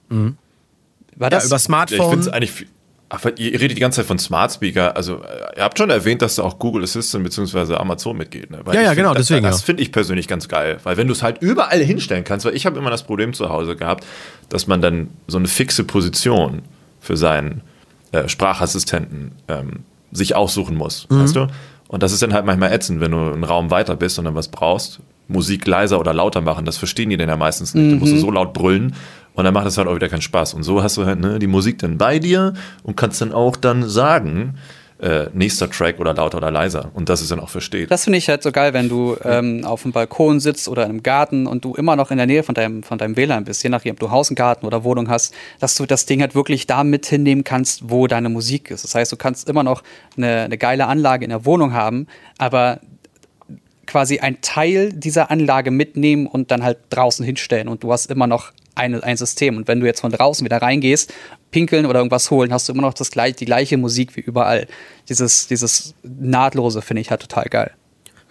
Mhm. 0.09 0.37
War 1.15 1.29
das? 1.29 1.43
Ja, 1.43 1.47
über 1.47 1.59
Smartphone. 1.59 1.99
Ich 1.99 2.09
finde 2.09 2.21
es 2.21 2.27
eigentlich 2.27 2.67
Ach, 3.13 3.25
ihr 3.37 3.59
redet 3.59 3.75
die 3.75 3.81
ganze 3.81 3.97
Zeit 3.97 4.05
von 4.05 4.17
Smart 4.17 4.53
Speaker. 4.53 4.95
Also, 4.95 5.15
äh, 5.17 5.57
ihr 5.57 5.63
habt 5.63 5.77
schon 5.77 5.89
erwähnt, 5.89 6.21
dass 6.21 6.35
da 6.35 6.43
auch 6.43 6.59
Google 6.59 6.83
Assistant 6.83 7.25
bzw. 7.25 7.75
Amazon 7.75 8.15
mitgeht. 8.15 8.49
Ne? 8.49 8.59
ja, 8.71 8.81
ja, 8.81 8.93
genau, 8.93 9.13
das, 9.13 9.27
deswegen. 9.27 9.43
Das, 9.43 9.57
das 9.57 9.63
finde 9.63 9.83
ich 9.83 9.91
persönlich 9.91 10.29
ganz 10.29 10.47
geil. 10.47 10.77
Weil, 10.83 10.95
wenn 10.95 11.07
du 11.07 11.13
es 11.13 11.21
halt 11.21 11.41
überall 11.41 11.79
hinstellen 11.79 12.23
kannst, 12.23 12.45
weil 12.45 12.55
ich 12.55 12.65
habe 12.65 12.79
immer 12.79 12.89
das 12.89 13.03
Problem 13.03 13.33
zu 13.33 13.49
Hause 13.49 13.75
gehabt, 13.75 14.05
dass 14.47 14.65
man 14.65 14.81
dann 14.81 15.09
so 15.27 15.37
eine 15.37 15.49
fixe 15.49 15.83
Position 15.83 16.61
für 17.01 17.17
seinen 17.17 17.61
äh, 18.13 18.29
Sprachassistenten 18.29 19.33
ähm, 19.49 19.83
sich 20.13 20.33
aussuchen 20.33 20.77
muss. 20.77 21.05
Mhm. 21.09 21.23
Weißt 21.23 21.35
du? 21.35 21.47
Und 21.89 22.03
das 22.03 22.13
ist 22.13 22.21
dann 22.21 22.33
halt 22.33 22.45
manchmal 22.45 22.71
ätzend, 22.71 23.01
wenn 23.01 23.11
du 23.11 23.17
einen 23.17 23.43
Raum 23.43 23.71
weiter 23.71 23.97
bist 23.97 24.19
und 24.19 24.25
dann 24.25 24.35
was 24.35 24.47
brauchst. 24.47 25.01
Musik 25.27 25.67
leiser 25.67 25.99
oder 25.99 26.13
lauter 26.13 26.39
machen, 26.39 26.65
das 26.65 26.77
verstehen 26.77 27.09
die 27.09 27.17
denn 27.17 27.27
ja 27.27 27.35
meistens 27.35 27.73
nicht. 27.73 27.83
Mhm. 27.83 27.99
Du 27.99 28.05
musst 28.05 28.19
so 28.19 28.31
laut 28.31 28.53
brüllen 28.53 28.95
und 29.33 29.43
dann 29.45 29.53
macht 29.53 29.67
es 29.67 29.77
halt 29.77 29.87
auch 29.87 29.95
wieder 29.95 30.09
keinen 30.09 30.21
Spaß. 30.21 30.53
Und 30.53 30.63
so 30.63 30.83
hast 30.83 30.97
du 30.97 31.05
halt 31.05 31.19
ne, 31.19 31.39
die 31.39 31.47
Musik 31.47 31.79
dann 31.79 31.97
bei 31.97 32.19
dir 32.19 32.53
und 32.83 32.97
kannst 32.97 33.21
dann 33.21 33.31
auch 33.31 33.55
dann 33.55 33.87
sagen, 33.87 34.57
äh, 35.01 35.29
nächster 35.33 35.69
Track 35.69 35.99
oder 35.99 36.13
lauter 36.13 36.37
oder 36.37 36.51
leiser 36.51 36.91
und 36.93 37.09
das 37.09 37.21
ist 37.21 37.31
dann 37.31 37.39
auch 37.39 37.49
versteht. 37.49 37.89
Das 37.89 38.03
finde 38.03 38.19
ich 38.19 38.29
halt 38.29 38.43
so 38.43 38.51
geil, 38.51 38.73
wenn 38.73 38.87
du 38.87 39.17
ähm, 39.23 39.65
auf 39.65 39.81
dem 39.81 39.91
Balkon 39.91 40.39
sitzt 40.39 40.67
oder 40.67 40.83
in 40.83 40.89
einem 40.89 41.03
Garten 41.03 41.47
und 41.47 41.65
du 41.65 41.73
immer 41.73 41.95
noch 41.95 42.11
in 42.11 42.17
der 42.17 42.27
Nähe 42.27 42.43
von 42.43 42.53
deinem, 42.53 42.83
von 42.83 42.99
deinem 42.99 43.17
WLAN 43.17 43.43
bist, 43.43 43.63
je 43.63 43.69
nachdem, 43.69 43.93
ob 43.93 43.99
du 43.99 44.11
Haus, 44.11 44.29
Garten 44.35 44.65
oder 44.65 44.83
Wohnung 44.83 45.09
hast, 45.09 45.33
dass 45.59 45.75
du 45.75 45.87
das 45.87 46.05
Ding 46.05 46.21
halt 46.21 46.35
wirklich 46.35 46.67
da 46.67 46.83
mit 46.83 47.07
hinnehmen 47.07 47.43
kannst, 47.43 47.89
wo 47.89 48.05
deine 48.05 48.29
Musik 48.29 48.69
ist. 48.69 48.83
Das 48.83 48.93
heißt, 48.93 49.11
du 49.11 49.17
kannst 49.17 49.49
immer 49.49 49.63
noch 49.63 49.81
eine, 50.15 50.43
eine 50.43 50.57
geile 50.59 50.85
Anlage 50.85 51.25
in 51.25 51.31
der 51.31 51.45
Wohnung 51.45 51.73
haben, 51.73 52.05
aber 52.37 52.79
quasi 53.87 54.19
ein 54.19 54.39
Teil 54.41 54.93
dieser 54.93 55.31
Anlage 55.31 55.71
mitnehmen 55.71 56.27
und 56.27 56.51
dann 56.51 56.63
halt 56.63 56.77
draußen 56.91 57.25
hinstellen 57.25 57.67
und 57.67 57.83
du 57.83 57.91
hast 57.91 58.09
immer 58.11 58.27
noch 58.27 58.51
ein, 58.75 59.01
ein 59.03 59.17
System. 59.17 59.57
Und 59.57 59.67
wenn 59.67 59.79
du 59.79 59.85
jetzt 59.85 60.01
von 60.01 60.11
draußen 60.11 60.45
wieder 60.45 60.61
reingehst, 60.61 61.13
pinkeln 61.51 61.85
oder 61.85 61.99
irgendwas 61.99 62.31
holen, 62.31 62.53
hast 62.53 62.69
du 62.69 62.73
immer 62.73 62.83
noch 62.83 62.93
das 62.93 63.11
gleich, 63.11 63.35
die 63.35 63.45
gleiche 63.45 63.77
Musik 63.77 64.15
wie 64.15 64.21
überall. 64.21 64.67
Dieses, 65.09 65.47
dieses 65.47 65.93
Nahtlose 66.03 66.81
finde 66.81 67.01
ich 67.01 67.11
halt 67.11 67.21
total 67.21 67.45
geil. 67.45 67.71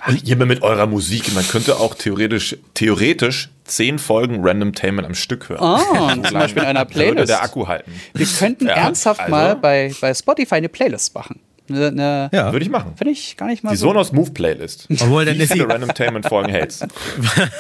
Und 0.07 0.27
ihr 0.27 0.37
mit 0.37 0.63
eurer 0.63 0.87
Musik, 0.87 1.35
man 1.35 1.47
könnte 1.47 1.77
auch 1.77 1.95
theoretisch, 1.95 2.57
theoretisch 2.73 3.51
zehn 3.65 3.99
Folgen 3.99 4.39
Random 4.41 4.73
Tainment 4.73 5.07
am 5.07 5.15
Stück 5.15 5.51
hören. 5.51 5.61
Oh, 5.61 6.23
zum 6.27 6.35
Beispiel 6.35 6.63
in 6.63 6.69
einer 6.69 6.87
Playlist. 6.87 7.17
Würde 7.17 7.27
der 7.27 7.43
Akku 7.43 7.67
halten. 7.69 7.93
Wir 8.15 8.27
könnten 8.27 8.67
ja, 8.67 8.75
ernsthaft 8.75 9.21
also. 9.21 9.31
mal 9.31 9.57
bei, 9.57 9.93
bei 10.01 10.15
Spotify 10.15 10.57
eine 10.57 10.71
Playlist 10.71 11.15
machen. 11.15 11.41
Eine, 11.71 11.89
eine 11.89 12.31
ja. 12.33 12.53
Würde 12.53 12.65
ich 12.65 12.71
machen. 12.71 12.93
Finde 12.97 13.13
ich 13.13 13.37
gar 13.37 13.47
nicht 13.47 13.65
mal 13.65 13.71
Die 13.71 13.77
so. 13.77 13.89
Sonos 13.89 14.13
Move 14.13 14.31
Playlist. 14.31 14.87
Obwohl, 14.91 15.25
dann 15.25 15.37
ist 15.37 15.55
die 15.55 15.61
Random 15.61 15.95
Tainment 15.95 16.27
Folgen 16.27 16.51
hältst. 16.51 16.87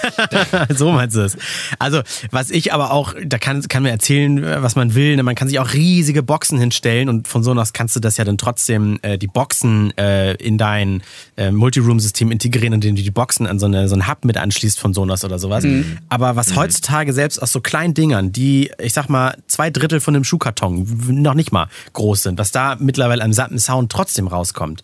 so 0.70 0.92
meinst 0.92 1.16
du 1.16 1.20
es. 1.20 1.37
Also, 1.79 2.03
was 2.31 2.51
ich 2.51 2.73
aber 2.73 2.92
auch, 2.92 3.14
da 3.25 3.38
kann, 3.38 3.62
kann 3.68 3.83
man 3.83 3.92
erzählen, 3.92 4.62
was 4.62 4.77
man 4.77 4.94
will. 4.94 5.16
Ne? 5.16 5.23
Man 5.23 5.35
kann 5.35 5.49
sich 5.49 5.59
auch 5.59 5.73
riesige 5.73 6.23
Boxen 6.23 6.59
hinstellen 6.59 7.09
und 7.09 7.29
von 7.29 7.42
Sonos 7.42 7.73
kannst 7.73 7.96
du 7.96 8.01
das 8.01 8.16
ja 8.16 8.25
dann 8.25 8.38
trotzdem, 8.38 8.99
äh, 9.03 9.18
die 9.18 9.27
Boxen 9.27 9.96
äh, 9.96 10.35
in 10.35 10.59
dein 10.59 11.03
äh, 11.37 11.51
Multiroom-System 11.51 12.31
integrieren, 12.31 12.75
indem 12.75 12.96
du 12.96 13.03
die 13.03 13.11
Boxen 13.11 13.46
an 13.46 13.59
so, 13.59 13.66
eine, 13.66 13.88
so 13.88 13.94
einen 13.94 14.09
Hub 14.09 14.25
mit 14.25 14.37
anschließt 14.37 14.79
von 14.79 14.94
Sonos 14.94 15.25
oder 15.25 15.38
sowas. 15.38 15.64
Mhm. 15.64 15.99
Aber 16.09 16.37
was 16.37 16.51
mhm. 16.51 16.57
heutzutage 16.57 17.12
selbst 17.12 17.40
aus 17.40 17.53
so 17.53 17.61
kleinen 17.61 17.94
Dingern, 17.94 18.33
die, 18.33 18.70
ich 18.81 18.92
sag 18.92 19.09
mal, 19.09 19.37
zwei 19.46 19.70
Drittel 19.70 20.01
von 20.01 20.14
einem 20.14 20.25
Schuhkarton 20.25 20.87
noch 21.09 21.35
nicht 21.35 21.53
mal 21.53 21.68
groß 21.92 22.23
sind, 22.23 22.38
was 22.38 22.53
da 22.53 22.77
mittlerweile 22.79 23.23
am 23.23 23.33
satten 23.33 23.59
Sound 23.59 23.92
trotzdem 24.00 24.28
rauskommt. 24.28 24.82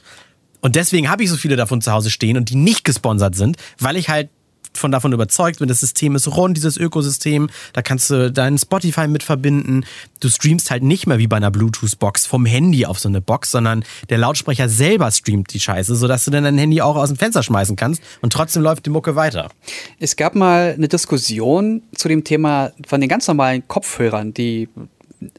Und 0.61 0.77
deswegen 0.77 1.09
habe 1.09 1.25
ich 1.25 1.31
so 1.31 1.37
viele 1.37 1.57
davon 1.57 1.81
zu 1.81 1.91
Hause 1.91 2.11
stehen 2.11 2.37
und 2.37 2.51
die 2.51 2.55
nicht 2.55 2.85
gesponsert 2.85 3.35
sind, 3.35 3.57
weil 3.79 3.97
ich 3.97 4.11
halt 4.11 4.29
von 4.75 4.93
davon 4.93 5.15
überzeugt 5.15 5.61
bin, 5.61 5.69
das 5.69 5.81
System 5.81 6.15
ist 6.17 6.29
rund, 6.29 6.55
dieses 6.55 6.77
Ökosystem, 6.77 7.49
da 7.73 7.81
kannst 7.81 8.11
du 8.11 8.31
deinen 8.31 8.59
Spotify 8.59 9.09
mit 9.09 9.23
verbinden. 9.23 9.87
Du 10.21 10.29
streamst 10.29 10.71
halt 10.71 10.83
nicht 10.83 11.07
mehr 11.07 11.17
wie 11.17 11.29
bei 11.29 11.39
einer 11.39 11.51
Bluetooth-Box 11.51 12.27
vom 12.27 12.45
Handy 12.45 12.85
auf 12.85 12.99
so 12.99 13.09
eine 13.09 13.23
Box, 13.23 13.53
sondern 13.53 13.85
der 14.11 14.19
Lautsprecher 14.19 14.69
selber 14.69 15.11
streamt 15.11 15.55
die 15.55 15.61
Scheiße, 15.61 15.97
sodass 15.97 16.27
du 16.27 16.31
dann 16.31 16.45
dein 16.45 16.59
Handy 16.59 16.83
auch 16.83 16.97
aus 16.97 17.09
dem 17.09 17.17
Fenster 17.17 17.43
schmeißen 17.43 17.77
kannst 17.77 18.03
und 18.21 18.35
trotzdem 18.35 18.63
läuft 18.63 18.85
die 18.85 18.91
Mucke 18.91 19.17
weiter. 19.17 19.51
Es 19.99 20.17
gab 20.17 20.35
mal 20.35 20.75
eine 20.77 20.89
Diskussion 20.89 21.81
zu 21.95 22.09
dem 22.09 22.23
Thema 22.23 22.73
von 22.87 23.01
den 23.01 23.09
ganz 23.09 23.27
normalen 23.27 23.67
Kopfhörern, 23.67 24.35
die 24.35 24.69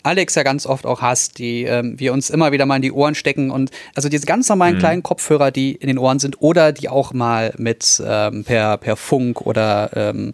Alex 0.04 0.36
ja 0.36 0.44
ganz 0.44 0.66
oft 0.66 0.86
auch 0.86 1.02
hasst, 1.02 1.40
die 1.40 1.64
ähm, 1.64 2.00
wir 2.00 2.14
uns 2.14 2.30
immer 2.30 2.52
wieder 2.52 2.66
mal 2.66 2.78
in 2.78 2.82
die 2.82 2.92
Ohren 2.92 3.16
stecken 3.16 3.52
und 3.52 3.72
also 3.96 4.10
diese 4.10 4.26
ganz 4.26 4.50
normalen 4.50 4.76
mhm. 4.76 4.80
kleinen 4.80 5.04
Kopfhörer, 5.04 5.52
die 5.52 5.74
in 5.74 5.88
den 5.88 5.98
Ohren 5.98 6.20
sind 6.20 6.42
oder 6.42 6.72
die 6.72 6.90
auch 6.90 7.14
mal 7.14 7.54
mit 7.58 8.02
ähm, 8.06 8.44
per, 8.44 8.78
per 8.78 8.96
Funk 8.96 9.42
oder 9.42 9.92
ähm, 9.96 10.34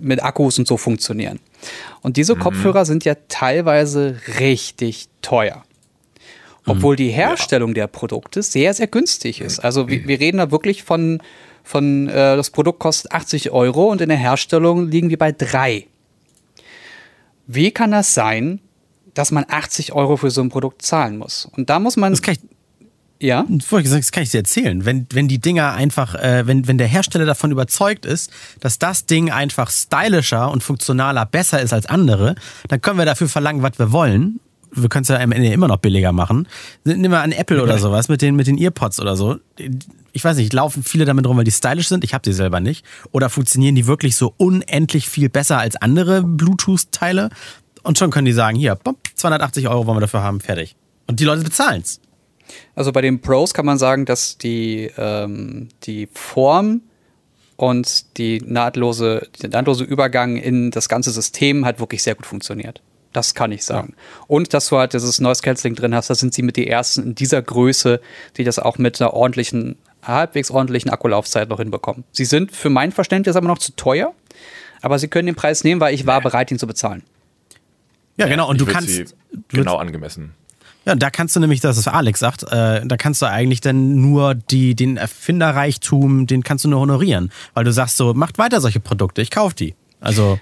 mit 0.00 0.22
Akkus 0.22 0.58
und 0.58 0.66
so 0.66 0.76
funktionieren. 0.76 1.38
Und 2.02 2.16
diese 2.16 2.34
mhm. 2.34 2.40
Kopfhörer 2.40 2.84
sind 2.84 3.04
ja 3.04 3.14
teilweise 3.28 4.20
richtig 4.38 5.08
teuer. 5.22 5.64
Obwohl 6.66 6.94
die 6.94 7.08
Herstellung 7.08 7.70
ja. 7.70 7.74
der 7.74 7.86
Produkte 7.88 8.42
sehr, 8.42 8.74
sehr 8.74 8.86
günstig 8.86 9.40
ist. 9.40 9.60
Also 9.60 9.88
wir, 9.88 10.06
wir 10.06 10.20
reden 10.20 10.38
da 10.38 10.50
wirklich 10.50 10.82
von, 10.84 11.20
von 11.64 12.08
äh, 12.08 12.36
das 12.36 12.50
Produkt 12.50 12.78
kostet 12.78 13.12
80 13.12 13.50
Euro 13.50 13.90
und 13.90 14.00
in 14.00 14.08
der 14.08 14.18
Herstellung 14.18 14.88
liegen 14.88 15.10
wir 15.10 15.18
bei 15.18 15.32
drei. 15.32 15.86
Wie 17.52 17.72
kann 17.72 17.90
das 17.90 18.14
sein, 18.14 18.60
dass 19.14 19.32
man 19.32 19.44
80 19.48 19.92
Euro 19.92 20.16
für 20.16 20.30
so 20.30 20.40
ein 20.40 20.50
Produkt 20.50 20.82
zahlen 20.82 21.18
muss? 21.18 21.48
Und 21.56 21.68
da 21.68 21.80
muss 21.80 21.96
man. 21.96 22.12
Das 22.12 22.22
kann 22.22 22.34
ich, 22.34 22.40
ja? 23.26 23.44
Das 23.48 24.12
kann 24.12 24.22
ich 24.22 24.30
dir 24.30 24.38
erzählen. 24.38 24.84
Wenn, 24.84 25.06
wenn 25.12 25.26
die 25.26 25.40
Dinger 25.40 25.72
einfach, 25.72 26.14
äh, 26.14 26.46
wenn, 26.46 26.68
wenn 26.68 26.78
der 26.78 26.86
Hersteller 26.86 27.26
davon 27.26 27.50
überzeugt 27.50 28.06
ist, 28.06 28.30
dass 28.60 28.78
das 28.78 29.06
Ding 29.06 29.32
einfach 29.32 29.70
stylischer 29.70 30.50
und 30.50 30.62
funktionaler 30.62 31.26
besser 31.26 31.60
ist 31.60 31.72
als 31.72 31.86
andere, 31.86 32.36
dann 32.68 32.80
können 32.80 32.98
wir 32.98 33.04
dafür 33.04 33.28
verlangen, 33.28 33.62
was 33.62 33.78
wir 33.78 33.90
wollen 33.90 34.38
wir 34.72 34.88
können 34.88 35.02
es 35.02 35.08
ja 35.08 35.18
am 35.18 35.32
Ende 35.32 35.48
immer 35.52 35.68
noch 35.68 35.78
billiger 35.78 36.12
machen. 36.12 36.46
Nimm 36.84 37.10
mal 37.10 37.22
an 37.22 37.32
Apple 37.32 37.62
oder 37.62 37.78
sowas 37.78 38.08
mit 38.08 38.22
den, 38.22 38.36
mit 38.36 38.46
den 38.46 38.58
Earpods 38.58 39.00
oder 39.00 39.16
so. 39.16 39.38
Ich 40.12 40.24
weiß 40.24 40.36
nicht, 40.36 40.52
laufen 40.52 40.82
viele 40.82 41.04
damit 41.04 41.26
rum, 41.26 41.36
weil 41.36 41.44
die 41.44 41.50
stylisch 41.50 41.88
sind. 41.88 42.04
Ich 42.04 42.14
habe 42.14 42.22
sie 42.24 42.32
selber 42.32 42.60
nicht. 42.60 42.84
Oder 43.12 43.30
funktionieren 43.30 43.74
die 43.74 43.86
wirklich 43.86 44.16
so 44.16 44.34
unendlich 44.36 45.08
viel 45.08 45.28
besser 45.28 45.58
als 45.58 45.76
andere 45.76 46.22
Bluetooth-Teile? 46.22 47.30
Und 47.82 47.98
schon 47.98 48.10
können 48.10 48.26
die 48.26 48.32
sagen, 48.32 48.56
hier, 48.56 48.78
280 49.14 49.68
Euro 49.68 49.86
wollen 49.86 49.96
wir 49.96 50.02
dafür 50.02 50.22
haben, 50.22 50.40
fertig. 50.40 50.76
Und 51.06 51.20
die 51.20 51.24
Leute 51.24 51.42
bezahlen 51.42 51.82
es. 51.82 52.00
Also 52.74 52.92
bei 52.92 53.00
den 53.00 53.20
Pros 53.20 53.54
kann 53.54 53.66
man 53.66 53.78
sagen, 53.78 54.04
dass 54.06 54.38
die, 54.38 54.90
ähm, 54.96 55.68
die 55.84 56.08
Form 56.12 56.82
und 57.56 58.16
die 58.18 58.40
nahtlose, 58.40 59.28
der 59.42 59.50
nahtlose 59.50 59.84
Übergang 59.84 60.36
in 60.36 60.70
das 60.70 60.88
ganze 60.88 61.10
System 61.10 61.64
hat 61.64 61.78
wirklich 61.78 62.02
sehr 62.02 62.14
gut 62.14 62.26
funktioniert. 62.26 62.82
Das 63.12 63.34
kann 63.34 63.50
ich 63.50 63.64
sagen. 63.64 63.94
Ja. 63.96 64.24
Und 64.28 64.54
dass 64.54 64.68
du 64.68 64.78
halt 64.78 64.92
dieses 64.92 65.20
Noise 65.20 65.42
Cancelling 65.42 65.74
drin 65.74 65.94
hast, 65.94 66.10
da 66.10 66.14
sind 66.14 66.32
sie 66.32 66.42
mit 66.42 66.56
die 66.56 66.68
ersten 66.68 67.02
in 67.02 67.14
dieser 67.14 67.42
Größe, 67.42 68.00
die 68.36 68.44
das 68.44 68.58
auch 68.58 68.78
mit 68.78 69.00
einer 69.00 69.12
ordentlichen, 69.12 69.76
halbwegs 70.02 70.50
ordentlichen 70.50 70.90
Akkulaufzeit 70.90 71.48
noch 71.48 71.58
hinbekommen. 71.58 72.04
Sie 72.12 72.24
sind 72.24 72.52
für 72.52 72.70
mein 72.70 72.92
Verständnis 72.92 73.36
aber 73.36 73.48
noch 73.48 73.58
zu 73.58 73.72
teuer, 73.74 74.14
aber 74.80 74.98
sie 74.98 75.08
können 75.08 75.26
den 75.26 75.34
Preis 75.34 75.64
nehmen, 75.64 75.80
weil 75.80 75.94
ich 75.94 76.06
war 76.06 76.20
bereit, 76.20 76.50
ihn 76.50 76.58
zu 76.58 76.66
bezahlen. 76.66 77.02
Ja, 78.16 78.26
genau. 78.26 78.48
Und 78.48 78.60
du 78.60 78.66
kannst. 78.66 79.14
genau 79.48 79.76
angemessen. 79.76 80.34
Ja, 80.86 80.94
da 80.94 81.10
kannst 81.10 81.36
du 81.36 81.40
nämlich, 81.40 81.60
das 81.60 81.76
ist 81.76 81.88
Alex 81.88 82.20
sagt, 82.20 82.44
äh, 82.44 82.86
da 82.86 82.96
kannst 82.96 83.20
du 83.20 83.26
eigentlich 83.26 83.60
dann 83.60 83.96
nur 83.96 84.34
die, 84.34 84.74
den 84.74 84.96
Erfinderreichtum, 84.96 86.26
den 86.26 86.42
kannst 86.42 86.64
du 86.64 86.68
nur 86.68 86.80
honorieren. 86.80 87.30
Weil 87.54 87.64
du 87.64 87.72
sagst 87.72 87.96
so, 87.96 88.14
macht 88.14 88.38
weiter 88.38 88.60
solche 88.60 88.80
Produkte, 88.80 89.20
ich 89.20 89.30
kauf 89.30 89.52
die. 89.52 89.74
Also. 90.00 90.38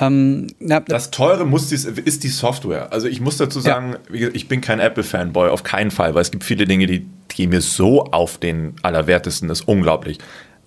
Ähm, 0.00 0.46
na, 0.58 0.80
das 0.80 1.10
Teure 1.10 1.44
muss 1.44 1.68
dies, 1.68 1.84
ist 1.84 2.24
die 2.24 2.28
Software. 2.28 2.92
Also 2.92 3.08
ich 3.08 3.20
muss 3.20 3.36
dazu 3.36 3.60
sagen, 3.60 3.96
ja. 4.12 4.28
ich 4.32 4.48
bin 4.48 4.60
kein 4.60 4.80
Apple-Fanboy, 4.80 5.50
auf 5.50 5.64
keinen 5.64 5.90
Fall, 5.90 6.14
weil 6.14 6.22
es 6.22 6.30
gibt 6.30 6.44
viele 6.44 6.64
Dinge, 6.66 6.86
die 6.86 7.06
gehen 7.28 7.50
mir 7.50 7.60
so 7.60 8.04
auf 8.04 8.38
den 8.38 8.74
Allerwertesten, 8.82 9.48
das 9.48 9.60
ist 9.60 9.68
unglaublich. 9.68 10.18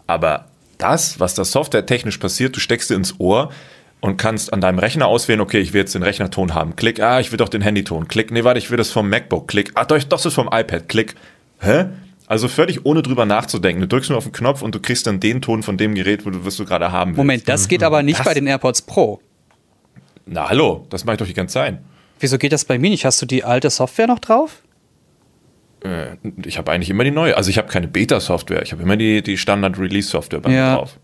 Aber 0.07 0.45
das, 0.77 1.19
was 1.19 1.33
da 1.33 1.43
softwaretechnisch 1.43 2.17
passiert, 2.17 2.55
du 2.55 2.59
steckst 2.59 2.89
dir 2.89 2.95
ins 2.95 3.19
Ohr, 3.19 3.49
und 4.05 4.17
kannst 4.17 4.53
an 4.53 4.61
deinem 4.61 4.77
Rechner 4.77 5.07
auswählen, 5.07 5.41
okay, 5.41 5.59
ich 5.59 5.73
will 5.73 5.81
jetzt 5.81 5.95
den 5.95 6.03
Rechnerton 6.03 6.53
haben. 6.53 6.75
Klick, 6.75 7.01
ah, 7.01 7.19
ich 7.19 7.31
will 7.31 7.37
doch 7.37 7.49
den 7.49 7.61
Handyton. 7.61 8.07
Klick, 8.07 8.29
nee, 8.29 8.43
warte, 8.43 8.59
ich 8.59 8.69
will 8.69 8.77
das 8.77 8.91
vom 8.91 9.09
MacBook. 9.09 9.47
Klick, 9.47 9.71
ah, 9.73 9.83
doch, 9.83 10.01
das 10.03 10.25
ist 10.27 10.35
vom 10.35 10.47
iPad. 10.51 10.87
Klick. 10.87 11.15
Hä? 11.59 11.85
Also 12.27 12.47
völlig 12.47 12.85
ohne 12.85 13.01
drüber 13.01 13.25
nachzudenken. 13.25 13.81
Du 13.81 13.87
drückst 13.87 14.09
nur 14.09 14.17
auf 14.17 14.25
den 14.25 14.33
Knopf 14.33 14.61
und 14.61 14.73
du 14.73 14.79
kriegst 14.79 15.05
dann 15.05 15.19
den 15.19 15.41
Ton 15.41 15.63
von 15.63 15.77
dem 15.77 15.93
Gerät, 15.95 16.25
wo 16.25 16.31
du, 16.31 16.45
was 16.45 16.55
du 16.57 16.65
gerade 16.65 16.91
haben 16.91 17.11
willst. 17.11 17.17
Moment, 17.17 17.47
das 17.47 17.67
geht 17.67 17.83
aber 17.83 18.01
nicht 18.01 18.19
das? 18.19 18.25
bei 18.25 18.33
den 18.33 18.47
AirPods 18.47 18.81
Pro. 18.83 19.21
Na 20.25 20.49
hallo, 20.49 20.87
das 20.89 21.05
mache 21.05 21.15
ich 21.15 21.19
doch 21.19 21.27
die 21.27 21.33
ganze 21.33 21.53
Zeit. 21.53 21.79
Wieso 22.19 22.37
geht 22.37 22.51
das 22.51 22.65
bei 22.65 22.79
mir 22.79 22.89
nicht? 22.89 23.05
Hast 23.05 23.21
du 23.21 23.25
die 23.25 23.43
alte 23.43 23.69
Software 23.69 24.07
noch 24.07 24.19
drauf? 24.19 24.63
Äh, 25.83 26.15
ich 26.45 26.57
habe 26.57 26.71
eigentlich 26.71 26.89
immer 26.89 27.03
die 27.03 27.11
neue. 27.11 27.37
Also 27.37 27.49
ich 27.49 27.57
habe 27.57 27.67
keine 27.67 27.87
Beta-Software. 27.87 28.63
Ich 28.63 28.71
habe 28.71 28.81
immer 28.81 28.97
die, 28.97 29.21
die 29.21 29.37
Standard-Release-Software 29.37 30.39
bei 30.39 30.51
ja. 30.51 30.69
mir 30.69 30.77
drauf. 30.77 30.99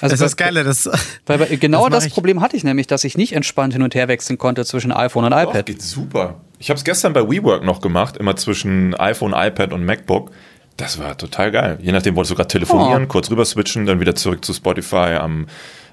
Also 0.00 0.14
das 0.14 0.20
ist 0.20 0.20
das 0.20 0.36
Geile. 0.36 0.64
Das, 0.64 0.88
weil, 1.26 1.40
weil 1.40 1.56
genau 1.58 1.88
das, 1.88 2.04
das 2.04 2.12
Problem 2.12 2.40
hatte 2.40 2.56
ich 2.56 2.64
nämlich, 2.64 2.86
dass 2.86 3.04
ich 3.04 3.16
nicht 3.16 3.34
entspannt 3.34 3.74
hin 3.74 3.82
und 3.82 3.94
her 3.94 4.08
wechseln 4.08 4.38
konnte 4.38 4.64
zwischen 4.64 4.92
iPhone 4.92 5.24
und 5.26 5.32
iPad. 5.32 5.56
Doch, 5.56 5.64
geht 5.64 5.82
super. 5.82 6.40
Ich 6.58 6.70
habe 6.70 6.78
es 6.78 6.84
gestern 6.84 7.12
bei 7.12 7.22
WeWork 7.22 7.64
noch 7.64 7.80
gemacht, 7.80 8.16
immer 8.16 8.36
zwischen 8.36 8.94
iPhone, 8.94 9.32
iPad 9.34 9.72
und 9.72 9.84
MacBook. 9.84 10.30
Das 10.76 10.98
war 10.98 11.16
total 11.18 11.50
geil. 11.50 11.78
Je 11.82 11.92
nachdem 11.92 12.16
wolltest 12.16 12.30
du 12.30 12.36
gerade 12.36 12.48
telefonieren, 12.48 13.04
oh. 13.04 13.08
kurz 13.08 13.30
rüber 13.30 13.44
switchen, 13.44 13.84
dann 13.84 14.00
wieder 14.00 14.14
zurück 14.14 14.44
zu 14.44 14.54
Spotify 14.54 15.16
am 15.20 15.46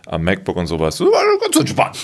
am 0.08 0.24
MacBook 0.24 0.56
und 0.56 0.68
sowas. 0.68 1.02
Ganz 1.42 1.56
entspannt. 1.56 1.98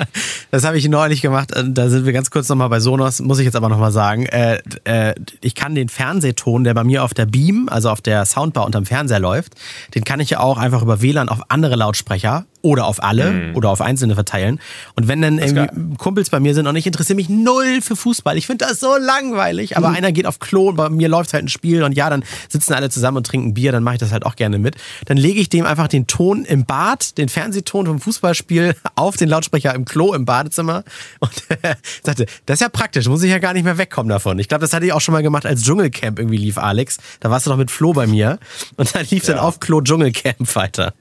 das 0.50 0.64
habe 0.64 0.78
ich 0.78 0.88
neulich 0.88 1.22
gemacht. 1.22 1.52
Äh, 1.52 1.64
da 1.68 1.88
sind 1.88 2.06
wir 2.06 2.12
ganz 2.12 2.30
kurz 2.30 2.48
nochmal 2.48 2.68
bei 2.68 2.80
Sonos, 2.80 3.20
muss 3.20 3.38
ich 3.38 3.44
jetzt 3.44 3.56
aber 3.56 3.68
nochmal 3.68 3.92
sagen. 3.92 4.26
Äh, 4.26 4.60
äh, 4.84 5.14
ich 5.40 5.54
kann 5.54 5.74
den 5.74 5.88
Fernsehton, 5.88 6.64
der 6.64 6.74
bei 6.74 6.84
mir 6.84 7.04
auf 7.04 7.14
der 7.14 7.26
Beam, 7.26 7.68
also 7.70 7.90
auf 7.90 8.00
der 8.00 8.24
Soundbar 8.24 8.66
unterm 8.66 8.86
Fernseher 8.86 9.20
läuft, 9.20 9.54
den 9.94 10.04
kann 10.04 10.20
ich 10.20 10.30
ja 10.30 10.40
auch 10.40 10.58
einfach 10.58 10.82
über 10.82 11.02
WLAN 11.02 11.28
auf 11.28 11.40
andere 11.48 11.76
Lautsprecher 11.76 12.46
oder 12.62 12.86
auf 12.86 13.02
alle 13.02 13.30
mhm. 13.30 13.56
oder 13.56 13.70
auf 13.70 13.80
einzelne 13.80 14.14
verteilen. 14.14 14.60
Und 14.96 15.08
wenn 15.08 15.22
dann 15.22 15.38
irgendwie 15.38 15.96
Kumpels 15.96 16.30
bei 16.30 16.40
mir 16.40 16.54
sind 16.54 16.66
und 16.66 16.76
ich 16.76 16.86
interessiere 16.86 17.16
mich 17.16 17.28
null 17.28 17.80
für 17.80 17.96
Fußball, 17.96 18.36
ich 18.36 18.46
finde 18.46 18.66
das 18.66 18.80
so 18.80 18.96
langweilig, 18.96 19.76
aber 19.76 19.90
mhm. 19.90 19.96
einer 19.96 20.12
geht 20.12 20.26
auf 20.26 20.38
Klo 20.38 20.68
und 20.68 20.76
bei 20.76 20.88
mir 20.88 21.08
läuft 21.08 21.32
halt 21.32 21.44
ein 21.44 21.48
Spiel 21.48 21.82
und 21.82 21.92
ja, 21.92 22.10
dann 22.10 22.24
sitzen 22.48 22.74
alle 22.74 22.90
zusammen 22.90 23.18
und 23.18 23.26
trinken 23.26 23.54
Bier, 23.54 23.72
dann 23.72 23.82
mache 23.82 23.94
ich 23.94 24.00
das 24.00 24.12
halt 24.12 24.26
auch 24.26 24.36
gerne 24.36 24.58
mit. 24.58 24.76
Dann 25.06 25.16
lege 25.16 25.40
ich 25.40 25.48
dem 25.48 25.64
einfach 25.64 25.88
den 25.88 26.06
Ton 26.06 26.44
im 26.44 26.64
Bad, 26.64 27.16
den 27.18 27.28
Fernsehton 27.28 27.86
vom 27.86 28.00
Fußballspiel 28.00 28.74
auf 28.94 29.16
den 29.16 29.28
Lautsprecher 29.28 29.74
im 29.74 29.84
Klo 29.84 30.12
im 30.12 30.24
Badezimmer 30.24 30.84
und 31.20 31.32
sagte, 32.04 32.26
das 32.46 32.54
ist 32.56 32.60
ja 32.60 32.68
praktisch, 32.68 33.06
muss 33.08 33.22
ich 33.22 33.30
ja 33.30 33.38
gar 33.38 33.54
nicht 33.54 33.64
mehr 33.64 33.78
wegkommen 33.78 34.10
davon. 34.10 34.38
Ich 34.38 34.48
glaube, 34.48 34.62
das 34.62 34.72
hatte 34.72 34.86
ich 34.86 34.92
auch 34.92 35.00
schon 35.00 35.12
mal 35.12 35.22
gemacht, 35.22 35.46
als 35.46 35.62
Dschungelcamp 35.62 36.18
irgendwie 36.18 36.38
lief, 36.38 36.58
Alex. 36.58 36.98
Da 37.20 37.30
warst 37.30 37.46
du 37.46 37.50
doch 37.50 37.56
mit 37.56 37.70
Flo 37.70 37.92
bei 37.92 38.06
mir 38.06 38.38
und 38.76 38.94
dann 38.94 39.06
lief 39.10 39.26
ja. 39.26 39.34
dann 39.34 39.44
auf 39.44 39.60
Klo 39.60 39.80
Dschungelcamp 39.80 40.54
weiter. 40.54 40.92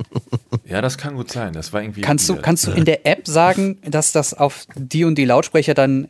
Ja, 0.65 0.81
das 0.81 0.97
kann 0.97 1.15
gut 1.15 1.31
sein 1.31 1.48
sein. 1.49 1.53
Das 1.59 1.73
war 1.73 1.81
irgendwie. 1.81 2.01
Kannst 2.01 2.29
du, 2.29 2.35
kannst 2.35 2.67
du 2.67 2.71
in 2.71 2.85
der 2.85 3.05
App 3.05 3.27
sagen, 3.27 3.77
dass 3.83 4.11
das 4.11 4.33
auf 4.33 4.65
die 4.75 5.03
und 5.03 5.15
die 5.15 5.25
Lautsprecher 5.25 5.73
dann 5.73 6.07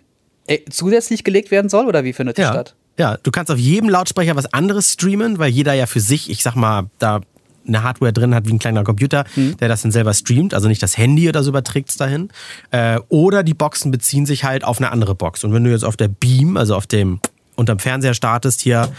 äh, 0.47 0.59
zusätzlich 0.69 1.23
gelegt 1.23 1.51
werden 1.51 1.69
soll 1.69 1.87
oder 1.87 2.03
wie 2.03 2.13
findet 2.13 2.37
das 2.37 2.43
ja. 2.43 2.51
statt? 2.51 2.75
Ja, 2.97 3.17
du 3.17 3.31
kannst 3.31 3.51
auf 3.51 3.57
jedem 3.57 3.89
Lautsprecher 3.89 4.35
was 4.35 4.51
anderes 4.53 4.93
streamen, 4.93 5.39
weil 5.39 5.49
jeder 5.49 5.73
ja 5.73 5.85
für 5.85 6.01
sich, 6.01 6.29
ich 6.29 6.43
sag 6.43 6.55
mal, 6.55 6.89
da 6.99 7.21
eine 7.65 7.83
Hardware 7.83 8.11
drin 8.11 8.33
hat 8.35 8.47
wie 8.47 8.53
ein 8.53 8.59
kleiner 8.59 8.83
Computer, 8.83 9.25
mhm. 9.35 9.55
der 9.57 9.69
das 9.69 9.83
dann 9.83 9.91
selber 9.91 10.13
streamt, 10.13 10.53
also 10.53 10.67
nicht 10.67 10.81
das 10.81 10.97
Handy 10.97 11.29
oder 11.29 11.43
so 11.43 11.49
überträgt 11.51 11.89
es 11.89 11.97
dahin. 11.97 12.29
Äh, 12.71 12.99
oder 13.09 13.43
die 13.43 13.53
Boxen 13.53 13.91
beziehen 13.91 14.25
sich 14.25 14.43
halt 14.43 14.63
auf 14.63 14.79
eine 14.79 14.91
andere 14.91 15.15
Box. 15.15 15.43
Und 15.43 15.53
wenn 15.53 15.63
du 15.63 15.69
jetzt 15.69 15.85
auf 15.85 15.95
der 15.95 16.07
Beam, 16.07 16.57
also 16.57 16.75
auf 16.75 16.87
dem 16.87 17.19
unterm 17.55 17.79
Fernseher 17.79 18.13
startest, 18.13 18.61
hier 18.61 18.89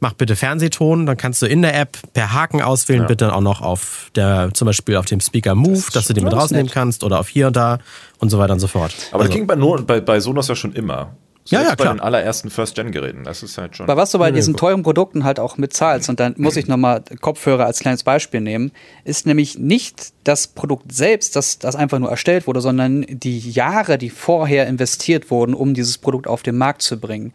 mach 0.00 0.12
bitte 0.14 0.36
Fernsehton, 0.36 1.06
dann 1.06 1.16
kannst 1.16 1.42
du 1.42 1.46
in 1.46 1.62
der 1.62 1.78
App 1.78 1.98
per 2.12 2.32
Haken 2.32 2.62
auswählen, 2.62 3.02
ja. 3.02 3.08
bitte 3.08 3.34
auch 3.34 3.40
noch 3.40 3.60
auf 3.60 4.10
der, 4.14 4.50
zum 4.52 4.66
Beispiel 4.66 4.96
auf 4.96 5.06
dem 5.06 5.20
Speaker 5.20 5.54
Move, 5.54 5.74
das 5.74 5.90
dass 5.92 6.06
du 6.06 6.14
den 6.14 6.24
mit 6.24 6.32
rausnehmen 6.32 6.66
nett. 6.66 6.74
kannst 6.74 7.04
oder 7.04 7.20
auf 7.20 7.28
hier 7.28 7.46
und 7.48 7.56
da 7.56 7.78
und 8.18 8.30
so 8.30 8.38
weiter 8.38 8.52
und 8.52 8.60
so 8.60 8.68
fort. 8.68 8.94
Aber 9.10 9.22
also. 9.22 9.28
das 9.28 9.36
ging 9.36 9.46
bei, 9.46 9.56
bei, 9.56 10.00
bei 10.00 10.20
Sonos 10.20 10.48
ja 10.48 10.54
schon 10.54 10.72
immer. 10.72 11.14
Ja, 11.46 11.60
ja, 11.60 11.74
klar. 11.74 11.76
bei 11.76 11.94
den 11.94 12.00
allerersten 12.00 12.50
First-Gen-Geräten. 12.50 13.24
Das 13.24 13.42
ist 13.42 13.58
halt 13.58 13.76
schon. 13.76 13.88
Weil 13.88 13.96
was 13.96 14.12
du 14.12 14.18
bei 14.18 14.30
diesen 14.30 14.56
teuren 14.56 14.82
Produkten 14.82 15.24
halt 15.24 15.40
auch 15.40 15.58
mitzahlst, 15.58 16.08
und 16.08 16.20
dann 16.20 16.34
muss 16.36 16.56
ich 16.56 16.68
nochmal 16.68 17.02
Kopfhörer 17.20 17.66
als 17.66 17.80
kleines 17.80 18.04
Beispiel 18.04 18.40
nehmen, 18.40 18.70
ist 19.04 19.26
nämlich 19.26 19.58
nicht 19.58 20.12
das 20.22 20.46
Produkt 20.46 20.92
selbst, 20.92 21.34
das, 21.34 21.58
das 21.58 21.74
einfach 21.74 21.98
nur 21.98 22.10
erstellt 22.10 22.46
wurde, 22.46 22.60
sondern 22.60 23.04
die 23.08 23.38
Jahre, 23.50 23.98
die 23.98 24.10
vorher 24.10 24.68
investiert 24.68 25.30
wurden, 25.30 25.54
um 25.54 25.74
dieses 25.74 25.98
Produkt 25.98 26.28
auf 26.28 26.42
den 26.42 26.56
Markt 26.56 26.82
zu 26.82 27.00
bringen. 27.00 27.32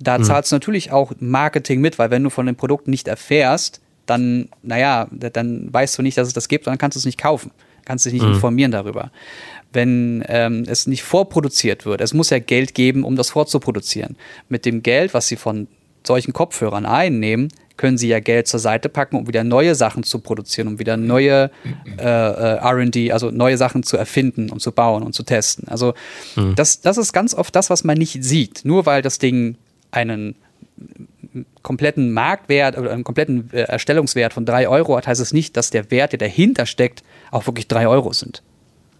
Da 0.00 0.18
mhm. 0.18 0.24
zahlst 0.24 0.52
du 0.52 0.56
natürlich 0.56 0.92
auch 0.92 1.12
Marketing 1.18 1.80
mit, 1.80 1.98
weil 1.98 2.10
wenn 2.10 2.22
du 2.22 2.30
von 2.30 2.46
dem 2.46 2.54
Produkt 2.54 2.86
nicht 2.86 3.08
erfährst, 3.08 3.80
dann, 4.06 4.48
naja, 4.62 5.08
dann 5.10 5.72
weißt 5.72 5.98
du 5.98 6.02
nicht, 6.02 6.16
dass 6.16 6.28
es 6.28 6.34
das 6.34 6.48
gibt, 6.48 6.66
und 6.66 6.70
dann 6.70 6.78
kannst 6.78 6.94
du 6.94 7.00
es 7.00 7.04
nicht 7.04 7.18
kaufen. 7.18 7.50
Kannst 7.84 8.04
dich 8.04 8.12
nicht 8.12 8.24
mhm. 8.24 8.34
informieren 8.34 8.70
darüber 8.70 9.10
wenn 9.72 10.24
ähm, 10.28 10.64
es 10.66 10.86
nicht 10.86 11.02
vorproduziert 11.02 11.84
wird. 11.84 12.00
Es 12.00 12.14
muss 12.14 12.30
ja 12.30 12.38
Geld 12.38 12.74
geben, 12.74 13.04
um 13.04 13.16
das 13.16 13.30
vorzuproduzieren. 13.30 14.16
Mit 14.48 14.64
dem 14.64 14.82
Geld, 14.82 15.14
was 15.14 15.28
sie 15.28 15.36
von 15.36 15.68
solchen 16.06 16.32
Kopfhörern 16.32 16.86
einnehmen, 16.86 17.48
können 17.76 17.96
sie 17.96 18.08
ja 18.08 18.18
Geld 18.18 18.48
zur 18.48 18.60
Seite 18.60 18.88
packen, 18.88 19.16
um 19.16 19.28
wieder 19.28 19.44
neue 19.44 19.74
Sachen 19.74 20.02
zu 20.02 20.18
produzieren, 20.18 20.68
um 20.68 20.78
wieder 20.78 20.96
neue 20.96 21.50
äh, 21.96 22.02
äh 22.02 22.58
RD, 22.66 23.12
also 23.12 23.30
neue 23.30 23.56
Sachen 23.56 23.84
zu 23.84 23.96
erfinden 23.96 24.50
und 24.50 24.60
zu 24.60 24.72
bauen 24.72 25.02
und 25.02 25.14
zu 25.14 25.22
testen. 25.22 25.68
Also 25.68 25.94
mhm. 26.34 26.54
das, 26.56 26.80
das 26.80 26.98
ist 26.98 27.12
ganz 27.12 27.34
oft 27.34 27.54
das, 27.54 27.70
was 27.70 27.84
man 27.84 27.96
nicht 27.96 28.22
sieht. 28.24 28.64
Nur 28.64 28.84
weil 28.84 29.00
das 29.00 29.18
Ding 29.18 29.56
einen 29.90 30.34
kompletten 31.62 32.12
Marktwert 32.12 32.76
oder 32.76 32.90
einen 32.90 33.04
kompletten 33.04 33.50
äh, 33.52 33.60
Erstellungswert 33.62 34.32
von 34.32 34.44
drei 34.44 34.68
Euro 34.68 34.96
hat, 34.96 35.06
heißt 35.06 35.20
es 35.20 35.32
nicht, 35.32 35.56
dass 35.56 35.70
der 35.70 35.90
Wert, 35.90 36.12
der 36.12 36.18
dahinter 36.18 36.66
steckt, 36.66 37.02
auch 37.30 37.46
wirklich 37.46 37.68
drei 37.68 37.86
Euro 37.86 38.12
sind. 38.12 38.42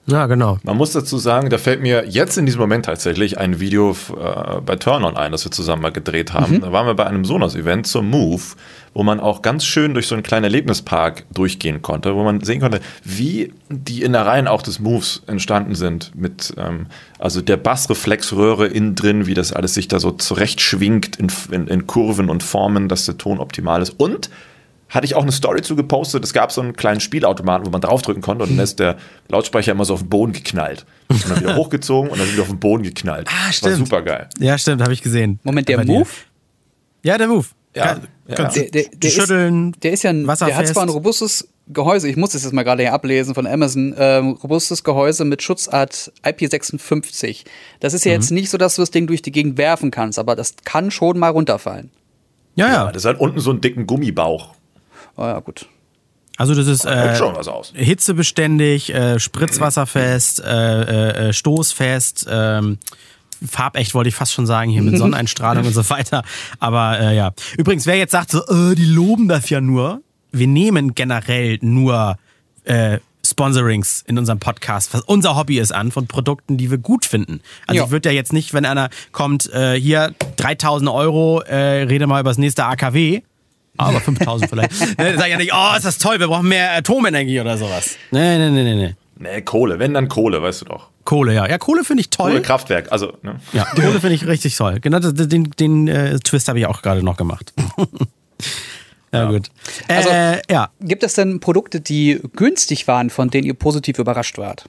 Ja, 0.08 0.26
genau. 0.26 0.58
Man 0.62 0.78
muss 0.78 0.92
dazu 0.92 1.18
sagen, 1.18 1.50
da 1.50 1.58
fällt 1.58 1.82
mir 1.82 2.06
jetzt 2.08 2.38
in 2.38 2.46
diesem 2.46 2.62
Moment 2.62 2.86
tatsächlich 2.86 3.36
ein 3.36 3.60
Video 3.60 3.90
äh, 3.90 4.60
bei 4.64 4.76
Turn-On 4.76 5.18
ein, 5.18 5.32
das 5.32 5.44
wir 5.44 5.52
zusammen 5.52 5.82
mal 5.82 5.92
gedreht 5.92 6.32
haben. 6.32 6.56
Mhm. 6.56 6.60
Da 6.62 6.72
waren 6.72 6.86
wir 6.86 6.94
bei 6.94 7.06
einem 7.06 7.26
Sonos-Event 7.26 7.86
zum 7.86 8.08
Move, 8.08 8.42
wo 8.94 9.02
man 9.02 9.20
auch 9.20 9.42
ganz 9.42 9.66
schön 9.66 9.92
durch 9.92 10.06
so 10.06 10.14
einen 10.14 10.22
kleinen 10.22 10.44
Erlebnispark 10.44 11.24
durchgehen 11.30 11.82
konnte, 11.82 12.14
wo 12.14 12.24
man 12.24 12.42
sehen 12.42 12.60
konnte, 12.60 12.80
wie 13.04 13.52
die 13.68 14.02
Innereien 14.02 14.48
auch 14.48 14.62
des 14.62 14.80
Moves 14.80 15.22
entstanden 15.26 15.74
sind. 15.74 16.12
Mit 16.14 16.54
ähm, 16.56 16.86
also 17.18 17.42
der 17.42 17.58
Bassreflexröhre 17.58 18.66
innen 18.66 18.94
drin, 18.94 19.26
wie 19.26 19.34
das 19.34 19.52
alles 19.52 19.74
sich 19.74 19.88
da 19.88 20.00
so 20.00 20.12
zurechtschwingt 20.12 21.16
in, 21.16 21.30
in, 21.50 21.68
in 21.68 21.86
Kurven 21.86 22.30
und 22.30 22.42
Formen, 22.42 22.88
dass 22.88 23.04
der 23.04 23.18
Ton 23.18 23.40
optimal 23.40 23.82
ist. 23.82 23.90
Und 23.98 24.30
hatte 24.88 25.04
ich 25.04 25.14
auch 25.14 25.22
eine 25.22 25.32
Story 25.32 25.62
zu 25.62 25.76
gepostet. 25.76 26.24
Es 26.24 26.32
gab 26.32 26.52
so 26.52 26.60
einen 26.60 26.74
kleinen 26.74 27.00
Spielautomaten, 27.00 27.66
wo 27.66 27.70
man 27.70 27.80
draufdrücken 27.80 28.22
konnte 28.22 28.44
und 28.44 28.50
dann 28.50 28.64
ist 28.64 28.78
der 28.78 28.96
Lautsprecher 29.28 29.72
immer 29.72 29.84
so 29.84 29.94
auf 29.94 30.00
den 30.00 30.08
Boden 30.08 30.32
geknallt. 30.32 30.86
Und 31.08 31.28
dann 31.28 31.40
wieder 31.40 31.56
hochgezogen 31.56 32.10
und 32.10 32.18
dann 32.18 32.30
wieder 32.32 32.42
auf 32.42 32.48
den 32.48 32.58
Boden 32.58 32.82
geknallt. 32.82 33.28
Ah, 33.28 33.52
stimmt. 33.52 33.72
War 33.72 33.78
super 33.78 34.02
geil. 34.02 34.28
Ja, 34.38 34.56
stimmt, 34.58 34.82
habe 34.82 34.92
ich 34.92 35.02
gesehen. 35.02 35.40
Moment, 35.42 35.68
der 35.68 35.84
Move? 35.84 36.08
Ja, 37.02 37.18
der 37.18 37.28
Move. 37.28 37.46
Ja, 37.74 38.00
ja. 38.26 38.48
Der, 38.48 38.70
der, 38.70 38.84
der, 38.92 39.08
schütteln, 39.10 39.72
ist, 39.72 39.84
der 39.84 39.92
ist 39.92 40.02
ja 40.02 40.10
ein, 40.10 40.26
der 40.26 40.56
hat 40.56 40.66
zwar 40.66 40.82
ein 40.82 40.88
robustes 40.88 41.48
Gehäuse, 41.70 42.08
ich 42.08 42.16
muss 42.16 42.30
das 42.30 42.44
jetzt 42.44 42.52
mal 42.52 42.62
gerade 42.62 42.82
hier 42.82 42.92
ablesen 42.92 43.34
von 43.34 43.46
Amazon, 43.46 43.94
ähm, 43.98 44.32
robustes 44.42 44.84
Gehäuse 44.84 45.24
mit 45.24 45.42
Schutzart 45.42 46.12
IP56. 46.24 47.44
Das 47.80 47.92
ist 47.92 48.04
ja 48.04 48.12
mhm. 48.12 48.20
jetzt 48.20 48.30
nicht 48.30 48.50
so, 48.50 48.58
dass 48.58 48.76
du 48.76 48.82
das 48.82 48.90
Ding 48.90 49.06
durch 49.06 49.22
die 49.22 49.32
Gegend 49.32 49.58
werfen 49.58 49.90
kannst, 49.90 50.18
aber 50.18 50.34
das 50.34 50.54
kann 50.64 50.90
schon 50.90 51.18
mal 51.18 51.28
runterfallen. 51.28 51.90
Ja, 52.54 52.68
ja. 52.68 52.92
Das 52.92 53.04
hat 53.04 53.20
unten 53.20 53.38
so 53.38 53.50
einen 53.50 53.60
dicken 53.60 53.86
Gummibauch. 53.86 54.54
Oh 55.18 55.24
ja, 55.24 55.40
gut. 55.40 55.66
Also 56.36 56.54
das 56.54 56.68
ist 56.68 56.84
äh, 56.84 57.16
hitzebeständig, 57.74 58.94
äh, 58.94 59.18
spritzwasserfest, 59.18 60.40
äh, 60.40 60.82
äh, 60.82 61.28
äh 61.28 61.32
stoßfest, 61.32 62.28
ähm, 62.30 62.78
farbecht 63.44 63.92
wollte 63.94 64.08
ich 64.08 64.14
fast 64.14 64.32
schon 64.32 64.46
sagen, 64.46 64.70
hier 64.70 64.82
mit 64.82 64.96
Sonneneinstrahlung 64.98 65.66
und 65.66 65.72
so 65.72 65.90
weiter. 65.90 66.22
Aber 66.60 67.00
äh, 67.00 67.16
ja. 67.16 67.32
Übrigens, 67.56 67.86
wer 67.86 67.96
jetzt 67.96 68.12
sagt 68.12 68.30
so, 68.30 68.38
äh, 68.46 68.76
die 68.76 68.84
loben 68.84 69.26
das 69.26 69.50
ja 69.50 69.60
nur, 69.60 70.00
wir 70.30 70.46
nehmen 70.46 70.94
generell 70.94 71.58
nur 71.60 72.16
äh, 72.62 72.98
Sponsorings 73.26 74.04
in 74.06 74.16
unserem 74.16 74.38
Podcast, 74.38 74.94
was 74.94 75.00
unser 75.00 75.34
Hobby 75.34 75.58
ist, 75.58 75.72
an 75.72 75.90
von 75.90 76.06
Produkten, 76.06 76.56
die 76.56 76.70
wir 76.70 76.78
gut 76.78 77.04
finden. 77.04 77.40
Also 77.66 77.80
ja. 77.80 77.84
ich 77.86 77.90
würde 77.90 78.10
ja 78.10 78.14
jetzt 78.14 78.32
nicht, 78.32 78.54
wenn 78.54 78.64
einer 78.64 78.90
kommt, 79.10 79.52
äh, 79.52 79.74
hier 79.74 80.14
3000 80.36 80.88
Euro, 80.88 81.40
äh, 81.40 81.82
rede 81.82 82.06
mal 82.06 82.20
über 82.20 82.30
das 82.30 82.38
nächste 82.38 82.64
AKW, 82.64 83.22
aber 83.78 84.00
5000 84.00 84.50
vielleicht. 84.50 84.98
ne, 84.98 85.16
sag 85.16 85.28
ja 85.28 85.36
nicht, 85.36 85.52
oh, 85.54 85.76
ist 85.76 85.84
das 85.84 85.98
toll, 85.98 86.20
wir 86.20 86.28
brauchen 86.28 86.48
mehr 86.48 86.72
Atomenergie 86.76 87.40
oder 87.40 87.56
sowas. 87.56 87.96
Nee, 88.10 88.38
nee, 88.38 88.50
nee, 88.50 88.64
nee, 88.64 88.74
nee. 88.74 88.94
Nee, 89.20 89.42
Kohle, 89.42 89.78
wenn 89.78 89.94
dann 89.94 90.08
Kohle, 90.08 90.42
weißt 90.42 90.62
du 90.62 90.64
doch. 90.66 90.90
Kohle, 91.04 91.34
ja. 91.34 91.48
Ja, 91.48 91.58
Kohle 91.58 91.84
finde 91.84 92.02
ich 92.02 92.10
toll. 92.10 92.30
Kohlekraftwerk, 92.30 92.92
also. 92.92 93.14
Ne? 93.22 93.36
Ja, 93.52 93.64
Kohle 93.64 94.00
finde 94.00 94.14
ich 94.14 94.26
richtig 94.26 94.56
toll. 94.56 94.78
Genau, 94.80 95.00
den, 95.00 95.50
den 95.58 95.88
äh, 95.88 96.18
Twist 96.20 96.48
habe 96.48 96.58
ich 96.58 96.66
auch 96.66 96.82
gerade 96.82 97.02
noch 97.02 97.16
gemacht. 97.16 97.52
Ja, 99.12 99.22
ja, 99.22 99.30
gut. 99.30 99.48
Also, 99.88 100.10
äh, 100.10 100.42
ja. 100.50 100.70
Gibt 100.80 101.02
es 101.02 101.14
denn 101.14 101.40
Produkte, 101.40 101.80
die 101.80 102.20
günstig 102.36 102.86
waren, 102.88 103.08
von 103.08 103.30
denen 103.30 103.46
ihr 103.46 103.54
positiv 103.54 103.98
überrascht 103.98 104.36
wart? 104.36 104.68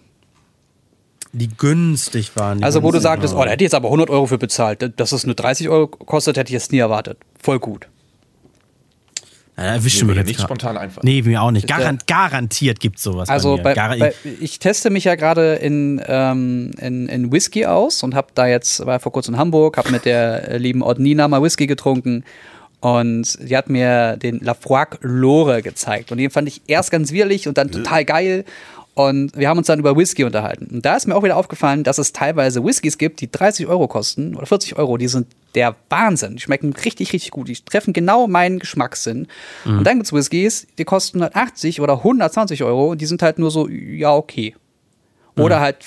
Die 1.34 1.50
günstig 1.50 2.36
waren. 2.36 2.60
Die 2.60 2.64
also, 2.64 2.82
wo 2.82 2.92
du 2.92 3.00
sagtest, 3.00 3.36
oh, 3.36 3.44
da 3.44 3.50
hätte 3.50 3.64
ich 3.64 3.68
jetzt 3.68 3.76
aber 3.76 3.90
100 3.90 4.10
Euro 4.10 4.26
für 4.26 4.38
bezahlt. 4.38 4.94
Dass 4.98 5.12
es 5.12 5.26
nur 5.26 5.36
30 5.36 5.70
Euro 5.70 5.88
kostet, 5.88 6.38
hätte 6.38 6.50
ich 6.50 6.54
jetzt 6.54 6.72
nie 6.72 6.80
erwartet. 6.80 7.18
Voll 7.40 7.60
gut. 7.60 7.88
Ja, 9.60 9.74
erwischt 9.74 10.02
mich 10.04 10.16
jetzt 10.16 10.28
nicht 10.28 10.38
grad. 10.38 10.48
spontan 10.48 10.78
einfach. 10.78 11.04
Nee, 11.04 11.22
mir 11.22 11.42
auch 11.42 11.52
nicht. 11.52 11.68
Garant, 11.68 12.08
garantiert 12.08 12.80
gibt 12.80 12.98
es 12.98 13.04
sowas. 13.04 13.30
Also 13.30 13.58
bei 13.58 13.74
bei, 13.74 13.98
bei, 13.98 14.14
ich 14.40 14.60
teste 14.60 14.90
mich 14.90 15.04
ja 15.04 15.16
gerade 15.16 15.56
in, 15.56 16.02
ähm, 16.08 16.72
in, 16.80 17.08
in 17.10 17.32
Whisky 17.32 17.66
aus 17.66 18.02
und 18.04 18.16
habe 18.16 18.30
da 18.36 18.48
jetzt, 18.48 18.86
war 18.86 19.00
vor 19.00 19.12
kurzem 19.12 19.34
in 19.34 19.40
Hamburg, 19.40 19.78
habe 19.78 19.92
mit 19.92 20.06
der 20.06 20.58
lieben 20.60 20.82
Odnina 20.82 21.28
mal 21.28 21.44
Whisky 21.44 21.68
getrunken 21.68 22.24
und 22.80 23.26
sie 23.26 23.58
hat 23.58 23.70
mir 23.70 24.16
den 24.16 24.40
Lafroig 24.40 24.98
Lore 25.02 25.62
gezeigt. 25.62 26.12
Und 26.12 26.18
den 26.18 26.30
fand 26.30 26.48
ich 26.48 26.62
erst 26.68 26.92
ganz 26.92 27.12
widerlich 27.12 27.48
und 27.48 27.58
dann 27.58 27.72
total 27.72 28.06
geil. 28.06 28.46
Und 29.00 29.32
wir 29.34 29.48
haben 29.48 29.58
uns 29.58 29.68
dann 29.68 29.80
über 29.80 29.96
Whisky 29.96 30.26
unterhalten. 30.26 30.68
Und 30.74 30.86
da 30.86 30.98
ist 30.98 31.08
mir 31.08 31.16
auch 31.16 31.24
wieder 31.24 31.38
aufgefallen, 31.38 31.86
dass 31.86 32.00
es 32.00 32.12
teilweise 32.12 32.66
Whiskys 32.66 32.98
gibt, 32.98 33.22
die 33.22 33.32
30 33.32 33.66
Euro 33.68 33.88
kosten 33.88 34.36
oder 34.36 34.46
40 34.46 34.78
Euro. 34.78 34.98
Die 34.98 35.08
sind 35.08 35.28
der 35.56 35.78
Wahnsinn. 35.88 36.36
Die 36.36 36.42
schmecken 36.42 36.74
richtig, 36.74 37.14
richtig 37.14 37.32
gut. 37.32 37.48
Die 37.48 37.56
treffen 37.56 37.94
genau 37.94 38.28
meinen 38.28 38.60
Geschmackssinn. 38.60 39.28
Mhm. 39.64 39.78
Und 39.78 39.88
dann 39.88 40.00
gibt 40.00 40.08
es 40.08 40.12
Whiskys, 40.12 40.68
die 40.78 40.84
kosten 40.84 41.20
180 41.20 41.80
oder 41.80 42.00
120 42.00 42.62
Euro. 42.66 42.92
Und 42.92 43.00
die 43.00 43.06
sind 43.06 43.22
halt 43.22 43.40
nur 43.40 43.52
so, 43.52 43.70
ja, 43.70 44.14
okay. 44.14 44.54
Oder 45.38 45.60
mhm. 45.60 45.62
halt 45.62 45.78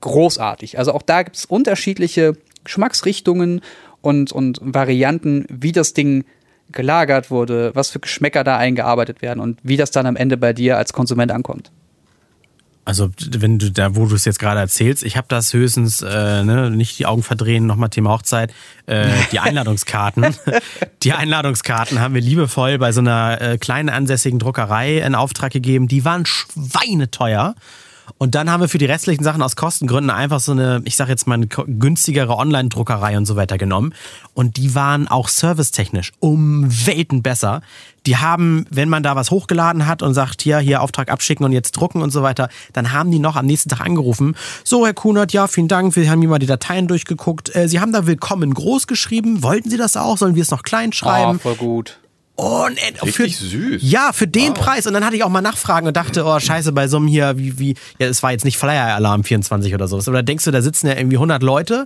großartig. 0.00 0.78
Also 0.78 0.92
auch 0.92 1.02
da 1.02 1.24
gibt 1.24 1.38
es 1.38 1.46
unterschiedliche 1.46 2.34
Geschmacksrichtungen 2.62 3.62
und, 4.00 4.30
und 4.30 4.60
Varianten, 4.62 5.44
wie 5.48 5.72
das 5.72 5.92
Ding 5.92 6.24
gelagert 6.70 7.32
wurde, 7.32 7.72
was 7.74 7.90
für 7.90 7.98
Geschmäcker 7.98 8.44
da 8.44 8.58
eingearbeitet 8.58 9.22
werden 9.22 9.40
und 9.40 9.58
wie 9.64 9.76
das 9.76 9.90
dann 9.90 10.06
am 10.06 10.14
Ende 10.14 10.36
bei 10.36 10.52
dir 10.52 10.76
als 10.76 10.92
Konsument 10.92 11.32
ankommt. 11.32 11.72
Also 12.84 13.10
wenn 13.18 13.58
du 13.58 13.70
da, 13.70 13.94
wo 13.94 14.06
du 14.06 14.14
es 14.14 14.24
jetzt 14.24 14.38
gerade 14.38 14.58
erzählst, 14.58 15.04
ich 15.04 15.16
habe 15.16 15.26
das 15.28 15.52
höchstens, 15.52 16.02
äh, 16.02 16.42
ne, 16.42 16.70
nicht 16.70 16.98
die 16.98 17.06
Augen 17.06 17.22
verdrehen, 17.22 17.66
nochmal 17.66 17.90
Thema 17.90 18.10
Hochzeit, 18.10 18.52
äh, 18.86 19.08
die 19.32 19.38
Einladungskarten. 19.40 20.34
die 21.02 21.12
Einladungskarten 21.12 22.00
haben 22.00 22.14
wir 22.14 22.22
liebevoll 22.22 22.78
bei 22.78 22.92
so 22.92 23.00
einer 23.00 23.40
äh, 23.40 23.58
kleinen 23.58 23.90
ansässigen 23.90 24.38
Druckerei 24.38 24.98
in 24.98 25.14
Auftrag 25.14 25.52
gegeben. 25.52 25.88
Die 25.88 26.04
waren 26.04 26.24
schweineteuer. 26.26 27.54
Und 28.18 28.34
dann 28.34 28.50
haben 28.50 28.60
wir 28.60 28.68
für 28.68 28.78
die 28.78 28.86
restlichen 28.86 29.24
Sachen 29.24 29.42
aus 29.42 29.56
Kostengründen 29.56 30.10
einfach 30.10 30.40
so 30.40 30.52
eine, 30.52 30.80
ich 30.84 30.96
sage 30.96 31.10
jetzt 31.10 31.26
mal, 31.26 31.34
eine 31.34 31.46
günstigere 31.46 32.36
Online-Druckerei 32.36 33.16
und 33.16 33.26
so 33.26 33.36
weiter 33.36 33.58
genommen. 33.58 33.94
Und 34.34 34.56
die 34.56 34.74
waren 34.74 35.08
auch 35.08 35.28
servicetechnisch 35.28 36.12
um 36.20 36.66
Welten 36.86 37.22
besser. 37.22 37.62
Die 38.06 38.16
haben, 38.16 38.66
wenn 38.70 38.88
man 38.88 39.02
da 39.02 39.16
was 39.16 39.30
hochgeladen 39.30 39.86
hat 39.86 40.02
und 40.02 40.14
sagt, 40.14 40.42
hier, 40.42 40.58
hier 40.58 40.80
Auftrag 40.80 41.10
abschicken 41.10 41.44
und 41.44 41.52
jetzt 41.52 41.72
drucken 41.72 42.02
und 42.02 42.10
so 42.10 42.22
weiter, 42.22 42.48
dann 42.72 42.92
haben 42.92 43.10
die 43.10 43.18
noch 43.18 43.36
am 43.36 43.46
nächsten 43.46 43.68
Tag 43.68 43.80
angerufen. 43.82 44.36
So, 44.64 44.86
Herr 44.86 44.94
Kunert, 44.94 45.32
ja, 45.32 45.46
vielen 45.46 45.68
Dank, 45.68 45.96
wir 45.96 46.10
haben 46.10 46.20
hier 46.20 46.30
mal 46.30 46.38
die 46.38 46.46
Dateien 46.46 46.88
durchgeguckt. 46.88 47.54
Äh, 47.54 47.68
Sie 47.68 47.80
haben 47.80 47.92
da 47.92 48.06
Willkommen 48.06 48.54
groß 48.54 48.86
geschrieben. 48.86 49.42
Wollten 49.42 49.68
Sie 49.68 49.76
das 49.76 49.96
auch? 49.96 50.16
Sollen 50.16 50.34
wir 50.34 50.42
es 50.42 50.50
noch 50.50 50.62
klein 50.62 50.92
schreiben? 50.92 51.36
Oh, 51.36 51.38
voll 51.38 51.56
gut. 51.56 51.98
Unendlich 52.40 53.14
für, 53.14 53.28
süß. 53.28 53.82
Ja, 53.82 54.12
für 54.14 54.26
den 54.26 54.48
wow. 54.48 54.54
Preis. 54.54 54.86
Und 54.86 54.94
dann 54.94 55.04
hatte 55.04 55.14
ich 55.14 55.24
auch 55.24 55.28
mal 55.28 55.42
Nachfragen 55.42 55.86
und 55.86 55.96
dachte, 55.96 56.24
oh, 56.24 56.40
scheiße, 56.40 56.72
bei 56.72 56.88
so 56.88 56.96
einem 56.96 57.06
hier, 57.06 57.36
wie, 57.36 57.58
wie, 57.58 57.74
ja, 57.98 58.06
es 58.06 58.22
war 58.22 58.32
jetzt 58.32 58.46
nicht 58.46 58.56
Flyer-Alarm 58.56 59.24
24 59.24 59.74
oder 59.74 59.88
sowas. 59.88 60.08
Oder 60.08 60.22
denkst 60.22 60.44
du, 60.44 60.50
da 60.50 60.62
sitzen 60.62 60.86
ja 60.86 60.96
irgendwie 60.96 61.16
100 61.16 61.42
Leute 61.42 61.84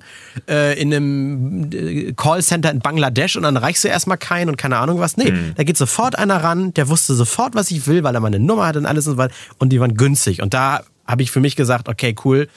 äh, 0.48 0.80
in 0.80 0.94
einem 0.94 1.70
äh, 1.72 2.12
Callcenter 2.12 2.70
in 2.70 2.78
Bangladesch 2.78 3.36
und 3.36 3.42
dann 3.42 3.56
reichst 3.56 3.82
du 3.82 3.88
erstmal 3.88 4.16
keinen 4.16 4.50
und 4.50 4.56
keine 4.56 4.78
Ahnung 4.78 5.00
was. 5.00 5.16
Nee, 5.16 5.32
mhm. 5.32 5.54
da 5.56 5.64
geht 5.64 5.76
sofort 5.76 6.16
einer 6.16 6.44
ran, 6.44 6.72
der 6.74 6.88
wusste 6.88 7.14
sofort, 7.14 7.56
was 7.56 7.72
ich 7.72 7.88
will, 7.88 8.04
weil 8.04 8.14
er 8.14 8.20
meine 8.20 8.38
Nummer 8.38 8.66
hat 8.66 8.76
und 8.76 8.86
alles 8.86 9.08
und 9.08 9.14
so 9.14 9.18
weiter. 9.18 9.34
Und 9.58 9.70
die 9.70 9.80
waren 9.80 9.94
günstig. 9.94 10.40
Und 10.40 10.54
da 10.54 10.82
habe 11.04 11.22
ich 11.22 11.32
für 11.32 11.40
mich 11.40 11.56
gesagt, 11.56 11.88
okay, 11.88 12.14
cool. 12.24 12.48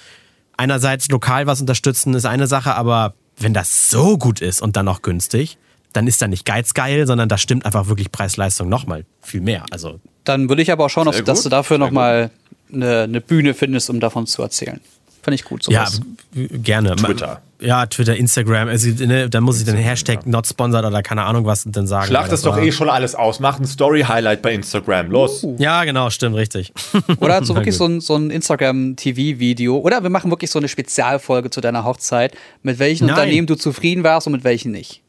Einerseits 0.56 1.10
lokal 1.10 1.48
was 1.48 1.62
unterstützen 1.62 2.14
ist 2.14 2.26
eine 2.26 2.46
Sache, 2.46 2.76
aber 2.76 3.16
wenn 3.40 3.54
das 3.54 3.90
so 3.90 4.18
gut 4.18 4.40
ist 4.40 4.62
und 4.62 4.76
dann 4.76 4.86
noch 4.86 5.02
günstig, 5.02 5.58
dann 5.98 6.06
ist 6.08 6.22
da 6.22 6.28
nicht 6.28 6.46
geizgeil, 6.46 7.08
sondern 7.08 7.28
da 7.28 7.38
stimmt 7.38 7.66
einfach 7.66 7.88
wirklich 7.88 8.12
Preis-Leistung 8.12 8.70
nochmal 8.70 9.04
viel 9.22 9.42
mehr. 9.42 9.64
Also 9.72 10.00
dann 10.24 10.48
würde 10.48 10.62
ich 10.62 10.72
aber 10.72 10.86
auch 10.86 10.90
schauen, 10.90 11.08
ob, 11.08 11.26
dass 11.26 11.42
du 11.42 11.50
dafür 11.50 11.80
nochmal 11.80 12.30
eine, 12.72 13.02
eine 13.02 13.20
Bühne 13.20 13.56
findest, 13.56 13.90
um 13.90 14.00
davon 14.00 14.28
zu 14.28 14.44
erzählen. 14.44 14.80
Finde 15.24 15.36
ich 15.36 15.44
gut. 15.44 15.64
Sowas. 15.64 16.00
Ja, 16.36 16.48
gerne. 16.64 16.96
Twitter. 16.96 17.42
Ja, 17.60 17.86
Twitter, 17.88 18.16
Instagram. 18.16 18.68
Also, 18.68 18.90
ne, 19.06 19.28
da 19.28 19.42
muss 19.42 19.60
ich 19.60 19.66
den 19.66 19.76
Hashtag 19.76 20.28
not 20.28 20.46
sponsored 20.46 20.86
oder 20.86 21.02
keine 21.02 21.24
Ahnung 21.24 21.46
was 21.46 21.64
dann 21.66 21.88
sagen. 21.88 22.08
Schlacht 22.08 22.32
das 22.32 22.44
doch 22.44 22.56
war. 22.56 22.64
eh 22.64 22.72
schon 22.72 22.90
alles 22.90 23.16
aus. 23.16 23.40
Mach 23.40 23.60
ein 23.60 23.66
Story-Highlight 23.66 24.42
bei 24.44 24.54
Instagram. 24.54 25.10
Los. 25.10 25.44
Uh. 25.44 25.56
Ja, 25.58 25.84
genau, 25.84 26.12
stimmt, 26.12 26.36
richtig. 26.36 26.72
Oder 27.20 27.44
so 27.44 27.56
wirklich 27.56 27.76
so 27.76 27.86
ein, 27.86 28.00
so 28.00 28.16
ein 28.16 28.30
Instagram-TV-Video. 28.30 29.78
Oder 29.78 30.04
wir 30.04 30.12
machen 30.12 30.30
wirklich 30.30 30.52
so 30.52 30.60
eine 30.60 30.68
Spezialfolge 30.68 31.50
zu 31.50 31.60
deiner 31.60 31.84
Hochzeit, 31.84 32.38
mit 32.62 32.78
welchen 32.78 33.08
Nein. 33.08 33.16
Unternehmen 33.16 33.48
du 33.48 33.56
zufrieden 33.56 34.04
warst 34.04 34.28
und 34.28 34.34
mit 34.34 34.44
welchen 34.44 34.72
nicht. 34.72 35.02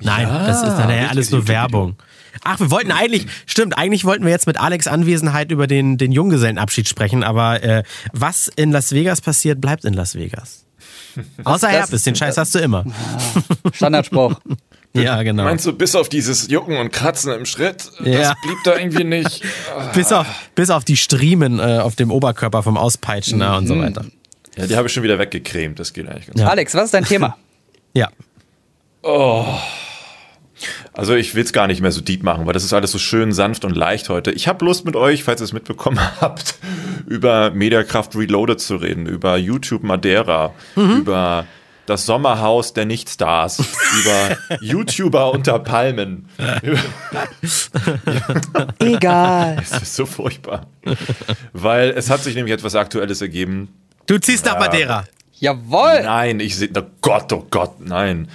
Nein, 0.00 0.28
ja, 0.28 0.46
das 0.46 0.62
ist 0.62 0.76
dann 0.76 0.90
ja 0.90 1.08
alles 1.08 1.30
nur 1.30 1.48
Werbung. 1.48 1.96
Ach, 2.44 2.60
wir 2.60 2.70
wollten 2.70 2.92
eigentlich, 2.92 3.26
stimmt, 3.46 3.76
eigentlich 3.76 4.04
wollten 4.04 4.24
wir 4.24 4.30
jetzt 4.30 4.46
mit 4.46 4.58
Alex 4.58 4.86
Anwesenheit 4.86 5.50
über 5.50 5.66
den, 5.66 5.96
den 5.98 6.12
Junggesellenabschied 6.12 6.88
sprechen, 6.88 7.24
aber 7.24 7.62
äh, 7.62 7.82
was 8.12 8.48
in 8.48 8.72
Las 8.72 8.92
Vegas 8.92 9.20
passiert, 9.20 9.60
bleibt 9.60 9.84
in 9.84 9.94
Las 9.94 10.14
Vegas. 10.14 10.66
Außer 11.44 11.68
Herpes, 11.68 12.02
den 12.02 12.14
Scheiß 12.14 12.36
hast 12.36 12.54
du 12.54 12.58
immer. 12.58 12.84
Standardspruch. 13.72 14.34
ja, 14.92 15.22
genau. 15.22 15.44
Meinst 15.44 15.66
du, 15.66 15.72
bis 15.72 15.94
auf 15.94 16.08
dieses 16.08 16.48
Jucken 16.48 16.76
und 16.76 16.92
Kratzen 16.92 17.32
im 17.32 17.46
Schritt, 17.46 17.90
ja. 18.04 18.20
das 18.20 18.34
blieb 18.42 18.58
da 18.64 18.76
irgendwie 18.76 19.04
nicht. 19.04 19.42
bis, 19.94 20.12
auf, 20.12 20.26
bis 20.54 20.70
auf 20.70 20.84
die 20.84 20.96
Striemen 20.96 21.58
äh, 21.58 21.78
auf 21.78 21.96
dem 21.96 22.10
Oberkörper 22.10 22.62
vom 22.62 22.76
Auspeitschen 22.76 23.38
mhm. 23.38 23.54
und 23.54 23.66
so 23.66 23.78
weiter. 23.78 24.04
Ja, 24.56 24.66
die 24.66 24.76
habe 24.76 24.88
ich 24.88 24.94
schon 24.94 25.02
wieder 25.02 25.18
weggecremt, 25.18 25.78
das 25.78 25.92
geht 25.92 26.08
eigentlich 26.08 26.26
ganz 26.26 26.40
ja. 26.40 26.48
Alex, 26.48 26.74
was 26.74 26.86
ist 26.86 26.94
dein 26.94 27.04
Thema? 27.04 27.36
ja. 27.92 28.08
Oh. 29.02 29.46
Also 30.92 31.14
ich 31.14 31.34
will 31.34 31.44
es 31.44 31.52
gar 31.52 31.66
nicht 31.66 31.80
mehr 31.80 31.92
so 31.92 32.00
deep 32.00 32.22
machen, 32.22 32.46
weil 32.46 32.52
das 32.52 32.64
ist 32.64 32.72
alles 32.72 32.92
so 32.92 32.98
schön 32.98 33.32
sanft 33.32 33.64
und 33.64 33.76
leicht 33.76 34.08
heute. 34.08 34.30
Ich 34.30 34.48
habe 34.48 34.64
Lust 34.64 34.84
mit 34.84 34.96
euch, 34.96 35.24
falls 35.24 35.40
ihr 35.40 35.44
es 35.44 35.52
mitbekommen 35.52 36.00
habt, 36.20 36.56
über 37.06 37.50
Mediakraft 37.50 38.16
Reloaded 38.16 38.60
zu 38.60 38.76
reden, 38.76 39.06
über 39.06 39.36
YouTube 39.36 39.82
Madeira, 39.82 40.54
mhm. 40.74 40.98
über 40.98 41.46
das 41.84 42.06
Sommerhaus 42.06 42.72
der 42.72 42.86
Nichtstars, 42.86 43.60
über 44.02 44.38
YouTuber 44.60 45.32
unter 45.32 45.58
Palmen. 45.58 46.28
Egal. 48.80 49.58
Es 49.62 49.82
ist 49.82 49.94
so 49.94 50.06
furchtbar. 50.06 50.66
Weil 51.52 51.90
es 51.90 52.10
hat 52.10 52.22
sich 52.22 52.34
nämlich 52.34 52.54
etwas 52.54 52.74
Aktuelles 52.74 53.20
ergeben. 53.20 53.68
Du 54.06 54.18
ziehst 54.18 54.46
nach 54.46 54.58
Madeira. 54.58 55.04
Jawohl. 55.38 56.02
Nein, 56.02 56.40
ich 56.40 56.56
sehe, 56.56 56.70
oh 56.76 56.82
Gott, 57.02 57.32
oh 57.32 57.46
Gott, 57.50 57.80
nein 57.80 58.28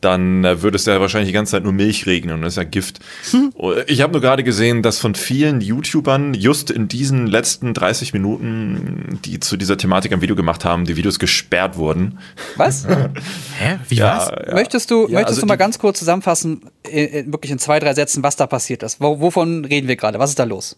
dann 0.00 0.44
äh, 0.44 0.62
würde 0.62 0.76
es 0.76 0.86
ja 0.86 1.00
wahrscheinlich 1.00 1.28
die 1.28 1.34
ganze 1.34 1.52
Zeit 1.52 1.64
nur 1.64 1.72
Milch 1.72 2.06
regnen 2.06 2.34
und 2.34 2.42
das 2.42 2.54
ist 2.54 2.56
ja 2.56 2.64
Gift. 2.64 3.00
Hm. 3.30 3.52
Ich 3.86 4.00
habe 4.00 4.12
nur 4.12 4.20
gerade 4.20 4.42
gesehen, 4.42 4.82
dass 4.82 4.98
von 4.98 5.14
vielen 5.14 5.60
YouTubern 5.60 6.34
just 6.34 6.70
in 6.70 6.88
diesen 6.88 7.26
letzten 7.26 7.74
30 7.74 8.12
Minuten, 8.12 9.20
die 9.24 9.40
zu 9.40 9.56
dieser 9.56 9.76
Thematik 9.76 10.12
ein 10.12 10.22
Video 10.22 10.36
gemacht 10.36 10.64
haben, 10.64 10.84
die 10.84 10.96
Videos 10.96 11.18
gesperrt 11.18 11.76
wurden. 11.76 12.18
Was? 12.56 12.86
Hä? 13.58 13.78
Wie 13.88 13.96
ja, 13.96 14.16
was? 14.16 14.46
Ja. 14.48 14.54
Möchtest 14.54 14.90
du, 14.90 15.02
ja, 15.02 15.14
möchtest 15.14 15.28
also 15.28 15.40
du 15.42 15.46
mal 15.46 15.56
ganz 15.56 15.78
kurz 15.78 15.98
zusammenfassen, 15.98 16.62
in, 16.88 17.06
in, 17.06 17.32
wirklich 17.32 17.52
in 17.52 17.58
zwei, 17.58 17.78
drei 17.78 17.94
Sätzen, 17.94 18.22
was 18.22 18.36
da 18.36 18.46
passiert 18.46 18.82
ist? 18.82 19.00
Wo, 19.00 19.20
wovon 19.20 19.64
reden 19.64 19.88
wir 19.88 19.96
gerade? 19.96 20.18
Was 20.18 20.30
ist 20.30 20.38
da 20.38 20.44
los? 20.44 20.76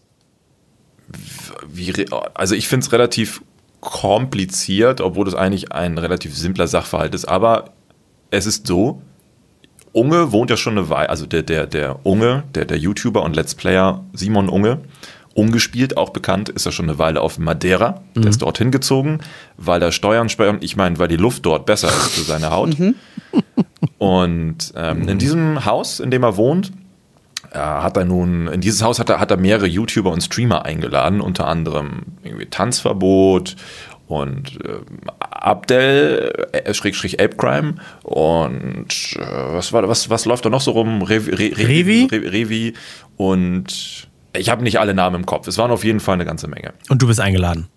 wie, 1.67 2.05
also 2.33 2.55
ich 2.55 2.67
finde 2.67 2.85
es 2.85 2.91
relativ 2.91 3.41
kompliziert, 3.81 5.01
obwohl 5.01 5.25
das 5.25 5.35
eigentlich 5.35 5.71
ein 5.71 5.97
relativ 5.97 6.35
simpler 6.35 6.67
Sachverhalt 6.67 7.13
ist. 7.15 7.25
Aber 7.25 7.71
es 8.31 8.45
ist 8.45 8.67
so, 8.67 9.01
Unge 9.93 10.31
wohnt 10.31 10.49
ja 10.49 10.57
schon 10.57 10.77
eine 10.77 10.89
Weile, 10.89 11.09
also 11.09 11.25
der, 11.25 11.43
der, 11.43 11.67
der 11.67 12.05
Unge, 12.05 12.43
der, 12.55 12.65
der 12.65 12.77
YouTuber 12.77 13.23
und 13.23 13.35
Let's 13.35 13.55
Player 13.55 14.03
Simon 14.13 14.49
Unge, 14.49 14.79
umgespielt, 15.35 15.97
auch 15.97 16.09
bekannt, 16.09 16.49
ist 16.49 16.65
er 16.65 16.71
schon 16.71 16.89
eine 16.89 16.99
Weile 16.99 17.21
auf 17.21 17.39
Madeira. 17.39 18.01
Mhm. 18.13 18.21
Der 18.21 18.29
ist 18.29 18.41
dorthin 18.41 18.71
gezogen, 18.71 19.19
weil 19.57 19.79
da 19.79 19.91
Steuern 19.91 20.29
sparen, 20.29 20.57
ich 20.61 20.75
meine, 20.75 20.99
weil 20.99 21.07
die 21.07 21.15
Luft 21.15 21.45
dort 21.45 21.65
besser 21.65 21.87
ist 21.87 22.11
für 22.11 22.21
seine 22.21 22.51
Haut. 22.51 22.77
Mhm. 22.77 22.95
Und 23.97 24.73
ähm, 24.75 25.07
in 25.07 25.17
diesem 25.17 25.65
Haus, 25.65 25.99
in 25.99 26.11
dem 26.11 26.23
er 26.23 26.37
wohnt, 26.37 26.71
äh, 27.51 27.57
hat 27.57 27.97
er 27.97 28.05
nun, 28.05 28.47
in 28.47 28.61
dieses 28.61 28.83
Haus 28.83 28.99
hat 28.99 29.09
er, 29.09 29.19
hat 29.19 29.31
er 29.31 29.37
mehrere 29.37 29.67
YouTuber 29.67 30.11
und 30.11 30.21
Streamer 30.21 30.65
eingeladen, 30.65 31.21
unter 31.21 31.47
anderem 31.47 32.03
irgendwie 32.23 32.45
Tanzverbot 32.45 33.55
und 34.07 34.59
äh, 34.63 34.79
Abdel, 35.43 36.47
äh, 36.51 36.73
Schrägstrich 36.73 37.19
Apecrime 37.19 37.75
und 38.03 38.87
äh, 39.17 39.53
was 39.53 39.73
war 39.73 39.87
was, 39.87 40.09
was 40.09 40.25
läuft 40.25 40.45
da 40.45 40.49
noch 40.49 40.61
so 40.61 40.71
rum? 40.71 41.01
Re, 41.01 41.15
Re, 41.15 41.51
Re, 41.57 41.67
Revi? 41.67 42.07
Revi 42.11 42.73
und 43.17 44.07
ich 44.35 44.49
habe 44.49 44.63
nicht 44.63 44.79
alle 44.79 44.93
Namen 44.93 45.17
im 45.17 45.25
Kopf. 45.25 45.47
Es 45.47 45.57
waren 45.57 45.71
auf 45.71 45.83
jeden 45.83 45.99
Fall 45.99 46.15
eine 46.15 46.25
ganze 46.25 46.47
Menge. 46.47 46.73
Und 46.89 47.01
du 47.01 47.07
bist 47.07 47.19
eingeladen? 47.19 47.67